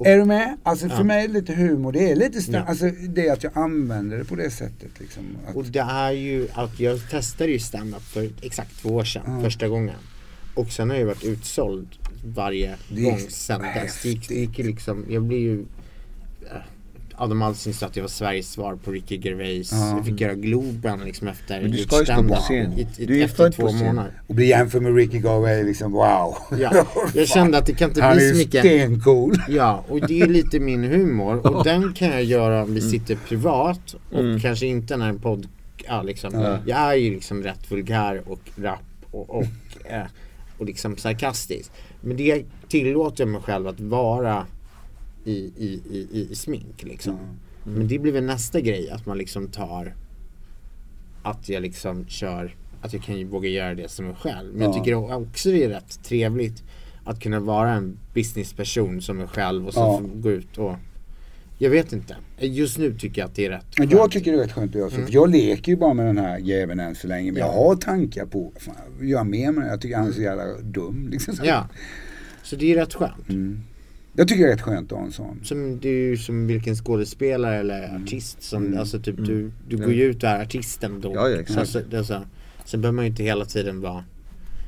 Är 0.06 0.18
du 0.18 0.26
med? 0.26 0.58
Alltså 0.64 0.90
för 0.90 0.96
Ja. 0.98 1.04
mig 1.04 1.24
är 1.24 1.28
det 1.28 1.34
lite 1.34 1.54
humor. 1.54 1.92
Det 1.92 2.12
är 2.12 2.16
lite 2.16 2.52
Ja. 2.52 2.60
alltså 2.60 2.86
det 3.10 3.30
att 3.30 3.44
jag 3.44 3.58
använder 3.58 4.18
det 4.18 4.26
på 4.26 4.36
det 4.36 4.50
sättet 4.52 4.90
liksom. 5.00 5.24
Att, 5.48 5.56
Och 5.56 5.66
det 5.66 5.80
är 5.80 6.12
ju 6.12 6.48
att 6.54 6.80
jag 6.80 7.10
testade 7.10 7.52
ju 7.52 7.60
stand-up 7.60 8.02
för 8.04 8.30
exakt 8.42 8.82
två 8.82 8.90
år 8.90 9.04
sedan, 9.04 9.24
Ja. 9.28 9.42
första 9.44 9.68
gången. 9.68 9.96
Och 10.56 10.68
sen 10.72 10.90
har 10.90 10.98
jag 10.98 11.06
varit 11.06 11.24
utsåld 11.24 11.88
varje 12.36 12.76
gång 12.90 13.20
sen 13.30 13.62
dess. 13.62 14.02
Det 14.04 14.10
gick, 14.10 14.60
ju 14.60 14.66
liksom, 14.66 15.06
jag 15.10 15.24
blir 15.24 15.38
ju 15.40 15.66
Adam 17.20 17.42
Alsing 17.42 17.74
sa 17.74 17.86
att 17.86 17.96
jag 17.96 18.04
var 18.04 18.10
Sveriges 18.10 18.52
svar 18.52 18.76
på 18.76 18.92
Ricky 18.92 19.18
Gervais. 19.18 19.72
Ja. 19.72 19.96
Jag 19.98 20.06
fick 20.06 20.22
göra 20.22 20.34
Globen 20.34 21.00
liksom 21.00 21.28
efter 21.28 21.62
Men 21.62 21.72
du 21.72 21.78
ska 21.78 22.00
ju 22.00 22.06
stå 22.06 22.24
på 22.24 22.36
scen. 22.36 22.74
i- 22.74 22.88
i- 22.98 23.06
Du 23.06 23.22
är 23.24 23.28
född 23.28 23.54
två 23.54 23.62
på 23.64 23.68
scen. 23.70 23.86
månader. 23.88 24.22
och 24.28 24.36
bli 24.36 24.46
jämförd 24.48 24.82
med 24.82 24.96
Ricky 24.96 25.20
Garvey 25.20 25.64
liksom 25.64 25.92
wow. 25.92 26.36
Ja, 26.60 26.86
jag 27.14 27.28
kände 27.28 27.58
att 27.58 27.66
det 27.66 27.74
kan 27.74 27.90
inte 27.90 28.02
Han 28.02 28.12
är 28.12 28.16
bli 28.16 28.30
så 28.32 28.36
mycket 28.38 28.60
stencool. 28.60 29.36
Ja, 29.50 29.84
och 29.88 30.08
det 30.08 30.20
är 30.22 30.28
lite 30.28 30.60
min 30.60 30.84
humor 30.84 31.48
och 31.48 31.64
den 31.64 31.94
kan 31.94 32.08
jag 32.08 32.24
göra 32.24 32.64
om 32.64 32.74
vi 32.74 32.82
sitter 32.82 33.16
privat 33.16 33.96
och 34.12 34.42
kanske 34.42 34.66
inte 34.66 34.98
när 34.98 35.10
en 35.10 35.20
podd, 35.20 35.48
ja 35.88 36.02
liksom. 36.02 36.34
Ja. 36.34 36.60
Jag 36.66 36.78
är 36.80 36.94
ju 36.96 37.12
liksom 37.14 37.44
rätt 37.44 37.72
vulgär 37.72 38.22
och 38.26 38.40
rapp 38.56 38.80
och, 39.12 39.30
och, 39.30 39.44
eh, 39.90 40.02
och 40.58 40.66
liksom 40.66 40.98
sarkastisk. 40.98 41.72
Men 42.02 42.18
det 42.18 42.44
tillåter 42.68 43.24
jag 43.24 43.30
mig 43.30 43.42
själv 43.42 43.68
att 43.68 43.80
vara 43.80 44.46
i, 45.32 45.52
i, 45.58 45.82
i, 45.92 46.28
i, 46.32 46.36
smink 46.36 46.84
liksom. 46.84 47.18
Men 47.64 47.88
det 47.88 48.00
blir 48.00 48.12
väl 48.12 48.24
nästa 48.24 48.62
grej 48.62 48.90
att 48.90 49.06
man 49.06 49.18
liksom 49.18 49.48
tar 49.48 49.96
att 51.24 51.50
jag 51.50 51.62
liksom 51.62 52.08
kör, 52.08 52.56
att 52.82 52.94
jag 52.94 53.04
kan 53.04 53.18
ju 53.18 53.24
våga 53.26 53.50
göra 53.50 53.76
det 53.76 53.88
som 53.92 54.06
mig 54.06 54.16
själv. 54.16 54.54
Men 54.54 54.62
jag 54.62 54.70
Ja. 54.70 54.74
tycker 54.84 54.94
också 54.94 55.50
det 55.52 55.64
är 55.64 55.70
rätt 55.70 56.04
trevligt 56.04 56.64
att 57.06 57.20
kunna 57.20 57.40
vara 57.40 57.72
en 57.72 57.98
businessperson 58.14 59.02
som 59.02 59.18
mig 59.18 59.28
själv 59.28 59.68
och 59.68 59.74
så 59.74 59.80
Ja. 59.80 60.02
gå 60.16 60.32
ut 60.32 60.58
och 60.58 60.76
jag 61.60 61.70
vet 61.70 61.94
inte. 61.94 62.16
Just 62.40 62.78
nu 62.78 62.98
tycker 62.98 63.22
jag 63.22 63.28
att 63.30 63.36
det 63.36 63.46
är 63.46 63.50
rätt 63.50 63.66
Men 63.80 63.90
jag 63.90 64.00
skönt. 64.00 64.12
tycker 64.12 64.32
det 64.32 64.38
är 64.38 64.42
rätt 64.44 64.52
skönt 64.52 64.72
att 64.72 64.80
göra 64.80 64.90
så. 64.90 64.96
Mm. 64.96 65.08
För 65.08 65.14
jag 65.14 65.30
leker 65.30 65.72
ju 65.72 65.78
bara 65.78 65.94
med 65.94 66.06
den 66.06 66.18
här 66.18 66.38
jäveln 66.38 66.80
än 66.80 66.96
så 66.96 67.08
länge. 67.08 67.32
Men 67.32 67.40
jag 67.40 67.50
Ja. 67.50 67.54
har 67.68 67.76
tankar 67.76 68.26
på 68.26 68.52
att 69.00 69.06
göra 69.08 69.24
mer 69.24 69.52
med 69.52 69.62
den. 69.64 69.72
Jag 69.72 69.82
tycker 69.82 69.98
han 69.98 70.08
är 70.08 70.12
så 70.12 70.22
jävla 70.22 70.44
dum. 70.62 71.08
Liksom. 71.12 71.36
Så- 71.36 71.46
Ja. 71.46 71.68
Så 72.44 72.56
det 72.56 72.72
är 72.72 72.76
rätt 72.76 72.94
skönt. 72.94 73.30
Mm. 73.30 73.60
Jag 74.20 74.28
tycker 74.28 74.44
det 74.44 74.50
är 74.50 74.56
rätt 74.56 74.62
skönt 74.62 74.92
att 74.92 74.98
ha 74.98 75.06
en 75.06 75.12
sån. 75.12 75.40
Som, 75.44 75.80
ju 75.82 76.18
som 76.18 76.48
vilken 76.48 76.76
skådespelare 76.76 77.56
eller 77.56 77.88
Mm. 77.90 78.04
artist 78.04 78.44
som, 78.44 78.78
alltså 78.78 79.00
typ 79.00 79.16
du, 79.18 79.52
du 79.70 79.78
går 79.78 79.94
ju 79.94 80.04
ut 80.04 80.24
och 80.24 80.30
är 80.30 80.42
artisten 80.42 81.02
då. 81.02 81.12
Ja, 81.16 81.30
ja, 81.30 81.40
exakt. 81.40 81.60
Alltså, 81.60 82.04
så, 82.04 82.22
sen 82.66 82.82
behöver 82.82 82.96
man 82.96 83.06
ju 83.06 83.12
inte 83.12 83.24
hela 83.24 83.46
tiden 83.46 83.82
vara 83.82 84.04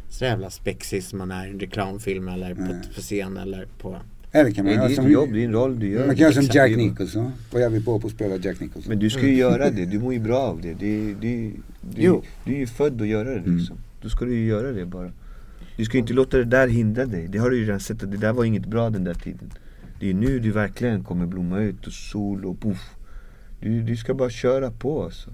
så 0.09 0.25
jävla 0.25 0.49
spexig 0.49 1.03
som 1.03 1.19
man 1.19 1.31
är 1.31 1.47
i 1.47 1.49
en 1.49 1.59
reklamfilm 1.59 2.27
eller 2.27 2.55
på, 2.55 2.67
på 2.95 3.01
scen 3.01 3.37
eller 3.37 3.67
på 3.81 3.97
Eller 4.31 4.51
kan 4.51 4.65
man 4.65 4.73
Det 4.73 4.83
är 4.83 4.87
ditt 4.87 4.95
som, 4.97 5.11
jobb, 5.11 5.33
det 5.33 5.41
är 5.41 5.45
en 5.45 5.51
roll 5.53 5.79
du 5.79 5.87
gör. 5.89 6.05
man 6.07 6.15
kan 6.15 6.23
göra 6.23 6.33
som. 6.33 6.45
Jack 6.53 6.77
Nicholson. 6.77 7.31
Vad 7.51 7.61
är 7.61 7.69
vi 7.69 7.83
på 7.83 7.99
på 7.99 8.07
att 8.07 8.13
spela 8.13 8.35
Jack 8.35 8.59
Nicholson? 8.59 8.89
Men 8.89 8.99
du 8.99 9.09
ska 9.09 9.21
ju 9.27 9.35
göra 9.35 9.69
det, 9.69 9.85
du 9.91 9.99
mår 9.99 10.13
ju 10.13 10.19
bra 10.19 10.37
av 10.37 10.61
det. 10.61 10.73
det, 10.73 11.13
du, 11.21 11.51
Jo. 11.95 12.23
du 12.45 12.53
är 12.53 12.57
ju 12.59 12.67
född 12.67 13.01
att 13.01 13.07
göra 13.07 13.29
det 13.29 13.35
Mm. 13.39 13.57
liksom. 13.57 13.77
Då 14.01 14.09
ska 14.09 14.25
du 14.25 14.35
ju 14.35 14.45
göra 14.45 14.71
det 14.71 14.85
bara. 14.85 15.11
Du 15.79 15.85
ska 15.85 15.93
ju 15.97 16.01
inte 16.01 16.13
låta 16.13 16.37
det 16.37 16.43
där 16.45 16.67
hindra 16.67 17.05
dig. 17.05 17.27
Det 17.27 17.37
har 17.37 17.49
du 17.49 17.57
ju 17.57 17.65
redan 17.65 17.79
sett 17.79 18.03
att 18.03 18.11
det 18.11 18.17
där 18.17 18.33
var 18.33 18.43
inget 18.43 18.65
bra 18.65 18.89
den 18.89 19.03
där 19.03 19.13
tiden. 19.13 19.53
Det 19.99 20.09
är 20.09 20.13
nu 20.13 20.39
du 20.39 20.51
verkligen 20.51 21.03
kommer 21.03 21.25
blomma 21.25 21.59
ut 21.59 21.87
och 21.87 21.93
sol 21.93 22.45
och 22.45 22.59
poff. 22.59 22.89
Du, 23.59 23.81
du 23.81 23.95
ska 23.95 24.13
bara 24.13 24.29
köra 24.29 24.71
på 24.71 25.03
alltså. 25.03 25.29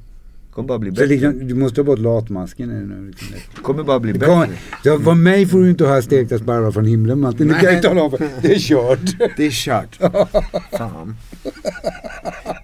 kommer 0.51 0.67
bara 0.67 0.79
bli 0.79 0.89
Så 0.89 0.95
bättre. 0.95 1.07
liksom, 1.07 1.47
du 1.47 1.55
måste 1.55 1.75
ta 1.75 1.83
bort 1.83 1.99
latmasken 1.99 2.69
nu. 2.69 3.07
liksom. 3.07 3.63
kommer 3.63 3.83
bara 3.83 3.99
bli 3.99 4.13
bättre. 4.13 4.25
kommer, 4.25 4.49
så 4.83 4.99
för 4.99 5.13
mig 5.13 5.45
får 5.45 5.59
du 5.59 5.69
inte 5.69 5.85
ha 5.85 6.01
stekta 6.01 6.37
sparvar 6.37 6.71
från 6.71 6.85
himlen 6.85 7.19
Martin. 7.19 7.47
Det 7.47 7.53
kan 7.53 7.73
jag 7.73 7.83
tala 7.83 8.03
om. 8.03 8.11
Det 8.41 8.53
är 8.53 8.59
kört. 8.59 9.17
Det 9.37 9.45
är 9.45 9.51
kört. 9.51 9.95
Fan. 10.71 11.15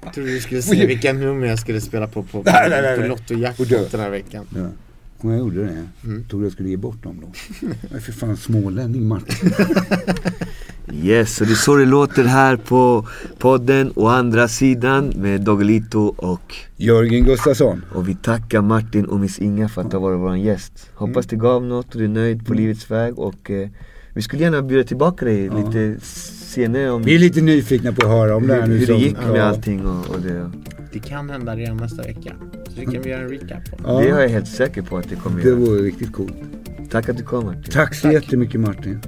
Jag 0.03 0.13
trodde 0.13 0.31
du 0.31 0.39
skulle 0.39 0.61
se 0.61 0.85
vilka 0.87 1.13
nummer 1.13 1.47
jag 1.47 1.59
skulle 1.59 1.81
spela 1.81 2.07
på 2.07 2.23
på, 2.23 2.29
på, 2.29 2.43
på 2.43 2.51
nej. 2.51 3.09
Lotto 3.09 3.33
Och 3.33 3.37
dö. 3.39 3.43
Jackpot 3.43 3.91
den 3.91 4.01
här 4.01 4.09
veckan. 4.09 4.45
Ja. 4.55 4.69
Om 5.23 5.29
jag 5.29 5.39
gjorde 5.39 5.63
det. 5.63 5.87
Mm. 6.03 6.23
Trodde 6.29 6.45
jag 6.45 6.53
skulle 6.53 6.69
ge 6.69 6.77
bort 6.77 7.03
dem 7.03 7.21
då. 7.21 7.31
Jag 7.81 7.97
är 7.97 7.99
för 7.99 8.11
fan 8.11 8.37
smålänning 8.37 9.07
Martin. 9.07 9.51
Yes, 10.93 11.41
och 11.41 11.47
det 11.47 11.53
är 11.53 11.55
så 11.55 11.75
det 11.75 11.85
låter 11.85 12.23
här 12.23 12.55
på 12.55 13.07
podden 13.37 13.91
och 13.91 14.13
andra 14.13 14.47
sidan 14.47 15.13
med 15.15 15.41
Doggelito 15.41 15.99
och 16.17 16.55
Jörgen 16.77 17.23
Gustafsson. 17.25 17.85
Och 17.93 18.09
vi 18.09 18.15
tackar 18.15 18.61
Martin 18.61 19.05
och 19.05 19.19
Miss 19.19 19.39
Inga 19.39 19.69
för 19.69 19.81
att 19.81 19.93
ha 19.93 19.99
varit 19.99 20.19
vår 20.19 20.37
gäst. 20.37 20.89
Hoppas 20.93 21.25
det 21.25 21.35
gav 21.35 21.63
något 21.63 21.93
och 21.93 21.97
du 21.97 22.03
är 22.05 22.09
nöjd 22.09 22.45
på 22.47 22.53
livets 22.53 22.91
väg 22.91 23.19
och 23.19 23.51
eh, 23.51 23.69
vi 24.13 24.21
skulle 24.21 24.43
gärna 24.43 24.61
bjuda 24.61 24.83
tillbaka 24.83 25.25
dig 25.25 25.45
Ja. 25.45 25.57
lite 25.57 26.05
senare 26.05 26.91
om 26.91 27.03
Vi 27.03 27.15
är 27.15 27.19
lite 27.19 27.41
nyfikna 27.41 27.91
på 27.91 28.05
att 28.05 28.11
höra 28.11 28.35
om 28.35 28.47
det 28.47 28.53
här 28.53 28.61
hur, 28.61 28.67
nu. 28.67 28.77
hur 28.77 28.87
det 28.87 28.99
gick 28.99 29.17
med 29.17 29.37
ja. 29.39 29.43
allting 29.43 29.87
och, 29.87 30.09
och 30.15 30.21
det. 30.21 30.51
Det 30.93 30.99
kan 30.99 31.29
hända 31.29 31.55
redan 31.55 31.77
nästa 31.77 32.03
vecka. 32.03 32.35
Så 32.69 32.71
det 32.79 32.85
kan 32.85 33.01
vi 33.01 33.09
göra 33.09 33.21
en 33.21 33.29
recap 33.29 33.71
på. 33.71 33.77
Ja. 33.83 33.99
Det 34.01 34.09
är 34.09 34.19
jag 34.21 34.29
helt 34.29 34.47
säker 34.47 34.81
på 34.81 34.97
att 34.97 35.09
det 35.09 35.15
kommer 35.15 35.41
Det 35.41 35.47
göra. 35.49 35.59
vore 35.59 35.81
riktigt 35.81 36.13
coolt. 36.13 36.33
Tack 36.91 37.09
att 37.09 37.17
du 37.17 37.23
kom 37.23 37.45
Martin. 37.45 37.63
Tack 37.71 37.95
så 37.95 38.11
jättemycket 38.11 38.59
Martin. 38.59 38.99